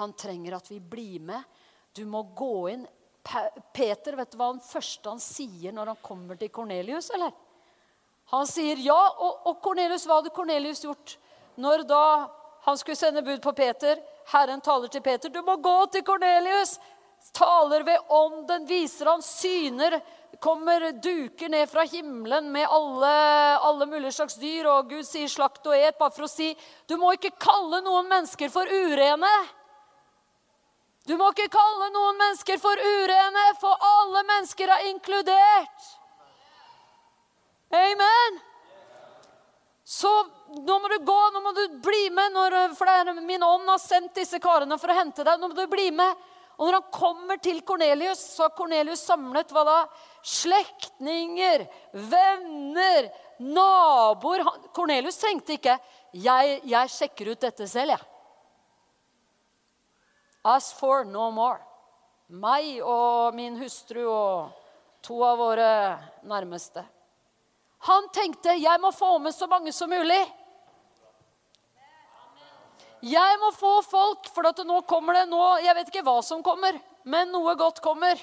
Han 0.00 0.12
trenger 0.16 0.56
at 0.56 0.70
vi 0.70 0.78
blir 0.80 1.20
med. 1.20 1.42
Du 1.92 2.04
må 2.08 2.22
gå 2.36 2.68
inn 2.72 2.86
Peter, 3.74 4.16
vet 4.16 4.32
du 4.32 4.38
hva 4.38 4.52
han 4.52 4.62
første 4.62 5.10
han 5.10 5.20
sier 5.20 5.74
når 5.74 5.92
han 5.92 6.04
kommer 6.04 6.38
til 6.40 6.52
Kornelius? 6.54 7.10
eller? 7.16 7.32
Han 8.32 8.46
sier 8.50 8.80
ja. 8.82 8.98
Og, 9.18 9.46
og 9.46 9.62
Cornelius, 9.62 10.06
hva 10.08 10.20
hadde 10.20 10.34
Kornelius 10.34 10.82
gjort 10.84 11.16
når 11.62 11.86
da 11.88 12.02
han 12.66 12.78
skulle 12.78 12.98
sende 12.98 13.22
bud 13.22 13.40
på 13.42 13.54
Peter? 13.56 14.00
Herren 14.32 14.60
taler 14.60 14.90
til 14.90 15.02
Peter. 15.04 15.30
Du 15.30 15.42
må 15.46 15.56
gå 15.62 15.78
til 15.94 16.04
Kornelius. 16.06 16.76
Taler 17.34 17.82
ved 17.86 18.12
ånden, 18.12 18.66
viser 18.68 19.10
han 19.10 19.22
syner. 19.24 20.00
Kommer 20.42 20.90
duker 21.00 21.48
ned 21.48 21.68
fra 21.70 21.86
himmelen 21.88 22.50
med 22.52 22.66
alle, 22.68 23.12
alle 23.64 23.86
mulige 23.88 24.12
slags 24.18 24.36
dyr. 24.42 24.66
Og 24.72 24.90
Gud 24.90 25.06
sier 25.06 25.30
slakt 25.30 25.66
og 25.66 25.76
et, 25.76 25.96
bare 25.98 26.14
for 26.14 26.26
å 26.26 26.30
si 26.30 26.50
du 26.90 26.96
må 27.00 27.14
ikke 27.16 27.34
kalle 27.40 27.80
noen 27.86 28.10
mennesker 28.10 28.52
for 28.52 28.68
urene. 28.68 29.32
Du 31.06 31.14
må 31.14 31.30
ikke 31.30 31.52
kalle 31.54 31.88
noen 31.94 32.18
mennesker 32.18 32.58
for 32.58 32.82
urene, 32.82 33.44
for 33.62 33.78
alle 33.94 34.24
mennesker 34.26 34.72
er 34.74 34.88
inkludert. 34.90 35.95
Amen. 37.74 38.38
Så 39.86 40.10
nå 40.66 40.78
må 40.82 40.88
du 40.90 40.96
gå, 41.06 41.18
nå 41.32 41.40
må 41.42 41.52
du 41.54 41.64
bli 41.82 42.08
med, 42.10 42.32
når, 42.34 42.56
for 42.78 42.88
det 42.88 42.94
er 43.02 43.20
min 43.26 43.44
ånd 43.46 43.68
har 43.70 43.78
sendt 43.82 44.16
disse 44.18 44.40
karene 44.42 44.78
for 44.82 44.90
å 44.90 44.96
hente 44.98 45.26
deg. 45.26 45.38
Nå 45.38 45.50
må 45.50 45.54
du 45.58 45.66
bli 45.70 45.90
med. 45.94 46.24
Og 46.56 46.66
når 46.66 46.78
han 46.78 46.90
kommer 46.94 47.38
til 47.42 47.60
Kornelius, 47.66 48.22
så 48.32 48.46
har 48.46 48.54
Kornelius 48.56 49.04
samlet 49.04 49.50
hva 49.52 49.62
da? 49.68 49.76
Slektninger, 50.24 51.66
venner, 51.92 53.10
naboer. 53.44 54.46
Kornelius 54.74 55.20
tenkte 55.20 55.58
ikke 55.58 55.76
jeg, 56.16 56.60
jeg 56.64 56.92
sjekker 56.94 57.30
ut 57.34 57.44
dette 57.44 57.68
selv, 57.68 57.92
jeg. 57.92 58.12
As 60.46 60.70
for 60.78 61.04
no 61.04 61.28
more. 61.34 61.60
Meg 62.26 62.80
og 62.82 63.36
min 63.36 63.58
hustru 63.60 64.02
og 64.08 64.50
to 65.04 65.20
av 65.26 65.38
våre 65.38 65.70
nærmeste. 66.26 66.82
Han 67.84 68.08
tenkte 68.14 68.56
jeg 68.56 68.80
må 68.80 68.90
få 68.92 69.18
med 69.22 69.34
så 69.34 69.46
mange 69.50 69.72
som 69.72 69.90
mulig. 69.90 70.22
Jeg 73.06 73.38
må 73.38 73.52
få 73.54 73.82
folk, 73.84 74.30
for 74.34 74.64
nå 74.64 74.80
kommer 74.88 75.14
det 75.20 75.26
nå 75.30 75.42
Jeg 75.62 75.74
vet 75.76 75.90
ikke 75.92 76.06
hva 76.06 76.16
som 76.24 76.42
kommer, 76.42 76.78
men 77.04 77.30
noe 77.30 77.54
godt 77.54 77.82
kommer. 77.84 78.18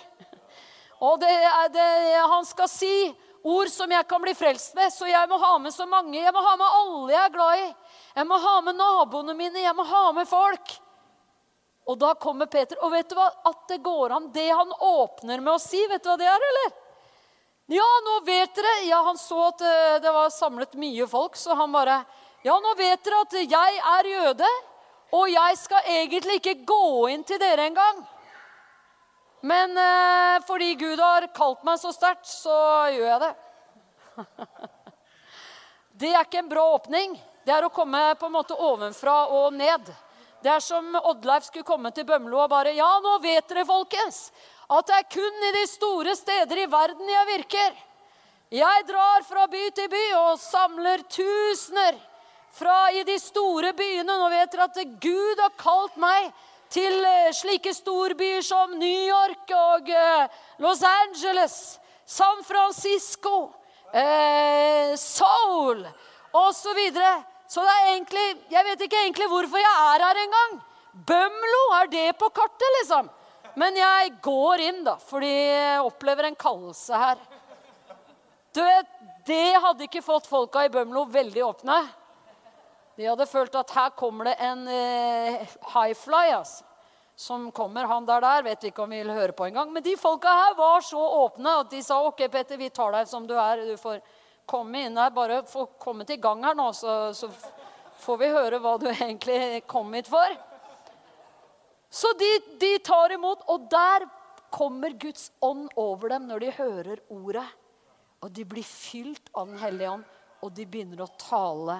Og 1.03 1.19
det 1.21 1.31
er 1.31 1.69
det 1.71 1.91
han 2.31 2.47
skal 2.47 2.69
si. 2.71 3.13
Ord 3.43 3.67
som 3.67 3.91
jeg 3.91 4.07
kan 4.07 4.21
bli 4.23 4.31
frelst 4.39 4.71
med. 4.75 4.87
Så 4.93 5.07
jeg 5.09 5.27
må 5.27 5.35
ha 5.41 5.57
med 5.59 5.73
så 5.75 5.85
mange. 5.89 6.15
Jeg 6.15 6.31
må 6.31 6.39
ha 6.45 6.53
med 6.55 6.75
alle 6.79 7.11
jeg 7.11 7.23
er 7.25 7.33
glad 7.33 7.63
i. 7.63 7.65
Jeg 8.15 8.27
må 8.29 8.37
ha 8.39 8.53
med 8.63 8.77
naboene 8.79 9.35
mine. 9.35 9.59
Jeg 9.59 9.75
må 9.75 9.83
ha 9.83 10.03
med 10.15 10.29
folk. 10.29 10.77
Og 11.91 11.99
da 11.99 12.13
kommer 12.15 12.47
Peter. 12.47 12.79
Og 12.79 12.93
vet 12.93 13.11
du 13.11 13.17
hva? 13.19 13.27
At 13.51 13.65
det 13.67 13.81
går 13.83 14.15
an. 14.15 14.29
Det 14.31 14.47
han 14.47 14.71
åpner 14.79 15.43
med 15.43 15.57
å 15.57 15.59
si, 15.59 15.81
vet 15.91 16.03
du 16.03 16.07
hva 16.07 16.15
det 16.21 16.29
er, 16.31 16.47
eller? 16.51 16.71
Ja, 17.71 17.85
nå 18.03 18.19
vet 18.25 18.55
dere 18.55 18.71
Ja, 18.89 18.99
han 19.07 19.17
så 19.17 19.37
at 19.47 19.61
eh, 19.63 19.99
det 20.03 20.11
var 20.11 20.31
samlet 20.35 20.73
mye 20.75 21.07
folk, 21.07 21.37
så 21.39 21.55
han 21.55 21.71
bare 21.71 22.01
Ja, 22.43 22.57
nå 22.59 22.73
vet 22.75 23.03
dere 23.05 23.21
at 23.23 23.35
jeg 23.39 23.77
er 23.79 24.09
jøde, 24.09 24.49
og 25.15 25.29
jeg 25.31 25.57
skal 25.61 25.87
egentlig 25.87 26.41
ikke 26.41 26.57
gå 26.67 27.07
inn 27.13 27.23
til 27.23 27.39
dere 27.39 27.69
engang. 27.69 28.01
Men 29.47 29.77
eh, 29.79 30.43
fordi 30.47 30.73
Gud 30.75 30.99
har 30.99 31.29
kalt 31.35 31.63
meg 31.63 31.79
så 31.79 31.93
sterkt, 31.95 32.27
så 32.27 32.55
gjør 32.91 33.07
jeg 33.07 33.21
det. 33.23 33.33
det 36.03 36.11
er 36.11 36.27
ikke 36.27 36.43
en 36.43 36.51
bra 36.51 36.65
åpning. 36.75 37.15
Det 37.47 37.55
er 37.55 37.63
å 37.63 37.71
komme 37.71 38.01
på 38.19 38.27
en 38.27 38.35
måte 38.35 38.59
ovenfra 38.59 39.15
og 39.39 39.55
ned. 39.55 39.87
Det 40.43 40.51
er 40.51 40.63
som 40.63 40.95
Oddleif 40.99 41.47
skulle 41.47 41.67
komme 41.67 41.93
til 41.95 42.07
Bømlo 42.07 42.41
og 42.43 42.51
bare 42.51 42.75
Ja, 42.75 42.89
nå 42.99 43.15
vet 43.23 43.47
dere, 43.47 43.63
folkens, 43.67 44.25
at 44.69 44.87
det 44.87 44.95
er 44.95 45.09
kun 45.11 45.47
i 45.49 45.51
de 45.57 45.65
store 45.67 46.15
steder 46.15 46.63
i 46.63 46.69
verden 46.71 47.09
jeg 47.09 47.29
virker. 47.33 47.75
Jeg 48.53 48.85
drar 48.87 49.23
fra 49.25 49.47
by 49.49 49.63
til 49.75 49.89
by 49.89 50.03
og 50.19 50.39
samler 50.39 51.03
tusener 51.09 51.97
fra 52.53 52.91
i 52.93 53.03
de 53.07 53.17
store 53.19 53.73
byene. 53.73 54.07
Nå 54.07 54.29
vet 54.29 54.51
dere 54.53 54.67
at 54.69 54.99
Gud 55.01 55.41
har 55.41 55.55
kalt 55.57 55.97
meg 56.01 56.29
til 56.73 57.05
eh, 57.05 57.31
slike 57.33 57.73
storbyer 57.73 58.45
som 58.45 58.75
New 58.77 59.01
York 59.07 59.51
og 59.57 59.89
eh, 59.89 60.37
Los 60.61 60.83
Angeles, 60.85 61.79
San 62.05 62.43
Francisco, 62.45 63.51
eh, 63.93 64.93
Seoul 64.97 65.83
osv. 66.33 66.79
Så 67.49 67.61
det 67.61 67.73
er 67.73 67.89
egentlig, 67.91 68.29
jeg 68.53 68.69
vet 68.69 68.85
ikke 68.85 69.01
egentlig 69.01 69.29
hvorfor 69.33 69.61
jeg 69.61 69.89
er 69.89 70.07
her 70.07 70.21
engang. 70.23 70.55
Bømlo, 71.09 71.63
er 71.81 71.89
det 71.89 72.07
på 72.21 72.29
kartet, 72.33 72.69
liksom? 72.79 73.09
Men 73.59 73.77
jeg 73.77 74.15
går 74.25 74.63
inn, 74.65 74.83
da, 74.85 74.95
fordi 74.97 75.29
jeg 75.29 75.81
opplever 75.85 76.29
en 76.29 76.37
kallelse 76.37 76.97
her. 76.97 77.19
Du 78.53 78.61
vet, 78.63 78.99
Det 79.23 79.55
hadde 79.55 79.85
ikke 79.85 80.01
fått 80.03 80.25
folka 80.27 80.65
i 80.65 80.69
Bømlo 80.69 81.05
veldig 81.07 81.43
åpne. 81.45 81.77
De 82.97 83.05
hadde 83.07 83.25
følt 83.25 83.55
at 83.55 83.71
her 83.71 83.93
kommer 83.95 84.27
det 84.27 84.33
en 84.43 84.65
eh, 84.67 85.53
highfly, 85.73 86.25
altså. 86.35 86.65
Som 87.15 87.51
kommer, 87.53 87.85
han 87.85 88.07
der 88.09 88.19
der, 88.25 88.43
vet 88.43 88.63
ikke 88.67 88.83
om 88.83 88.91
vi 88.91 88.99
vil 88.99 89.13
høre 89.13 89.35
på 89.37 89.45
engang. 89.45 89.69
Men 89.71 89.85
de 89.85 89.93
folka 89.95 90.27
her 90.27 90.57
var 90.57 90.81
så 90.81 90.99
åpne 90.99 91.59
at 91.61 91.69
de 91.71 91.79
sa 91.85 92.01
OK, 92.03 92.25
Petter, 92.33 92.57
vi 92.57 92.71
tar 92.73 92.91
deg 92.91 93.07
som 93.07 93.27
du 93.29 93.35
er. 93.37 93.61
Du 93.69 93.77
får 93.77 94.01
komme 94.49 94.81
inn 94.87 94.97
her. 94.97 95.13
Bare 95.13 95.43
få 95.47 95.67
kommet 95.79 96.09
i 96.09 96.17
gang 96.17 96.43
her 96.43 96.57
nå, 96.57 96.71
så, 96.73 97.13
så 97.15 97.29
får 98.03 98.19
vi 98.19 98.33
høre 98.33 98.59
hva 98.59 98.75
du 98.81 98.89
egentlig 98.91 99.61
kom 99.69 99.93
hit 99.93 100.09
for. 100.11 100.35
Så 101.93 102.09
de, 102.17 102.29
de 102.59 102.71
tar 102.81 103.13
imot, 103.13 103.43
og 103.53 103.67
der 103.69 104.07
kommer 104.53 104.95
Guds 104.97 105.27
ånd 105.45 105.67
over 105.77 106.15
dem 106.15 106.25
når 106.29 106.41
de 106.41 106.55
hører 106.57 107.01
ordet. 107.13 107.45
Og 108.23 108.31
de 108.33 108.45
blir 108.49 108.65
fylt 108.65 109.29
av 109.33 109.51
Den 109.51 109.59
hellige 109.61 109.91
ånd, 109.97 110.07
og 110.41 110.55
de 110.57 110.65
begynner 110.65 111.03
å 111.03 111.11
tale 111.21 111.77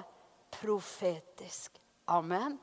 profetisk. 0.54 1.80
Amen. 2.14 2.60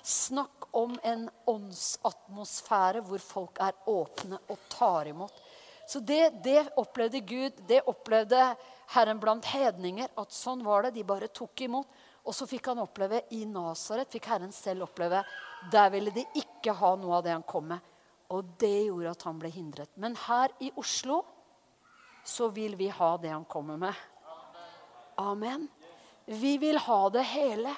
Snakk 0.00 0.70
om 0.76 0.96
en 1.04 1.26
åndsatmosfære 1.48 3.04
hvor 3.04 3.20
folk 3.20 3.60
er 3.60 3.76
åpne 3.90 4.40
og 4.48 4.64
tar 4.72 5.12
imot. 5.12 5.44
Så 5.88 6.00
det, 6.00 6.30
det, 6.44 6.62
opplevde 6.80 7.20
Gud, 7.20 7.60
det 7.68 7.82
opplevde 7.88 8.54
Herren 8.96 9.20
blant 9.20 9.44
hedninger. 9.52 10.08
At 10.16 10.32
sånn 10.32 10.64
var 10.64 10.86
det. 10.86 10.94
De 10.96 11.04
bare 11.04 11.28
tok 11.28 11.66
imot. 11.68 11.88
Og 12.24 12.32
så 12.32 12.48
fikk 12.48 12.70
han 12.72 12.80
oppleve 12.80 13.20
i 13.36 13.44
Nasaret, 13.44 14.08
fikk 14.08 14.30
Herren 14.32 14.52
selv 14.56 14.86
oppleve, 14.86 15.20
der 15.72 15.90
ville 15.90 16.12
de 16.14 16.24
ikke 16.40 16.74
ha 16.76 16.94
noe 16.96 17.18
av 17.18 17.24
det 17.26 17.34
han 17.34 17.46
kom 17.46 17.68
med. 17.72 17.92
Og 18.34 18.54
det 18.60 18.86
gjorde 18.86 19.12
at 19.14 19.24
han 19.28 19.38
ble 19.40 19.50
hindret. 19.52 19.90
Men 20.00 20.16
her 20.26 20.52
i 20.64 20.70
Oslo 20.80 21.22
så 22.24 22.48
vil 22.48 22.76
vi 22.76 22.88
ha 22.88 23.14
det 23.20 23.32
han 23.32 23.44
kommer 23.44 23.76
med. 23.80 23.94
Amen. 25.20 25.68
Vi 26.24 26.56
vil 26.58 26.78
ha 26.78 27.00
det 27.12 27.22
hele. 27.34 27.74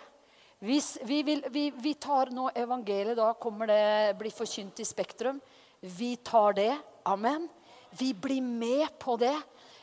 Hvis 0.62 0.97
vi, 1.05 1.20
vil, 1.26 1.43
vi, 1.53 1.68
vi 1.70 1.93
tar 2.01 2.30
nå 2.32 2.49
evangeliet, 2.57 3.18
da 3.18 3.32
kommer 3.37 3.68
det 3.68 4.16
bli 4.20 4.30
forkynt 4.32 4.80
i 4.80 4.87
Spektrum. 4.89 5.41
Vi 5.80 6.14
tar 6.16 6.57
det. 6.57 6.72
Amen. 7.05 7.49
Vi 7.99 8.14
blir 8.14 8.41
med 8.43 8.99
på 8.99 9.18
det. 9.20 9.34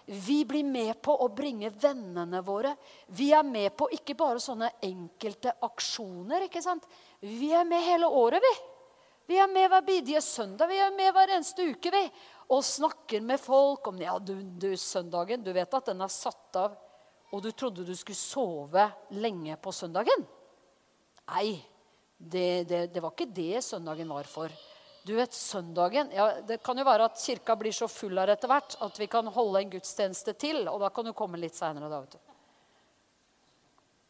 Vi 0.05 0.43
blir 0.45 0.63
med 0.67 0.97
på 1.01 1.15
å 1.23 1.29
bringe 1.31 1.69
vennene 1.69 2.41
våre. 2.43 2.73
Vi 3.15 3.31
er 3.31 3.43
med 3.47 3.71
på 3.79 3.87
ikke 3.95 4.17
bare 4.19 4.41
sånne 4.43 4.73
enkelte 4.83 5.55
aksjoner. 5.63 6.47
ikke 6.47 6.61
sant? 6.61 6.87
Vi 7.19 7.53
er 7.55 7.63
med 7.63 7.83
hele 7.85 8.09
året, 8.11 8.43
vi. 8.43 8.53
Vi 9.31 9.37
er 9.39 9.47
med 9.47 9.69
hver 9.71 9.85
bidige 9.87 10.21
søndag. 10.21 10.67
Vi 10.67 10.79
er 10.83 10.91
med 10.91 11.13
hver 11.15 11.31
eneste 11.37 11.69
uke 11.71 11.91
vi. 11.91 12.03
og 12.51 12.63
snakker 12.63 13.21
med 13.23 13.39
folk 13.39 13.87
om 13.87 14.01
ja, 14.01 14.17
du, 14.19 14.35
du, 14.43 14.75
søndagen, 14.77 15.41
du 15.41 15.53
vet 15.55 15.73
at 15.73 15.87
den 15.87 16.03
er 16.03 16.11
satt 16.11 16.57
av, 16.59 16.75
og 17.31 17.41
du 17.41 17.49
trodde 17.55 17.85
du 17.87 17.95
skulle 17.95 18.19
sove 18.19 18.83
lenge 19.15 19.55
på 19.57 19.71
søndagen? 19.73 20.27
Nei, 21.31 21.55
det, 22.17 22.67
det, 22.69 22.81
det 22.93 23.01
var 23.01 23.15
ikke 23.15 23.31
det 23.31 23.63
søndagen 23.63 24.11
var 24.11 24.27
for. 24.29 24.51
Du 25.03 25.15
vet, 25.15 25.33
søndagen 25.35 26.11
ja, 26.15 26.29
Det 26.47 26.61
kan 26.63 26.77
jo 26.79 26.85
være 26.87 27.09
at 27.09 27.19
kirka 27.19 27.57
blir 27.59 27.75
så 27.75 27.89
full 27.91 28.15
her 28.21 28.31
etter 28.31 28.47
hvert 28.47 28.77
at 28.85 28.99
vi 28.99 29.07
kan 29.11 29.27
holde 29.35 29.59
en 29.59 29.73
gudstjeneste 29.73 30.35
til. 30.39 30.63
Og 30.71 30.79
da 30.83 30.89
kan 30.95 31.05
du 31.07 31.11
komme 31.17 31.39
litt 31.41 31.57
seinere, 31.59 31.89
da. 31.91 32.31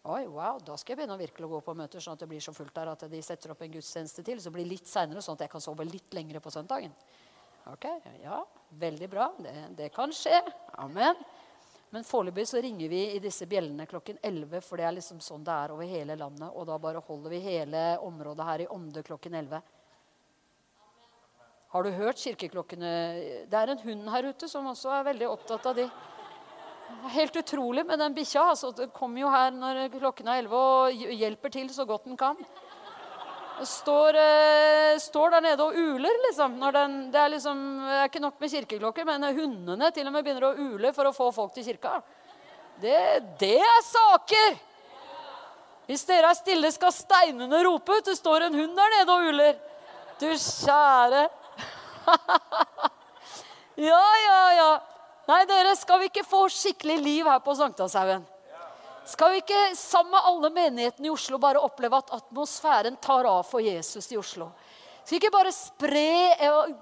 Oi, 0.03 0.25
wow, 0.27 0.59
Da 0.59 0.75
skal 0.77 0.93
jeg 0.93 1.01
begynne 1.01 1.15
å 1.15 1.21
virkelig 1.21 1.49
gå 1.49 1.61
på 1.63 1.75
møter 1.79 2.03
sånn 2.03 2.17
at 2.17 2.25
det 2.25 2.27
blir 2.29 2.43
så 2.43 2.53
fullt 2.53 2.75
der 2.75 2.91
at 2.91 3.05
de 3.09 3.21
setter 3.23 3.53
opp 3.53 3.61
en 3.63 3.71
gudstjeneste 3.71 4.25
til. 4.27 4.41
Så 4.43 4.51
blir 4.51 4.67
det 4.67 4.75
litt 4.75 4.89
seinere, 4.89 5.23
sånn 5.23 5.39
at 5.39 5.45
jeg 5.45 5.53
kan 5.53 5.63
sove 5.63 5.87
litt 5.87 6.13
lengre 6.13 6.43
på 6.43 6.51
søndagen. 6.53 6.93
Ok, 7.71 7.87
ja, 8.21 8.43
Veldig 8.75 9.07
bra. 9.09 9.29
Det, 9.39 9.53
det 9.77 9.89
kan 9.95 10.11
skje. 10.13 10.41
Amen. 10.81 11.15
Men 11.93 12.03
foreløpig 12.03 12.47
så 12.49 12.61
ringer 12.61 12.89
vi 12.89 13.01
i 13.13 13.19
disse 13.21 13.45
bjellene 13.45 13.85
klokken 13.85 14.17
11, 14.17 14.61
for 14.65 14.81
det 14.81 14.87
er 14.87 14.95
liksom 14.97 15.19
sånn 15.21 15.43
det 15.45 15.53
er 15.53 15.73
over 15.75 15.87
hele 15.87 16.17
landet. 16.17 16.49
Og 16.51 16.65
da 16.67 16.77
bare 16.81 17.03
holder 17.05 17.35
vi 17.35 17.41
hele 17.45 17.83
området 18.01 18.47
her 18.47 18.63
i 18.65 18.69
ånde 18.75 19.03
klokken 19.05 19.37
11. 19.37 19.61
Har 21.73 21.83
du 21.83 21.89
hørt 21.89 22.19
kirkeklokkene? 22.21 22.89
Det 23.49 23.57
er 23.57 23.71
en 23.73 23.79
hund 23.81 24.09
her 24.13 24.27
ute 24.29 24.45
som 24.49 24.67
også 24.69 24.91
er 24.93 25.07
veldig 25.07 25.25
opptatt 25.25 25.63
av 25.71 25.79
de. 25.79 25.87
Helt 27.15 27.39
utrolig 27.39 27.81
med 27.89 27.97
den 27.97 28.13
bikkja. 28.13 28.43
Altså, 28.51 28.69
den 28.77 28.91
kommer 28.93 29.23
jo 29.23 29.31
her 29.33 29.49
når 29.55 29.87
klokken 29.95 30.29
er 30.29 30.43
11 30.43 30.53
og 30.59 31.17
hjelper 31.17 31.55
til 31.57 31.73
så 31.73 31.87
godt 31.89 32.05
den 32.05 32.19
kan. 32.19 32.37
Står, 33.65 34.19
eh, 34.21 34.99
står 35.01 35.33
der 35.33 35.45
nede 35.47 35.65
og 35.65 35.73
uler, 35.73 36.21
liksom. 36.27 36.61
Den, 36.61 36.95
det, 37.09 37.19
er 37.23 37.35
liksom 37.39 37.65
det 37.81 37.99
er 38.03 38.09
ikke 38.11 38.25
nok 38.29 38.39
med 38.41 38.53
kirkeklokker, 38.53 39.09
men 39.09 39.29
hundene 39.33 39.91
til 39.97 40.05
og 40.05 40.13
med 40.13 40.27
begynner 40.27 40.49
å 40.51 40.55
ule 40.57 40.93
for 40.93 41.09
å 41.09 41.17
få 41.17 41.33
folk 41.33 41.57
til 41.57 41.71
kirka. 41.71 41.99
Det, 42.81 42.99
det 43.41 43.57
er 43.57 43.85
saker! 43.89 44.59
Hvis 45.89 46.05
dere 46.05 46.29
er 46.29 46.37
stille, 46.37 46.69
skal 46.71 46.93
steinene 46.93 47.65
rope 47.65 47.97
ut. 47.97 48.05
Det 48.05 48.13
står 48.21 48.45
en 48.45 48.61
hund 48.61 48.77
der 48.77 48.99
nede 48.99 49.15
og 49.17 49.31
uler. 49.33 49.57
Du 50.21 50.29
kjære 50.29 51.31
ja, 53.89 54.03
ja, 54.25 54.41
ja. 54.57 54.69
Nei, 55.27 55.43
dere, 55.47 55.75
skal 55.79 56.01
vi 56.01 56.09
ikke 56.11 56.25
få 56.27 56.45
skikkelig 56.51 56.97
liv 56.99 57.27
her 57.29 57.39
på 57.43 57.55
Sankthanshaugen? 57.55 58.25
Skal 59.07 59.33
vi 59.33 59.41
ikke 59.41 59.61
sammen 59.75 60.13
med 60.13 60.27
alle 60.29 60.49
menighetene 60.55 61.09
i 61.09 61.11
Oslo 61.11 61.39
bare 61.41 61.59
oppleve 61.63 61.99
at 61.99 62.11
atmosfæren 62.15 62.95
tar 63.03 63.27
av 63.27 63.43
for 63.47 63.63
Jesus 63.63 64.07
i 64.11 64.19
Oslo? 64.19 64.49
Skal 65.03 65.17
vi 65.17 65.19
ikke 65.19 65.33
bare 65.35 65.51
spre 65.51 66.05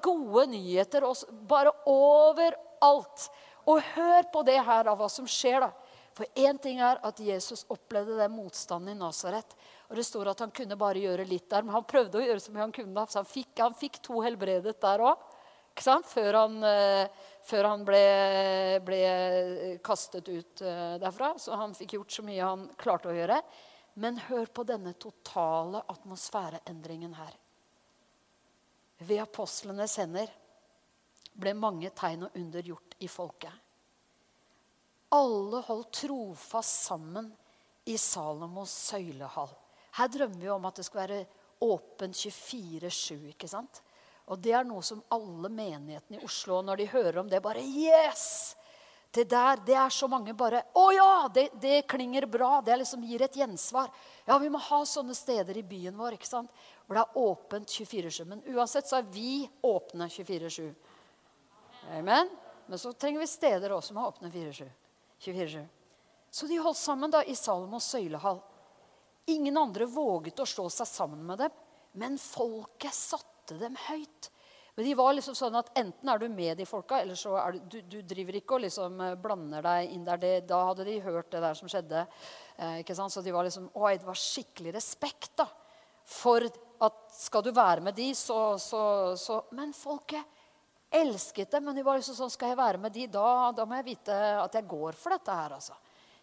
gode 0.06 0.46
nyheter 0.52 1.08
bare 1.50 1.74
overalt? 1.90 3.30
Og 3.70 3.82
hør 3.96 4.28
på 4.34 4.44
det 4.46 4.60
her 4.62 4.90
av 4.90 4.98
hva 5.02 5.10
som 5.10 5.26
skjer, 5.30 5.66
da. 5.66 5.72
For 6.16 6.28
én 6.36 6.58
ting 6.60 6.82
er 6.84 7.00
at 7.08 7.20
Jesus 7.24 7.64
opplevde 7.72 8.18
den 8.20 8.34
motstanden 8.36 8.94
i 8.94 9.00
Nasaret. 9.00 9.54
Og 9.90 9.96
det 9.96 10.04
står 10.08 10.32
at 10.34 10.44
han 10.44 10.52
kunne 10.56 10.78
bare 10.80 11.00
gjøre 11.00 11.28
litt 11.28 11.48
der, 11.52 11.64
men 11.64 11.76
han 11.76 11.88
prøvde 11.88 12.20
å 12.20 12.24
gjøre 12.24 12.52
mye 12.52 12.66
han 12.66 12.76
kunne. 12.76 13.06
Så 13.08 13.22
han 13.22 13.30
fikk, 13.30 13.54
han 13.62 13.78
fikk 13.78 14.02
to 14.04 14.20
helbredet 14.24 14.76
der 14.84 15.04
òg. 15.08 15.30
Før 15.72 16.36
han, 16.36 16.58
uh, 16.68 17.28
før 17.48 17.70
han 17.70 17.86
ble, 17.88 18.02
ble, 18.84 19.00
kastet 19.84 20.28
ut 20.28 20.64
uh, 20.68 21.00
derfra. 21.02 21.32
Så 21.40 21.56
han 21.56 21.76
fikk 21.78 21.96
gjort 21.96 22.18
så 22.18 22.26
mye 22.28 22.44
han 22.44 22.68
klarte 22.80 23.12
å 23.12 23.16
gjøre. 23.16 23.40
Men 24.04 24.20
hør 24.28 24.52
på 24.52 24.68
denne 24.68 24.94
totale 25.00 25.84
atmosfæreendringen 25.92 27.16
her. 27.16 27.34
Ved 29.02 29.24
apostlenes 29.24 29.96
hender 29.98 30.30
ble 31.34 31.56
mange 31.58 31.90
tegn 31.96 32.28
og 32.28 32.36
under 32.38 32.68
gjort 32.68 33.00
i 33.00 33.08
folket. 33.10 33.71
Alle 35.12 35.60
holdt 35.68 35.92
trofast 35.92 36.86
sammen 36.88 37.28
i 37.86 37.98
Salomos 37.98 38.72
søylehall. 38.72 39.50
Her 39.98 40.08
drømmer 40.08 40.40
vi 40.40 40.50
om 40.54 40.68
at 40.70 40.80
det 40.80 40.86
skal 40.88 41.02
være 41.04 41.26
åpent 41.62 42.16
24-7. 42.16 43.28
ikke 43.34 43.50
sant? 43.52 43.82
Og 44.32 44.40
det 44.40 44.54
er 44.56 44.64
noe 44.64 44.84
som 44.86 45.02
alle 45.12 45.50
menighetene 45.52 46.22
i 46.22 46.26
Oslo, 46.26 46.62
når 46.64 46.80
de 46.80 46.90
hører 46.94 47.20
om 47.20 47.30
det, 47.30 47.42
bare 47.44 47.60
Yes! 47.60 48.56
Det 49.12 49.26
der, 49.28 49.60
det 49.68 49.76
er 49.76 49.90
så 49.92 50.08
mange 50.08 50.32
bare 50.40 50.62
Å 50.80 50.86
ja! 50.96 51.28
Det, 51.34 51.50
det 51.60 51.82
klinger 51.92 52.24
bra. 52.32 52.62
Det 52.64 52.78
liksom 52.80 53.04
gir 53.04 53.26
et 53.26 53.36
gjensvar. 53.36 53.90
Ja, 54.24 54.38
vi 54.40 54.48
må 54.50 54.62
ha 54.70 54.80
sånne 54.88 55.16
steder 55.18 55.58
i 55.60 55.66
byen 55.68 55.98
vår 56.00 56.16
ikke 56.16 56.30
sant? 56.30 56.52
hvor 56.86 56.96
det 56.96 57.04
er 57.04 57.20
åpent 57.20 57.74
24-7. 57.76 58.24
Men 58.28 58.46
uansett 58.56 58.88
så 58.88 59.02
er 59.02 59.10
vi 59.12 59.50
åpne 59.68 60.08
24-7. 60.12 60.72
Amen? 61.98 62.32
Men 62.68 62.80
så 62.80 62.94
trenger 62.96 63.20
vi 63.20 63.28
steder 63.28 63.76
også 63.76 63.92
som 63.92 64.00
er 64.00 64.08
åpne 64.08 64.32
24-7. 64.32 64.72
Så 66.32 66.48
de 66.48 66.60
holdt 66.64 66.80
sammen 66.80 67.12
da 67.12 67.24
i 67.24 67.36
Salomos 67.36 67.90
søylehall. 67.92 68.40
Ingen 69.32 69.58
andre 69.60 69.86
våget 69.86 70.40
å 70.42 70.48
slå 70.50 70.68
seg 70.74 70.88
sammen 70.90 71.26
med 71.28 71.44
dem, 71.44 71.58
men 72.02 72.18
folket 72.18 72.96
satte 72.96 73.58
dem 73.60 73.76
høyt. 73.90 74.32
Men 74.76 74.88
de 74.88 74.94
var 74.96 75.14
liksom 75.14 75.36
sånn 75.36 75.58
at 75.60 75.72
Enten 75.78 76.10
er 76.10 76.22
du 76.22 76.30
med 76.32 76.58
de 76.58 76.66
folka, 76.66 77.02
eller 77.04 77.18
så 77.20 77.36
er 77.42 77.58
du, 77.58 77.60
du, 77.70 77.80
du 77.92 77.98
driver 78.08 78.38
ikke 78.40 78.56
og 78.56 78.64
liksom 78.64 79.02
eh, 79.04 79.18
blander 79.20 79.66
deg 79.66 79.92
inn 79.92 80.06
der. 80.08 80.22
Det, 80.22 80.32
da 80.48 80.62
hadde 80.70 80.88
de 80.88 80.96
hørt 81.04 81.32
det 81.34 81.42
der 81.44 81.58
som 81.60 81.72
skjedde. 81.72 82.06
Eh, 82.56 82.78
ikke 82.86 82.96
sant? 82.96 83.14
Så 83.14 83.24
de 83.26 83.34
var 83.36 83.48
liksom, 83.48 83.68
oi, 83.76 83.98
det 84.00 84.08
var 84.08 84.20
skikkelig 84.20 84.74
respekt 84.78 85.36
da, 85.44 85.50
for 86.08 86.48
at 86.82 87.02
skal 87.14 87.44
du 87.46 87.52
være 87.54 87.84
med 87.86 87.98
de, 88.00 88.08
så, 88.18 88.56
så, 88.58 88.82
så 89.20 89.44
Men 89.54 89.76
folket 89.76 90.40
elsket 90.92 91.52
dem. 91.52 91.66
Men 91.66 91.78
de 91.78 91.86
var 91.86 92.00
liksom 92.00 92.18
sånn, 92.18 92.34
skal 92.34 92.52
jeg 92.52 92.60
være 92.60 92.82
med 92.82 92.94
de, 92.96 93.08
da, 93.12 93.52
da 93.56 93.66
må 93.68 93.80
jeg 93.80 93.90
vite 93.94 94.18
at 94.42 94.58
jeg 94.60 94.70
går 94.70 94.98
for 95.00 95.16
dette 95.16 95.38
her. 95.38 95.56
altså. 95.58 95.78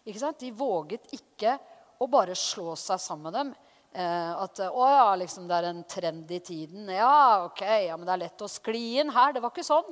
Ikke 0.05 0.21
sant? 0.21 0.39
De 0.39 0.51
våget 0.55 1.09
ikke 1.17 1.57
å 1.99 2.07
bare 2.07 2.37
slå 2.37 2.75
seg 2.79 3.01
sammen 3.01 3.29
med 3.29 3.39
dem. 3.39 3.55
Eh, 3.91 4.33
at 4.43 4.61
å 4.69 4.85
ja, 4.85 5.07
liksom, 5.17 5.47
det 5.49 5.57
er 5.57 5.69
en 5.71 5.81
trend 5.89 6.31
i 6.31 6.39
tiden. 6.45 6.91
Ja, 6.93 7.45
ok, 7.47 7.63
ja, 7.87 7.97
men 7.97 8.05
det 8.07 8.13
er 8.15 8.23
lett 8.27 8.45
å 8.45 8.51
skli 8.51 8.83
inn 9.01 9.11
her. 9.15 9.33
Det 9.33 9.43
var 9.43 9.53
ikke 9.53 9.65
sånn. 9.65 9.89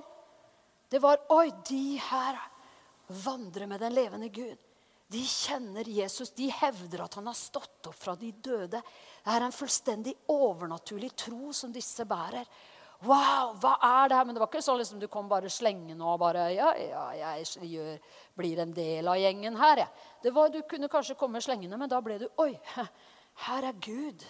Det 0.88 1.02
var 1.04 1.26
Oi, 1.36 1.50
de 1.68 1.98
her 2.00 2.38
vandrer 3.26 3.68
med 3.68 3.82
den 3.84 3.96
levende 3.96 4.30
Gud. 4.30 4.58
De 5.08 5.22
kjenner 5.24 5.88
Jesus. 5.88 6.34
De 6.36 6.50
hevder 6.52 7.06
at 7.06 7.16
han 7.16 7.28
har 7.30 7.36
stått 7.38 7.88
opp 7.88 7.96
fra 7.96 8.16
de 8.20 8.32
døde. 8.32 8.82
Det 9.24 9.36
er 9.36 9.46
en 9.46 9.56
fullstendig 9.56 10.14
overnaturlig 10.32 11.14
tro 11.16 11.54
som 11.56 11.72
disse 11.72 12.04
bærer. 12.08 12.48
Wow, 13.06 13.54
hva 13.62 13.76
er 13.84 14.10
det 14.10 14.18
her? 14.18 14.26
Men 14.26 14.34
det 14.34 14.42
var 14.42 14.50
ikke 14.50 14.64
sånn 14.66 14.80
liksom, 14.80 15.02
du 15.02 15.06
kom 15.12 15.28
bare 15.30 15.52
slengende 15.54 16.02
og 16.02 16.18
bare 16.22 16.48
Ja, 16.56 16.72
ja, 16.82 17.04
jeg 17.36 17.70
gjør, 17.70 18.00
blir 18.40 18.62
en 18.64 18.74
del 18.74 19.08
av 19.08 19.20
gjengen 19.22 19.60
her, 19.60 19.84
jeg. 19.84 20.08
Det 20.24 20.34
var, 20.34 20.50
Du 20.50 20.64
kunne 20.66 20.90
kanskje 20.90 21.18
komme 21.20 21.42
slengende, 21.44 21.78
men 21.78 21.92
da 21.92 22.02
ble 22.02 22.18
du 22.24 22.28
Oi, 22.42 22.54
her 23.46 23.70
er 23.70 23.78
Gud. 23.86 24.26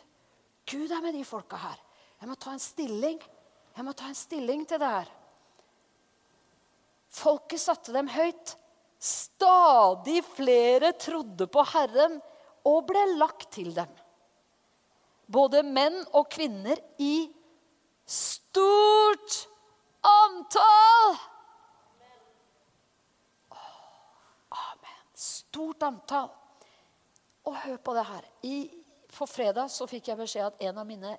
Gud 0.68 0.92
er 0.92 1.04
med 1.04 1.16
de 1.16 1.24
folka 1.24 1.56
her. 1.62 1.80
Jeg 2.20 2.28
må 2.28 2.36
ta 2.36 2.52
en 2.52 2.60
stilling. 2.60 3.22
Jeg 3.78 3.86
må 3.86 3.94
ta 3.96 4.10
en 4.10 4.18
stilling 4.18 4.66
til 4.68 4.82
det 4.82 4.90
her. 4.90 5.12
Folket 7.14 7.62
satte 7.62 7.94
dem 7.96 8.10
høyt. 8.12 8.58
Stadig 9.00 10.24
flere 10.34 10.92
trodde 11.00 11.48
på 11.48 11.64
Herren 11.72 12.18
og 12.68 12.84
ble 12.90 13.04
lagt 13.16 13.52
til 13.56 13.72
dem. 13.76 13.90
Både 15.28 15.62
menn 15.64 16.02
og 16.18 16.28
kvinner 16.34 16.80
i 17.00 17.30
stort 18.08 19.48
antall. 20.02 21.16
Amen. 24.50 25.08
Stort 25.14 25.84
antall. 25.84 26.30
Og 27.44 27.56
hør 27.56 27.78
på 27.78 27.94
det 27.96 28.06
her. 28.08 28.28
I, 28.48 28.58
på 29.18 29.28
fredag 29.28 29.72
så 29.72 29.88
fikk 29.88 30.12
jeg 30.12 30.20
beskjed 30.20 30.48
at 30.50 30.64
en 30.70 30.80
av 30.84 30.88
mine 30.88 31.18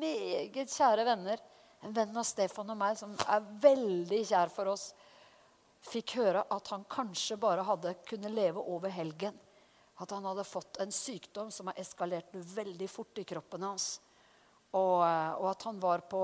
meget 0.00 0.72
kjære 0.72 1.04
venner, 1.08 1.40
en 1.84 1.94
venn 1.96 2.16
av 2.16 2.26
Stefan 2.28 2.72
og 2.72 2.78
meg, 2.80 2.96
som 3.00 3.12
er 3.28 3.44
veldig 3.62 4.20
kjær 4.28 4.52
for 4.52 4.72
oss, 4.72 4.90
fikk 5.84 6.18
høre 6.20 6.44
at 6.52 6.68
han 6.74 6.84
kanskje 6.92 7.38
bare 7.40 7.64
hadde 7.64 7.94
kunne 8.08 8.32
leve 8.32 8.60
over 8.60 8.92
helgen. 8.92 9.36
At 10.00 10.12
han 10.12 10.24
hadde 10.24 10.44
fått 10.48 10.80
en 10.80 10.92
sykdom 10.92 11.50
som 11.52 11.68
har 11.68 11.80
eskalert 11.80 12.32
veldig 12.32 12.88
fort 12.88 13.20
i 13.20 13.24
kroppen 13.28 13.64
hans. 13.68 13.98
Og, 14.70 15.00
og 15.02 15.46
at 15.50 15.64
han 15.66 15.80
på, 16.06 16.20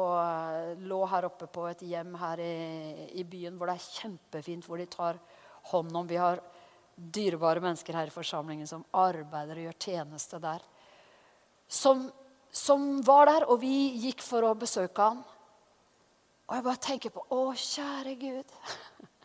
lå 0.87 0.99
her 1.11 1.27
oppe 1.27 1.49
på 1.51 1.65
et 1.67 1.81
hjem 1.83 2.15
her 2.21 2.39
i, 2.39 3.09
i, 3.19 3.25
byen 3.27 3.57
hvor 3.59 3.67
det 3.67 3.75
er 3.75 3.89
kjempefint, 4.01 4.69
hvor 4.69 4.79
de 4.79 4.87
tar 4.87 5.19
hånd 5.73 5.97
om 5.99 6.07
Vi 6.07 6.21
har 6.21 6.39
dyrebare 6.95 7.61
mennesker 7.61 7.99
her 7.99 8.07
i 8.07 8.15
forsamlingen 8.15 8.69
som 8.71 8.85
arbeider 8.95 9.59
og 9.59 9.67
gjør 9.67 9.81
tjeneste 9.89 10.39
der. 10.41 10.63
Som, 11.67 12.07
som 12.55 13.03
var 13.03 13.27
der, 13.27 13.49
og 13.51 13.59
vi 13.61 13.99
gikk 14.07 14.23
for 14.23 14.47
å 14.47 14.55
besøke 14.55 15.09
han. 15.11 15.25
Og 16.47 16.55
jeg 16.55 16.65
bare 16.69 16.83
tenker 16.87 17.11
på 17.11 17.25
Å, 17.35 17.43
kjære 17.59 18.15
Gud. 18.21 18.55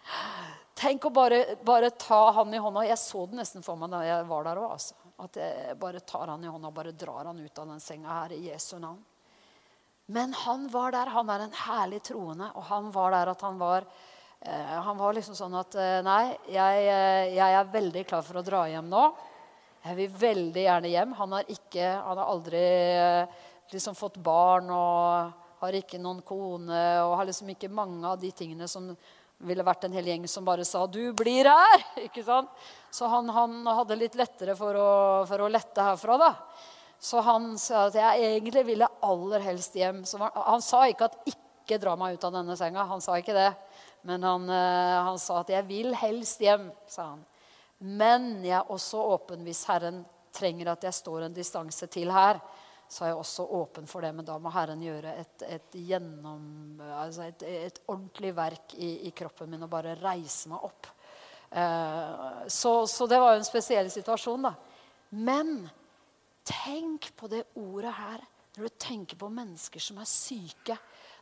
Tenk 0.81 1.05
å 1.05 1.13
bare, 1.13 1.43
bare, 1.61 1.91
ta 1.93 2.31
han 2.39 2.53
i 2.53 2.59
hånda. 2.61 2.87
Jeg 2.89 2.97
så 2.97 3.27
det 3.29 3.37
nesten 3.37 3.61
for 3.61 3.77
meg 3.77 3.93
da 3.93 4.01
jeg 4.01 4.25
var 4.25 4.49
der 4.49 4.61
òg. 4.63 4.71
Altså. 4.73 4.97
At 5.21 5.37
jeg 5.37 5.77
bare 5.77 6.01
tar 6.01 6.31
han 6.33 6.41
i 6.41 6.49
hånda 6.49 6.71
og 6.71 6.77
bare 6.79 6.95
drar 6.97 7.29
han 7.29 7.37
ut 7.37 7.61
av 7.61 7.69
den 7.69 7.83
senga 7.83 8.23
her 8.23 8.33
i 8.33 8.41
Jesu 8.47 8.79
navn. 8.81 9.03
Men 10.11 10.33
han 10.35 10.67
var 10.71 10.91
der. 10.95 11.11
Han 11.15 11.29
er 11.31 11.45
en 11.45 11.59
herlig 11.65 12.01
troende. 12.03 12.49
Og 12.59 12.65
han 12.67 12.89
var 12.93 13.13
der 13.15 13.31
at 13.31 13.43
han 13.45 13.59
var 13.61 13.85
eh, 14.39 14.77
Han 14.87 14.99
var 14.99 15.15
liksom 15.15 15.37
sånn 15.37 15.55
at 15.59 15.77
eh, 15.79 15.99
Nei, 16.05 16.23
jeg, 16.51 16.87
eh, 16.87 17.35
jeg, 17.37 17.59
er 17.59 17.75
veldig 17.75 18.03
klar 18.09 18.25
for 18.27 18.41
å 18.41 18.45
dra 18.45 18.65
hjem 18.71 18.89
nå. 18.91 19.05
Jeg 19.85 19.97
vil 19.97 20.17
veldig 20.23 20.65
gjerne 20.65 20.91
hjem. 20.91 21.15
Han 21.21 21.37
har, 21.37 21.47
ikke, 21.49 21.87
han 22.05 22.19
har 22.19 22.27
aldri 22.27 22.65
eh, 22.65 23.39
liksom 23.71 23.95
fått 23.97 24.19
barn 24.21 24.69
og 24.75 25.39
har 25.61 25.77
ikke 25.77 26.01
noen 26.01 26.21
kone 26.25 26.83
og 27.05 27.15
har 27.19 27.27
liksom 27.29 27.51
ikke 27.53 27.69
mange 27.71 28.01
av 28.09 28.19
de 28.19 28.31
tingene 28.33 28.67
som 28.69 28.89
ville 29.45 29.65
vært 29.65 29.85
en 29.87 29.95
hel 29.95 30.09
gjeng 30.11 30.27
som 30.29 30.45
bare 30.45 30.65
sa 30.65 30.85
'Du 30.87 31.13
blir 31.13 31.49
her!' 31.49 31.85
ikke 32.07 32.23
sant? 32.23 32.49
Så 32.91 33.07
han, 33.09 33.29
han 33.29 33.65
hadde 33.65 33.97
litt 33.97 34.15
lettere 34.15 34.55
for 34.57 34.75
å, 34.77 34.91
for 35.29 35.41
å, 35.41 35.49
lette 35.49 35.81
herfra. 35.81 36.17
da. 36.17 36.31
Så 37.01 37.21
han 37.25 37.57
sa 37.57 37.87
at 37.87 37.95
'jeg 37.97 38.21
egentlig 38.21 38.65
ville 38.65 38.87
aller 39.01 39.39
helst 39.39 39.73
hjem'. 39.73 40.05
Han, 40.19 40.31
han, 40.35 40.61
sa 40.61 40.85
ikke 40.85 41.09
at 41.09 41.17
'ikke 41.25 41.79
dra 41.81 41.95
meg 41.95 42.13
ut 42.13 42.23
av 42.23 42.33
denne 42.33 42.55
senga'. 42.55 42.87
Han 42.87 43.01
sa 43.01 43.17
ikke 43.17 43.33
det. 43.33 43.53
Men 44.03 44.23
han, 44.23 44.49
uh, 44.49 45.03
han 45.09 45.19
sa 45.19 45.39
at 45.39 45.49
'jeg 45.49 45.67
vil 45.67 45.95
helst 45.95 46.39
hjem', 46.39 46.71
sa 46.87 47.03
han. 47.15 47.25
Men 47.79 48.45
jeg 48.45 48.59
er 48.59 48.69
også 48.69 49.01
åpen 49.01 49.43
hvis 49.43 49.65
Herren 49.65 50.05
trenger 50.31 50.71
at 50.71 50.83
jeg 50.83 50.93
står 50.93 51.25
en 51.25 51.33
distanse 51.33 51.87
til 51.87 52.11
her 52.11 52.39
så 52.91 53.05
er 53.05 53.13
jeg 53.13 53.21
også 53.21 53.45
åpen 53.55 53.87
for 53.87 54.03
det. 54.03 54.11
Men 54.15 54.27
da 54.27 54.35
må 54.41 54.51
Herren 54.51 54.81
gjøre 54.83 55.13
et, 55.21 55.43
et, 55.47 55.75
gjennom, 55.87 56.81
altså 56.81 57.29
et, 57.29 57.45
et 57.47 57.77
ordentlig 57.87 58.33
verk 58.35 58.75
i, 58.75 59.07
i, 59.07 59.11
kroppen 59.15 59.47
min 59.51 59.63
og 59.63 59.71
bare 59.71 59.95
reise 60.01 60.51
meg 60.51 60.65
opp. 60.67 60.89
Uh, 61.51 62.43
så, 62.51 62.81
så, 62.87 63.07
det 63.07 63.19
var 63.19 63.35
jo 63.35 63.41
en 63.41 63.47
spesiell 63.47 63.87
situasjon, 63.91 64.43
da. 64.43 64.51
Men 65.15 65.55
tenk 66.47 67.11
på 67.17 67.29
det 67.31 67.45
ordet 67.59 67.93
her 67.97 68.23
når 68.55 68.67
du 68.67 68.79
tenker 68.81 69.19
på 69.19 69.29
mennesker 69.31 69.83
som 69.83 69.99
er 70.01 70.09
syke. 70.09 70.75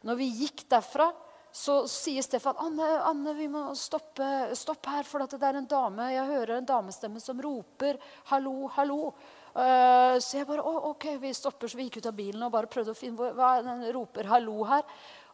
Når 0.07 0.17
vi 0.17 0.29
gikk 0.43 0.63
derfra, 0.71 1.11
så 1.51 1.81
sier 1.89 2.21
Stefan 2.21 2.57
Anne, 2.61 2.87
Anne 3.09 3.33
vi 3.37 3.47
må 3.49 3.63
stoppe, 3.77 4.25
stopp 4.57 4.85
her, 4.89 5.05
for 5.07 5.25
det 5.25 5.39
er 5.41 5.57
en 5.57 5.69
dame, 5.69 6.11
jeg 6.13 6.29
hører 6.29 6.59
en 6.59 6.67
damestemme 6.67 7.21
som 7.21 7.41
roper 7.41 7.97
'hallo, 8.29 8.69
hallo'. 8.75 9.13
Uh, 9.49 10.19
så 10.21 10.37
jeg 10.37 10.47
bare 10.47 10.61
ok, 10.61 11.05
vi 11.19 11.33
stopper, 11.33 11.67
så 11.67 11.77
vi 11.77 11.87
gikk 11.89 11.97
ut 11.97 12.11
av 12.11 12.13
bilen 12.13 12.43
og 12.43 12.51
bare 12.53 12.69
prøvde 12.69 12.93
å 12.93 12.97
finne 12.97 13.33
hva 13.33 13.61
den 13.65 13.87
roper 13.93 14.29
'hallo' 14.29 14.67
her. 14.67 14.83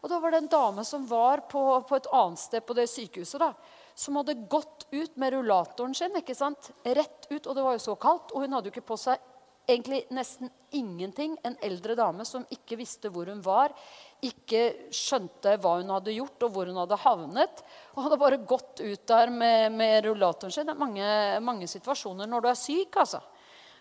Og 0.01 0.09
da 0.09 0.19
var 0.19 0.31
det 0.31 0.38
en 0.43 0.47
dame 0.47 0.83
som 0.86 1.05
var 1.07 1.41
på, 1.49 1.81
på 1.81 1.95
et 1.95 2.07
annet 2.13 2.39
sted 2.39 2.65
på 2.65 2.75
det 2.77 2.88
sykehuset. 2.88 3.39
da, 3.39 3.53
Som 3.95 4.15
hadde 4.15 4.36
gått 4.47 4.86
ut 4.91 5.17
med 5.17 5.33
rullatoren 5.33 5.95
sin. 5.95 6.15
ikke 6.15 6.36
sant? 6.36 6.71
Rett 6.86 7.25
ut, 7.31 7.47
og 7.47 7.55
det 7.55 7.63
var 7.63 7.73
jo 7.73 7.79
så 7.79 7.95
kaldt. 7.95 8.31
Og 8.31 8.41
hun 8.41 8.53
hadde 8.53 8.69
jo 8.69 8.75
ikke 8.75 8.93
på 8.93 8.97
seg 9.01 9.17
egentlig 9.68 10.05
nesten 10.13 10.49
ingenting. 10.76 11.38
En 11.43 11.57
eldre 11.63 11.95
dame 11.97 12.26
som 12.28 12.45
ikke 12.53 12.78
visste 12.80 13.11
hvor 13.13 13.30
hun 13.32 13.41
var, 13.45 13.74
ikke 14.26 14.89
skjønte 14.93 15.57
hva 15.61 15.78
hun 15.80 15.91
hadde 15.93 16.16
gjort, 16.16 16.47
og 16.47 16.53
hvor 16.55 16.70
hun 16.70 16.80
hadde 16.82 16.99
havnet. 17.03 17.63
Og 17.95 18.05
hadde 18.07 18.22
bare 18.22 18.41
gått 18.47 18.82
ut 18.82 19.07
der 19.07 19.34
med, 19.34 19.76
med 19.76 20.05
rullatoren 20.07 20.53
sin. 20.53 20.68
Det 20.68 20.76
er 20.76 20.84
mange, 20.86 21.09
mange 21.45 21.70
situasjoner 21.72 22.30
når 22.30 22.45
du 22.45 22.51
er 22.51 22.59
syk. 22.59 23.01
altså. 23.03 23.22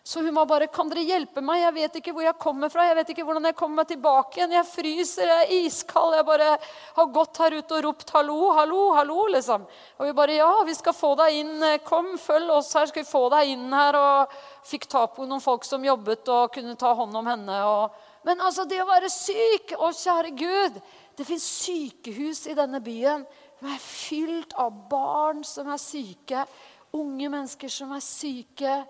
Så 0.06 0.20
hun 0.20 0.34
var 0.34 0.46
bare 0.46 0.66
'Kan 0.66 0.88
dere 0.88 1.00
hjelpe 1.00 1.40
meg? 1.40 1.62
Jeg 1.62 1.74
vet 1.74 1.94
ikke 1.96 2.12
hvor 2.12 2.22
jeg 2.22 2.36
kommer 2.38 2.68
fra.' 2.68 2.84
'Jeg 2.84 2.96
vet 2.96 3.08
ikke 3.08 3.24
hvordan 3.24 3.44
jeg 3.48 3.56
kommer 3.56 3.76
meg 3.76 3.88
tilbake 3.88 4.36
igjen. 4.36 4.52
Jeg 4.52 4.66
fryser, 4.68 5.26
jeg 5.26 5.44
er 5.44 5.52
iskald.' 5.64 6.14
'Jeg 6.14 6.26
bare 6.26 6.58
har 6.96 7.06
gått 7.06 7.38
her 7.38 7.56
ute 7.56 7.72
og 7.72 7.84
ropt 7.84 8.10
'hallo, 8.10 8.52
hallo, 8.52 8.92
hallo', 8.92 9.32
liksom. 9.32 9.64
Og 9.98 10.06
vi 10.06 10.12
bare 10.12 10.36
'Ja, 10.36 10.62
vi 10.62 10.74
skal 10.74 10.92
få 10.92 11.14
deg 11.16 11.32
inn. 11.32 11.78
Kom, 11.84 12.18
følg 12.18 12.50
oss 12.50 12.74
her. 12.74 12.86
Skal 12.86 13.02
vi 13.02 13.08
få 13.08 13.30
deg 13.30 13.48
inn 13.48 13.72
her?' 13.72 13.96
Og 13.96 14.28
fikk 14.62 14.84
ta 14.88 15.06
på 15.06 15.26
noen 15.26 15.40
folk 15.40 15.64
som 15.64 15.82
jobbet 15.82 16.28
og 16.28 16.52
kunne 16.52 16.76
ta 16.76 16.92
hånd 16.92 17.16
om 17.16 17.26
henne. 17.26 17.64
Og... 17.64 17.90
Men 18.24 18.40
altså, 18.40 18.68
det 18.68 18.82
å 18.82 18.86
være 18.86 19.08
syk 19.08 19.72
Å, 19.78 19.88
kjære 19.88 20.36
Gud! 20.36 20.82
Det 21.16 21.24
fins 21.24 21.44
sykehus 21.64 22.46
i 22.46 22.54
denne 22.54 22.80
byen 22.80 23.24
som 23.58 23.72
er 23.72 23.80
fylt 23.80 24.52
av 24.58 24.70
barn 24.90 25.44
som 25.44 25.68
er 25.72 25.78
syke, 25.78 26.44
unge 26.92 27.28
mennesker 27.30 27.68
som 27.68 27.92
er 27.92 28.00
syke. 28.00 28.84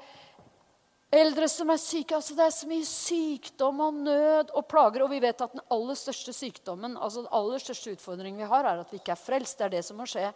Eldre 1.15 1.47
som 1.51 1.71
er 1.71 1.79
syke. 1.79 2.17
altså 2.17 2.35
Det 2.35 2.43
er 2.45 2.55
så 2.55 2.67
mye 2.67 2.87
sykdom 2.89 3.81
og 3.85 3.99
nød 4.03 4.51
og 4.51 4.67
plager. 4.67 5.05
Og 5.05 5.13
vi 5.13 5.21
vet 5.23 5.45
at 5.45 5.53
den 5.55 5.63
aller 5.71 5.99
største 5.99 6.35
sykdommen, 6.35 6.97
altså 6.97 7.23
den 7.23 7.33
aller 7.39 7.63
største 7.63 7.95
utfordringen 7.95 8.43
vi 8.43 8.51
har, 8.51 8.67
er 8.67 8.83
at 8.83 8.91
vi 8.91 8.99
ikke 8.99 9.15
er 9.15 9.21
frelst. 9.21 9.59
Det 9.59 9.69
er 9.69 9.77
det 9.77 9.85
som 9.87 10.01
må 10.01 10.09
skje 10.11 10.33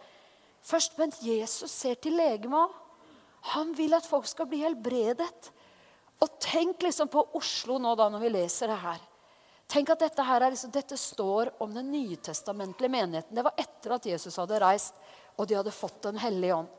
først. 0.63 0.95
Men 1.01 1.11
Jesus 1.25 1.71
ser 1.71 1.99
til 1.99 2.15
legemet. 2.15 2.77
Han 3.55 3.75
vil 3.75 3.95
at 3.95 4.07
folk 4.07 4.27
skal 4.27 4.47
bli 4.47 4.61
helbredet. 4.63 5.51
Og 6.19 6.39
tenk 6.43 6.81
liksom 6.83 7.11
på 7.11 7.27
Oslo 7.39 7.77
nå 7.79 7.93
da 7.99 8.09
når 8.11 8.23
vi 8.23 8.33
leser 8.37 8.71
det 8.71 8.79
her. 8.79 9.03
Tenk 9.69 9.91
at 9.93 10.01
dette, 10.01 10.23
her 10.25 10.41
er 10.41 10.55
liksom, 10.55 10.71
dette 10.73 10.97
står 10.97 11.51
om 11.61 11.75
den 11.75 11.91
nytestamentlige 11.93 12.89
menigheten. 12.89 13.35
Det 13.35 13.45
var 13.45 13.59
etter 13.59 13.93
at 13.99 14.07
Jesus 14.09 14.39
hadde 14.41 14.57
reist, 14.63 14.95
og 15.37 15.47
de 15.47 15.59
hadde 15.59 15.75
fått 15.75 16.01
Den 16.07 16.17
hellige 16.17 16.55
ånd. 16.55 16.71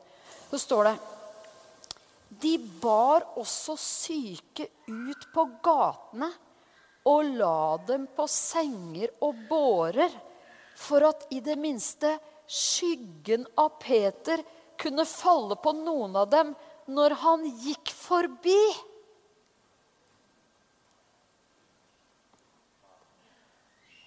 Så 0.49 0.59
står 0.59 0.89
det 0.89 0.95
de 2.41 2.57
bar 2.81 3.25
også 3.39 3.75
syke 3.79 4.67
ut 4.87 5.27
på 5.33 5.45
gatene 5.63 6.31
og 7.09 7.31
la 7.37 7.77
dem 7.87 8.05
på 8.15 8.27
senger 8.29 9.13
og 9.25 9.39
bårer, 9.49 10.11
for 10.77 11.05
at 11.05 11.25
i 11.33 11.39
det 11.43 11.57
minste 11.59 12.15
skyggen 12.49 13.45
av 13.61 13.77
Peter 13.81 14.41
kunne 14.81 15.05
falle 15.05 15.57
på 15.61 15.73
noen 15.77 16.15
av 16.17 16.29
dem 16.29 16.53
når 16.91 17.15
han 17.21 17.45
gikk 17.63 17.91
forbi. 17.93 18.59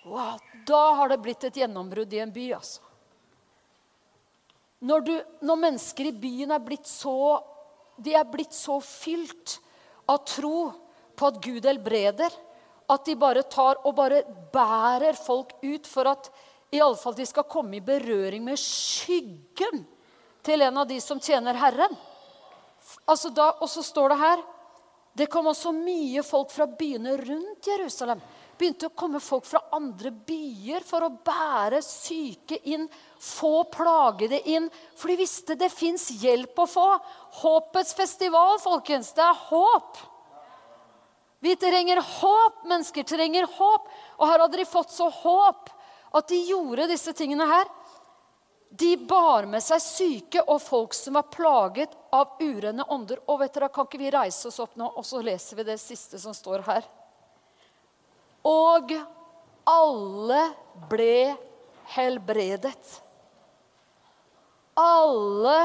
Wow, 0.04 0.36
da 0.68 0.82
har 0.98 1.08
det 1.08 1.22
blitt 1.24 1.46
et 1.48 1.62
gjennombrudd 1.62 2.12
i 2.12 2.20
en 2.20 2.34
by, 2.34 2.50
altså. 2.58 2.82
Når, 4.84 5.00
du, 5.00 5.14
når 5.48 5.60
mennesker 5.62 6.10
i 6.10 6.18
byen 6.20 6.52
er 6.52 6.60
blitt 6.60 6.90
så 6.90 7.40
de 7.96 8.14
er 8.16 8.26
blitt 8.28 8.54
så 8.54 8.80
fylt 8.82 9.58
av 10.10 10.24
tro 10.28 10.70
på 11.14 11.28
at 11.30 11.38
Gud 11.42 11.66
helbreder, 11.66 12.32
at 12.90 13.06
de 13.06 13.14
bare 13.16 13.44
tar 13.48 13.80
og 13.86 13.94
bare 13.96 14.22
bærer 14.52 15.16
folk 15.16 15.54
ut 15.62 15.86
for 15.88 16.10
at 16.10 16.28
i 16.74 16.80
alle 16.82 16.98
fall 16.98 17.14
de 17.16 17.26
skal 17.28 17.46
komme 17.48 17.78
i 17.78 17.84
berøring 17.84 18.44
med 18.44 18.60
skyggen 18.60 19.84
til 20.44 20.64
en 20.66 20.82
av 20.82 20.88
de 20.90 20.98
som 21.00 21.20
tjener 21.22 21.56
Herren. 21.56 21.94
Altså 23.08 23.30
da, 23.32 23.54
og 23.62 23.70
så 23.70 23.80
står 23.84 24.12
det 24.12 24.20
her 24.20 24.42
Det 25.16 25.28
kom 25.30 25.46
også 25.46 25.70
mye 25.72 26.20
folk 26.26 26.50
fra 26.52 26.66
byene 26.66 27.14
rundt 27.16 27.68
Jerusalem 27.70 28.20
begynte 28.58 28.88
å 28.88 28.94
komme 28.96 29.20
folk 29.22 29.46
fra 29.48 29.60
andre 29.76 30.10
byer 30.12 30.84
for 30.86 31.06
å 31.06 31.12
bære 31.26 31.80
syke 31.84 32.58
inn, 32.70 32.86
få 33.20 33.64
plagede 33.72 34.40
inn. 34.50 34.70
For 34.98 35.12
de 35.12 35.18
visste 35.20 35.56
det 35.58 35.70
fins 35.72 36.08
hjelp 36.22 36.58
å 36.58 36.66
få. 36.68 36.88
Håpets 37.42 37.94
festival, 37.96 38.58
folkens. 38.62 39.12
Det 39.16 39.24
er 39.24 39.46
håp. 39.50 40.02
Vi 41.44 41.56
trenger 41.60 42.00
håp. 42.00 42.64
Mennesker 42.64 43.06
trenger 43.08 43.48
håp. 43.58 43.88
Og 44.18 44.28
her 44.30 44.44
hadde 44.44 44.60
de 44.62 44.68
fått 44.68 44.94
så 44.94 45.10
håp 45.12 45.72
at 46.14 46.28
de 46.30 46.38
gjorde 46.48 46.88
disse 46.90 47.12
tingene 47.16 47.46
her. 47.50 47.70
De 48.74 48.96
bar 48.96 49.46
med 49.46 49.62
seg 49.62 49.82
syke 49.82 50.40
og 50.50 50.58
folk 50.62 50.94
som 50.96 51.14
var 51.14 51.28
plaget 51.30 51.92
av 52.14 52.40
urene 52.40 52.86
ånder. 52.90 53.20
Og 53.28 53.42
vet 53.44 53.54
dere, 53.54 53.68
Kan 53.68 53.86
ikke 53.86 54.00
vi 54.02 54.10
reise 54.10 54.48
oss 54.48 54.58
opp 54.62 54.74
nå, 54.80 54.88
og 54.96 55.06
så 55.06 55.22
leser 55.22 55.60
vi 55.60 55.66
det 55.68 55.78
siste 55.82 56.18
som 56.18 56.34
står 56.34 56.64
her? 56.66 56.88
Og 58.44 58.92
alle 59.68 60.42
ble 60.90 61.36
helbredet. 61.94 63.00
Alle 64.80 65.58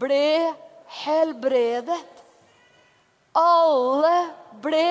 ble 0.00 0.54
helbredet. 1.02 2.22
Alle 3.36 4.14
ble 4.64 4.86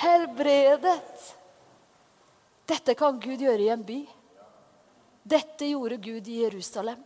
helbredet. 0.00 1.28
Dette 2.70 2.94
kan 2.94 3.18
Gud 3.20 3.40
gjøre 3.42 3.64
i 3.64 3.72
en 3.72 3.84
by. 3.84 4.00
Dette 5.30 5.68
gjorde 5.68 5.98
Gud 6.00 6.28
i 6.28 6.42
Jerusalem. 6.44 7.00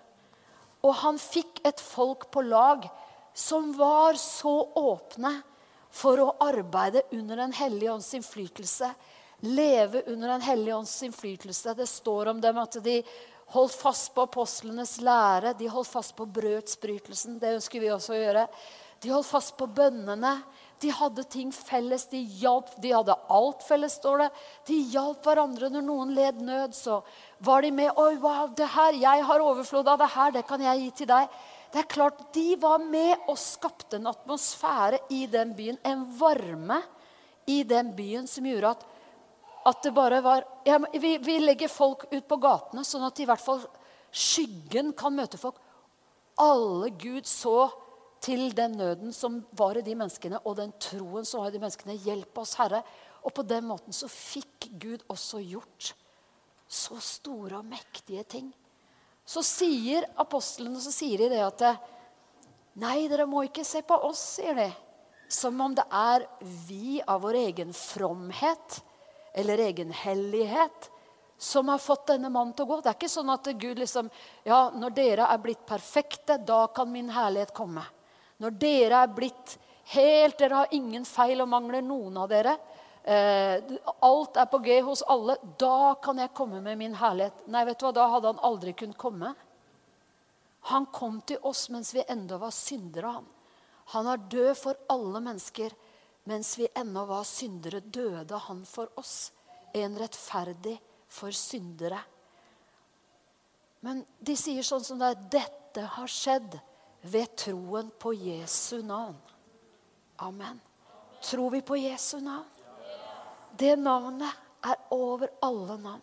Og 0.84 0.92
han 1.00 1.18
fikk 1.18 1.62
et 1.64 1.80
folk 1.80 2.28
på 2.30 2.44
lag 2.44 2.84
som 3.34 3.72
var 3.74 4.18
så 4.20 4.52
åpne 4.76 5.32
for 5.94 6.20
å 6.20 6.34
arbeide 6.42 7.04
under 7.14 7.40
Den 7.40 7.54
hellige 7.56 7.92
ånds 7.94 8.12
innflytelse. 8.18 8.90
Leve 9.44 10.02
under 10.06 10.28
Den 10.28 10.40
hellige 10.40 10.76
ånds 10.76 11.02
innflytelse. 11.02 11.74
Det 11.74 11.86
står 11.86 12.32
om 12.32 12.40
dem 12.40 12.58
at 12.58 12.78
de 12.84 13.02
holdt 13.52 13.74
fast 13.76 14.14
på 14.14 14.24
apostlenes 14.24 14.96
lære. 15.04 15.52
De 15.58 15.68
holdt 15.68 15.90
fast 15.90 16.16
på 16.16 16.26
brødsbrytelsen. 16.26 17.38
Det 17.38 17.56
ønsker 17.58 17.82
vi 17.82 17.92
også 17.92 18.14
å 18.14 18.20
gjøre. 18.22 18.46
De 19.04 19.12
holdt 19.12 19.28
fast 19.28 19.52
på 19.58 19.68
bønnene. 19.68 20.38
De 20.80 20.90
hadde 20.92 21.26
ting 21.28 21.52
felles. 21.52 22.06
De 22.08 22.22
hjalp. 22.40 22.72
De 22.80 22.94
hadde 22.94 23.16
alt 23.36 23.66
felles, 23.66 23.98
står 24.00 24.24
det. 24.24 24.30
De 24.70 24.78
hjalp 24.94 25.28
hverandre 25.28 25.68
når 25.72 25.84
noen 25.84 26.14
led 26.16 26.40
nød. 26.44 26.72
Så 26.76 27.02
var 27.44 27.62
de 27.64 27.72
med. 27.74 27.92
Oi, 28.00 28.14
wow, 28.22 28.48
det 28.56 28.70
her, 28.72 28.96
jeg 29.02 29.28
har 29.28 29.44
overflod 29.44 29.92
av 29.92 30.00
det 30.00 30.10
her. 30.16 30.32
Det 30.38 30.46
kan 30.48 30.64
jeg 30.64 30.86
gi 30.86 30.90
til 31.02 31.12
deg. 31.12 31.36
Det 31.74 31.82
er 31.82 31.90
klart, 31.90 32.20
De 32.32 32.54
var 32.62 32.78
med 32.78 33.28
og 33.28 33.36
skapte 33.40 33.98
en 33.98 34.06
atmosfære 34.06 35.04
i 35.12 35.24
den 35.26 35.52
byen. 35.58 35.78
En 35.84 36.04
varme 36.18 36.80
i 37.50 37.62
den 37.66 37.90
byen 37.96 38.28
som 38.30 38.46
gjorde 38.46 38.76
at, 38.76 38.84
at 39.64 39.82
det 39.82 39.94
bare 39.96 40.20
var 40.24 40.44
ja, 40.66 40.78
vi, 40.92 41.16
vi 41.18 41.38
legger 41.40 41.72
folk 41.72 42.06
ut 42.10 42.26
på 42.28 42.36
gatene, 42.42 42.84
sånn 42.84 43.06
at 43.06 43.20
i 43.20 43.26
hvert 43.28 43.42
fall 43.42 43.62
skyggen 44.14 44.92
kan 44.96 45.16
møte 45.16 45.40
folk. 45.40 45.56
Alle 46.40 46.90
Gud 47.00 47.26
så 47.28 47.70
til 48.24 48.54
den 48.56 48.78
nøden 48.80 49.12
som 49.12 49.42
var 49.56 49.78
i 49.78 49.84
de 49.84 49.96
menneskene, 49.96 50.40
og 50.44 50.56
den 50.58 50.72
troen 50.80 51.26
som 51.28 51.42
var 51.42 51.50
i 51.50 51.56
de 51.56 51.62
menneskene. 51.62 51.96
Hjelp 52.06 52.38
oss, 52.40 52.54
Herre. 52.60 52.80
Og 53.24 53.32
på 53.36 53.44
den 53.48 53.66
måten 53.68 53.96
så 53.96 54.08
fikk 54.10 54.68
Gud 54.80 55.04
også 55.12 55.40
gjort 55.44 55.92
så 56.68 56.96
store 57.00 57.60
og 57.60 57.68
mektige 57.68 58.24
ting. 58.28 58.48
Så 59.24 59.44
sier 59.44 60.06
apostlene 60.20 60.80
så 60.82 60.92
sier 60.92 61.24
de 61.24 61.32
det 61.32 61.44
at 61.44 61.68
Nei, 62.74 63.04
dere 63.06 63.22
må 63.30 63.44
ikke 63.46 63.62
se 63.62 63.84
på 63.86 63.94
oss, 64.02 64.18
sier 64.40 64.56
de. 64.58 64.66
Som 65.30 65.60
om 65.62 65.76
det 65.78 65.84
er 65.94 66.24
vi 66.66 66.98
av 67.06 67.20
vår 67.22 67.38
egen 67.44 67.70
fromhet 67.76 68.80
eller 69.34 69.58
egen 69.58 69.90
hellighet 69.92 70.90
som 71.38 71.68
har 71.68 71.78
fått 71.82 72.06
denne 72.06 72.30
mannen 72.30 72.54
til 72.54 72.64
å 72.64 72.70
gå. 72.70 72.80
Det 72.80 72.92
er 72.92 72.98
ikke 72.98 73.10
sånn 73.10 73.32
at 73.34 73.50
Gud 73.58 73.80
liksom 73.82 74.10
Ja, 74.46 74.70
når 74.70 74.94
dere 74.94 75.28
er 75.28 75.42
blitt 75.42 75.64
perfekte, 75.66 76.38
da 76.38 76.66
kan 76.72 76.90
min 76.92 77.10
herlighet 77.12 77.52
komme. 77.54 77.82
Når 78.38 78.56
dere 78.60 79.02
er 79.02 79.12
blitt 79.14 79.58
helt 79.94 80.38
Dere 80.38 80.62
har 80.62 80.72
ingen 80.72 81.04
feil 81.04 81.42
og 81.44 81.50
mangler, 81.52 81.82
noen 81.84 82.16
av 82.22 82.30
dere. 82.30 82.54
Eh, 83.04 83.60
alt 84.00 84.38
er 84.40 84.46
på 84.48 84.62
G 84.64 84.78
hos 84.86 85.02
alle. 85.12 85.36
Da 85.60 85.94
kan 86.00 86.22
jeg 86.22 86.32
komme 86.32 86.62
med 86.64 86.78
min 86.80 86.94
herlighet. 86.96 87.44
Nei, 87.52 87.66
vet 87.68 87.82
du 87.82 87.84
hva, 87.84 87.92
da 87.92 88.06
hadde 88.14 88.32
han 88.32 88.40
aldri 88.48 88.72
kunnet 88.72 88.96
komme. 88.96 89.34
Han 90.72 90.86
kom 90.88 91.20
til 91.28 91.42
oss 91.44 91.66
mens 91.68 91.92
vi 91.92 92.06
enda 92.08 92.38
var 92.40 92.54
syndere. 92.56 93.18
Han 93.18 93.26
Han 93.92 94.06
er 94.06 94.16
død 94.16 94.56
for 94.56 94.78
alle 94.88 95.20
mennesker. 95.20 95.74
Mens 96.24 96.54
vi 96.58 96.68
ennå 96.74 97.04
var 97.04 97.24
syndere, 97.28 97.80
døde 97.80 98.38
han 98.46 98.64
for 98.64 98.88
oss. 99.00 99.32
En 99.74 99.98
rettferdig 99.98 100.78
for 101.08 101.34
syndere. 101.36 102.00
Men 103.84 104.04
de 104.18 104.36
sier 104.38 104.64
sånn 104.64 104.84
som 104.84 105.00
det 105.00 105.10
er 105.12 105.26
Dette 105.36 105.84
har 105.96 106.08
skjedd 106.08 106.56
ved 107.04 107.34
troen 107.36 107.90
på 108.00 108.14
Jesu 108.16 108.80
navn. 108.86 109.18
Amen. 110.24 110.60
Tror 111.24 111.50
vi 111.50 111.60
på 111.60 111.76
Jesu 111.76 112.20
navn? 112.22 112.48
Det 113.58 113.74
navnet 113.76 114.32
er 114.64 114.80
over 114.94 115.28
alle 115.42 115.76
navn. 115.78 116.02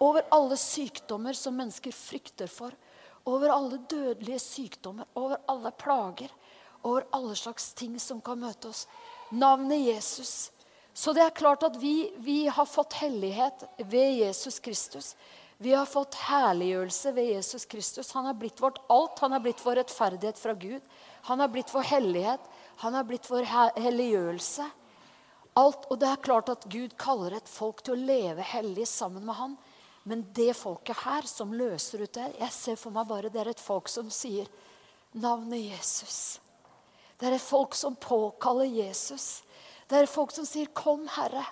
Over 0.00 0.24
alle 0.32 0.56
sykdommer 0.56 1.36
som 1.36 1.56
mennesker 1.58 1.92
frykter 1.92 2.48
for. 2.48 2.72
Over 3.28 3.52
alle 3.52 3.82
dødelige 3.90 4.38
sykdommer, 4.40 5.06
over 5.14 5.42
alle 5.50 5.72
plager. 5.76 6.32
Over 6.82 7.06
alle 7.12 7.36
slags 7.36 7.72
ting 7.74 7.98
som 8.00 8.22
kan 8.24 8.40
møte 8.40 8.70
oss. 8.70 8.86
Navnet 9.30 9.80
Jesus. 9.80 10.50
Så 10.92 11.12
det 11.14 11.22
er 11.22 11.34
klart 11.36 11.62
at 11.62 11.76
vi, 11.78 12.10
vi 12.18 12.46
har 12.46 12.66
fått 12.66 12.96
hellighet 12.98 13.64
ved 13.76 14.16
Jesus 14.18 14.58
Kristus. 14.58 15.12
Vi 15.58 15.72
har 15.74 15.86
fått 15.86 16.14
herliggjørelse 16.14 17.12
ved 17.12 17.30
Jesus 17.32 17.64
Kristus. 17.66 18.12
Han 18.12 18.26
har 18.26 18.34
blitt 18.34 18.60
vårt 18.62 18.78
alt. 18.88 19.18
Han 19.18 19.32
har 19.32 19.40
blitt 19.40 19.62
vår 19.66 19.80
rettferdighet 19.80 20.38
fra 20.38 20.54
Gud. 20.54 20.82
Han 21.30 21.40
har 21.40 21.48
blitt 21.48 21.74
vår 21.74 21.82
hellighet. 21.82 22.40
Han 22.76 22.94
har 22.94 23.04
blitt 23.04 23.30
vår 23.30 23.46
helliggjørelse. 23.78 24.68
Alt, 25.58 25.88
og 25.90 25.98
det 25.98 26.10
er 26.12 26.22
klart 26.22 26.52
at 26.52 26.66
Gud 26.70 26.94
kaller 26.98 27.34
et 27.34 27.50
folk 27.50 27.82
til 27.82 27.96
å 27.96 28.06
leve 28.10 28.46
hellig 28.46 28.86
sammen 28.86 29.26
med 29.26 29.34
han. 29.34 29.56
Men 30.06 30.22
det 30.34 30.54
folket 30.56 31.02
her 31.02 31.26
som 31.26 31.50
løser 31.52 32.06
ut 32.06 32.14
det 32.14 32.28
Jeg 32.38 32.54
ser 32.54 32.78
for 32.80 32.94
meg 32.94 33.10
bare 33.10 33.30
det 33.30 33.42
er 33.42 33.50
et 33.50 33.60
folk 33.60 33.90
som 33.90 34.10
sier 34.14 34.46
navnet 35.18 35.74
Jesus. 35.74 36.38
Det 37.18 37.32
er 37.32 37.42
folk 37.42 37.74
som 37.74 37.96
påkaller 37.98 38.68
Jesus. 38.70 39.42
Det 39.88 39.98
er 39.98 40.06
folk 40.06 40.30
som 40.30 40.46
sier 40.46 40.66
'Kom, 40.66 41.08
Herre, 41.08 41.44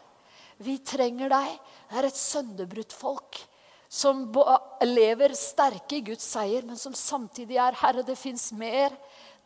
vi 0.59 0.79
trenger 0.79 1.29
deg'. 1.29 1.59
Det 1.91 1.99
er 1.99 2.07
et 2.07 2.17
sønderbrutt 2.17 2.93
folk 2.93 3.41
som 3.89 4.33
lever 4.83 5.35
sterke 5.35 5.97
i 5.97 6.01
Guds 6.01 6.23
seier, 6.23 6.63
men 6.63 6.77
som 6.77 6.93
samtidig 6.93 7.57
er 7.57 7.73
'Herre, 7.73 8.03
det 8.03 8.19
fins 8.19 8.53
mer'. 8.53 8.97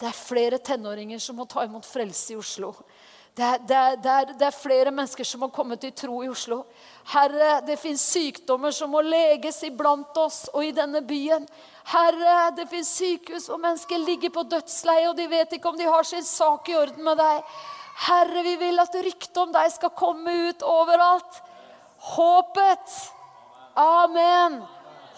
Det 0.01 0.09
er 0.09 0.17
flere 0.17 0.59
tenåringer 0.65 1.21
som 1.21 1.37
må 1.37 1.45
ta 1.45 1.67
imot 1.67 1.85
frelse 1.85 2.33
i 2.33 2.39
Oslo. 2.41 2.73
Det 3.37 3.45
er, 3.47 3.59
det, 3.63 3.77
er, 3.77 3.97
det, 3.97 4.13
er, 4.13 4.31
det 4.41 4.47
er, 4.47 4.57
flere 4.57 4.91
mennesker 4.91 5.25
som 5.25 5.45
har 5.45 5.53
kommet 5.55 5.81
til 5.81 5.93
tro 5.97 6.23
i 6.25 6.29
Oslo. 6.29 6.65
Herre, 7.13 7.61
det 7.67 7.77
fins 7.79 8.03
sykdommer 8.11 8.75
som 8.75 8.91
må 8.91 9.05
leges 9.07 9.61
iblant 9.69 10.17
oss 10.19 10.49
og 10.51 10.65
i 10.67 10.73
denne 10.75 11.03
byen. 11.07 11.47
Herre, 11.93 12.51
det 12.57 12.67
fins 12.73 12.91
sykehus 12.97 13.47
hvor 13.51 13.61
mennesker 13.63 14.03
ligger 14.03 14.35
på 14.35 14.45
dødsleie, 14.51 15.07
og 15.11 15.17
de 15.21 15.29
vet 15.31 15.55
ikke 15.57 15.71
om 15.71 15.79
de 15.79 15.87
har 15.87 16.09
sin 16.09 16.27
sak 16.27 16.73
i 16.73 16.77
orden 16.81 17.07
med 17.07 17.21
deg. 17.21 17.55
Herre, 18.09 18.43
vi 18.49 18.57
vil 18.65 18.83
at 18.83 18.99
ryktet 19.05 19.41
om 19.45 19.55
deg 19.55 19.71
skal 19.77 19.95
komme 19.97 20.35
ut 20.49 20.67
overalt. 20.67 21.41
Håpet. 22.17 23.01
Amen. 23.79 24.63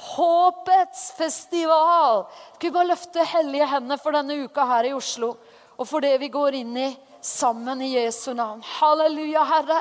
Håpets 0.03 1.13
festival. 1.17 2.25
Skal 2.55 2.69
vi 2.69 2.75
bare 2.75 2.91
løfte 2.91 3.27
hellige 3.35 3.69
hender 3.71 4.01
for 4.03 4.17
denne 4.17 4.41
uka 4.45 4.67
her 4.67 4.91
i 4.91 4.97
Oslo, 4.97 5.35
og 5.79 5.89
for 5.89 6.05
det 6.05 6.17
vi 6.23 6.31
går 6.33 6.59
inn 6.63 6.77
i 6.77 6.91
sammen 7.23 7.83
i 7.83 7.95
Jesu 7.95 8.33
navn. 8.35 8.63
Halleluja, 8.81 9.45
Herre. 9.47 9.79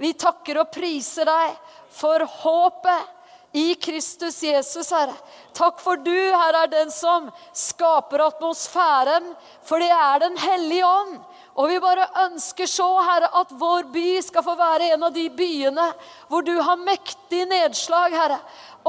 Vi 0.00 0.12
takker 0.18 0.62
og 0.62 0.72
priser 0.74 1.28
deg 1.28 1.56
for 1.94 2.24
håpet 2.42 3.16
i 3.52 3.74
Kristus 3.74 4.42
Jesus, 4.42 4.90
Herre. 4.94 5.14
Takk 5.56 5.80
for 5.82 5.98
du, 5.98 6.14
Herre, 6.14 6.64
er 6.64 6.70
den 6.70 6.92
som 6.94 7.28
skaper 7.56 8.22
atmosfæren, 8.28 9.32
for 9.66 9.82
det 9.82 9.90
er 9.90 10.18
Den 10.22 10.38
hellige 10.38 10.86
ånd. 10.86 11.18
Og 11.58 11.68
vi 11.68 11.80
bare 11.82 12.06
ønsker 12.24 12.66
så, 12.70 12.88
Herre, 13.02 13.28
at 13.40 13.50
vår 13.58 13.90
by 13.92 14.20
skal 14.22 14.44
få 14.46 14.54
være 14.56 14.92
en 14.94 15.02
av 15.08 15.12
de 15.12 15.26
byene 15.34 15.88
hvor 16.30 16.46
du 16.46 16.54
har 16.62 16.78
mektig 16.78 17.42
nedslag, 17.50 18.14
Herre. 18.14 18.38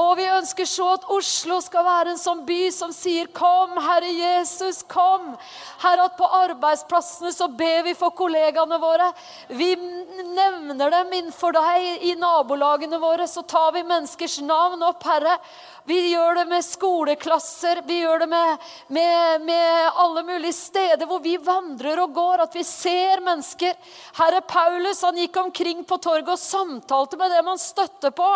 Og 0.00 0.14
vi 0.16 0.24
ønsker 0.24 0.64
så 0.64 0.86
at 0.94 1.02
Oslo 1.12 1.58
skal 1.60 1.84
være 1.84 2.14
en 2.14 2.20
sånn 2.20 2.40
by 2.48 2.70
som 2.72 2.92
sier 2.96 3.26
'Kom, 3.28 3.76
Herre 3.76 4.08
Jesus, 4.08 4.82
kom'. 4.82 5.36
Herre, 5.82 6.06
at 6.06 6.16
på 6.16 6.24
arbeidsplassene 6.24 7.32
så 7.32 7.48
ber 7.48 7.82
vi 7.84 7.92
for 7.92 8.10
kollegaene 8.10 8.78
våre. 8.80 9.12
Vi 9.48 9.76
nevner 9.76 10.90
dem 10.90 11.12
innenfor 11.12 11.52
deg 11.52 12.06
i 12.08 12.14
nabolagene 12.14 12.98
våre. 12.98 13.28
Så 13.28 13.42
tar 13.46 13.72
vi 13.72 13.82
menneskers 13.82 14.40
navn 14.40 14.82
opp, 14.82 15.02
Herre. 15.02 15.38
Vi 15.84 15.98
gjør 16.12 16.34
det 16.38 16.46
med 16.48 16.64
skoleklasser, 16.64 17.82
vi 17.86 18.00
gjør 18.00 18.20
det 18.22 18.28
med, 18.28 18.58
med, 18.86 19.40
med, 19.42 19.90
alle 19.98 20.22
mulige 20.22 20.54
steder 20.54 21.06
hvor 21.10 21.18
vi 21.20 21.36
vandrer 21.36 21.98
og 21.98 22.14
går. 22.14 22.44
At 22.46 22.54
vi 22.54 22.62
ser 22.62 23.20
mennesker. 23.20 23.74
Herre 24.14 24.40
Paulus 24.46 25.02
han 25.02 25.18
gikk 25.18 25.36
omkring 25.42 25.84
på 25.84 25.98
torget 25.98 26.30
og 26.32 26.38
samtalte 26.38 27.18
med 27.18 27.34
dem 27.34 27.50
han 27.50 27.58
støtte 27.58 28.12
på. 28.14 28.30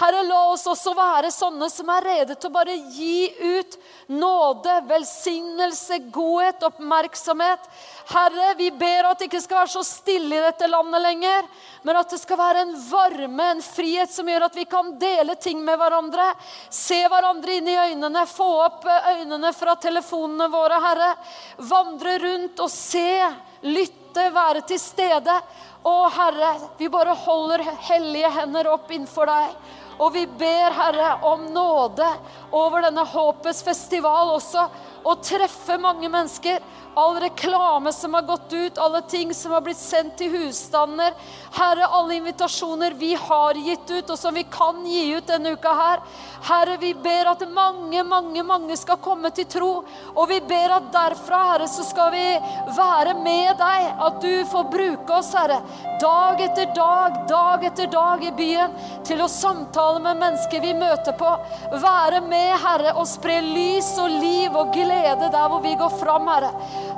Herre, 0.00 0.24
la 0.26 0.42
oss 0.50 0.66
også 0.66 0.95
være 0.96 1.30
sånne 1.34 1.68
som 1.70 1.90
er 1.92 2.04
rede 2.06 2.34
til 2.34 2.48
å 2.48 2.54
bare 2.54 2.74
gi 2.94 3.28
ut 3.36 3.76
nåde, 4.08 4.74
velsignelse, 4.88 5.98
godhet, 6.14 6.64
oppmerksomhet. 6.66 7.68
Herre, 8.10 8.54
vi 8.58 8.70
ber 8.74 9.10
at 9.10 9.20
det 9.20 9.28
ikke 9.28 9.42
skal 9.44 9.60
være 9.60 9.72
så 9.74 9.82
stille 9.86 10.38
i 10.38 10.44
dette 10.44 10.68
landet 10.70 11.02
lenger, 11.04 11.48
men 11.86 12.00
at 12.00 12.10
det 12.10 12.20
skal 12.22 12.40
være 12.40 12.64
en 12.64 12.74
varme, 12.88 13.50
en 13.56 13.62
frihet 13.64 14.12
som 14.12 14.28
gjør 14.30 14.48
at 14.48 14.58
vi 14.58 14.66
kan 14.70 14.94
dele 15.00 15.36
ting 15.42 15.62
med 15.66 15.78
hverandre. 15.80 16.32
Se 16.70 17.02
hverandre 17.06 17.58
inn 17.60 17.70
i 17.70 17.78
øynene, 17.92 18.26
få 18.30 18.48
opp 18.64 18.86
øynene 18.88 19.52
fra 19.56 19.76
telefonene 19.82 20.50
våre, 20.52 20.80
Herre. 20.82 21.12
Vandre 21.70 22.18
rundt 22.24 22.62
og 22.64 22.72
se 22.72 23.08
lytte, 23.66 24.30
være 24.32 24.62
til 24.66 24.80
stede. 24.80 25.40
Å, 25.86 25.96
Herre, 26.10 26.52
vi 26.78 26.88
bare 26.90 27.14
holder 27.26 27.62
hellige 27.90 28.30
hender 28.40 28.72
opp 28.72 28.90
innenfor 28.90 29.28
deg. 29.30 29.58
Og 29.98 30.12
vi 30.12 30.26
ber, 30.26 30.74
Herre, 30.76 31.12
om 31.24 31.46
nåde 31.52 32.08
over 32.52 32.84
denne 32.84 33.04
Håpets 33.08 33.62
festival 33.64 34.34
også. 34.36 34.66
Og 35.06 35.22
treffe 35.24 35.78
mange 35.80 36.10
mennesker 36.10 36.60
all 36.96 37.20
reklame 37.20 37.92
som 37.92 38.14
har 38.14 38.22
gått 38.22 38.52
ut, 38.52 38.78
alle 38.78 39.02
ting 39.02 39.34
som 39.34 39.52
har 39.52 39.60
blitt 39.60 39.76
sendt 39.76 40.14
til 40.16 40.32
husstander. 40.32 41.12
Herre, 41.52 41.90
alle 41.92 42.16
invitasjoner 42.16 42.94
vi 42.96 43.10
har 43.20 43.58
gitt 43.60 43.90
ut, 43.90 44.12
og 44.14 44.16
som 44.16 44.32
vi 44.34 44.46
kan 44.48 44.80
gi 44.88 45.02
ut 45.12 45.28
denne 45.28 45.52
uka 45.52 45.74
her. 45.76 46.00
Herre, 46.48 46.78
vi 46.80 46.94
ber 46.94 47.28
at 47.34 47.44
mange, 47.52 48.00
mange, 48.04 48.42
mange 48.48 48.78
skal 48.80 48.96
komme 49.04 49.28
til 49.36 49.44
tro. 49.52 49.70
Og 50.14 50.24
vi 50.30 50.40
ber 50.48 50.78
at 50.78 50.88
derfra, 50.94 51.42
Herre, 51.50 51.68
så 51.68 51.84
skal 51.84 52.14
vi 52.16 52.24
være 52.78 53.12
med 53.20 53.60
deg. 53.60 53.90
At 54.08 54.16
du 54.24 54.32
får 54.48 54.72
bruke 54.72 55.18
oss, 55.20 55.34
Herre, 55.36 55.60
dag 56.00 56.40
etter 56.48 56.72
dag, 56.80 57.20
dag 57.28 57.68
etter 57.68 57.92
dag 57.92 58.24
i 58.24 58.32
byen 58.40 58.72
til 59.04 59.20
å 59.20 59.28
samtale 59.28 59.85
med 60.02 60.20
mennesker 60.20 60.62
vi 60.62 60.74
møter 60.76 61.14
på. 61.18 61.30
Være 61.72 62.20
med, 62.26 62.52
Herre, 62.62 62.94
og 62.98 63.08
spre 63.08 63.38
lys 63.44 63.92
og 64.02 64.12
liv 64.20 64.56
og 64.56 64.72
glede 64.74 65.30
der 65.32 65.48
hvor 65.50 65.62
vi 65.64 65.74
går 65.78 65.96
fram, 66.00 66.28
Herre. 66.30 66.52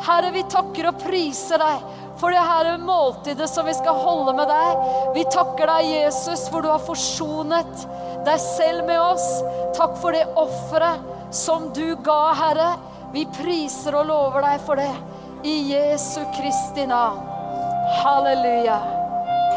Herre, 0.06 0.32
vi 0.34 0.44
takker 0.50 0.90
og 0.90 1.00
priser 1.02 1.62
deg 1.62 1.86
for 2.18 2.34
det 2.34 2.42
her 2.42 2.72
måltidet 2.82 3.46
som 3.50 3.66
vi 3.68 3.76
skal 3.78 4.00
holde 4.02 4.34
med 4.38 4.50
deg. 4.50 4.90
Vi 5.14 5.24
takker 5.32 5.70
deg, 5.70 5.92
Jesus, 5.92 6.48
for 6.50 6.64
du 6.64 6.72
har 6.72 6.82
forsonet 6.82 7.86
deg 8.26 8.42
selv 8.42 8.84
med 8.88 8.98
oss. 9.00 9.28
Takk 9.78 9.96
for 10.02 10.16
det 10.16 10.26
offeret 10.38 11.34
som 11.34 11.70
du 11.76 11.94
ga, 12.04 12.20
Herre. 12.38 12.72
Vi 13.14 13.24
priser 13.38 13.96
og 13.96 14.10
lover 14.10 14.44
deg 14.44 14.60
for 14.66 14.80
det. 14.80 14.92
I 15.46 15.56
Jesu 15.70 16.20
Kristi 16.34 16.88
navn. 16.90 17.22
Halleluja. 18.02 18.78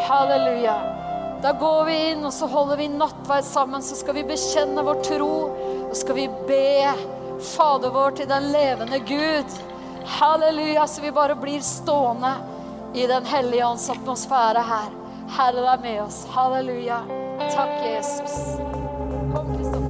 Halleluja. 0.08 1.01
Da 1.42 1.52
går 1.52 1.86
vi 1.86 1.96
inn, 2.12 2.26
og 2.26 2.34
så 2.34 2.46
holder 2.46 2.78
vi 2.78 2.88
nattverd 2.94 3.46
sammen. 3.46 3.82
Så 3.82 3.96
skal 3.98 4.14
vi 4.20 4.28
bekjenne 4.30 4.84
vår 4.86 5.02
tro, 5.08 5.34
og 5.90 5.98
skal 5.98 6.18
vi 6.20 6.28
be 6.48 6.94
Fader 7.42 7.90
vår 7.90 8.18
til 8.20 8.30
den 8.30 8.52
levende 8.54 9.00
Gud. 9.10 9.58
Halleluja, 10.20 10.88
så 10.88 11.02
vi 11.02 11.12
bare 11.12 11.36
blir 11.36 11.62
stående 11.66 12.36
i 12.94 13.08
Den 13.08 13.26
hellige 13.26 13.66
ånds 13.66 13.90
atmosfære 13.90 14.62
her. 14.70 14.90
Herre 15.38 15.66
vær 15.66 15.82
med 15.82 16.02
oss. 16.06 16.26
Halleluja. 16.36 17.02
Takk, 17.56 17.78
Jesus. 17.86 19.81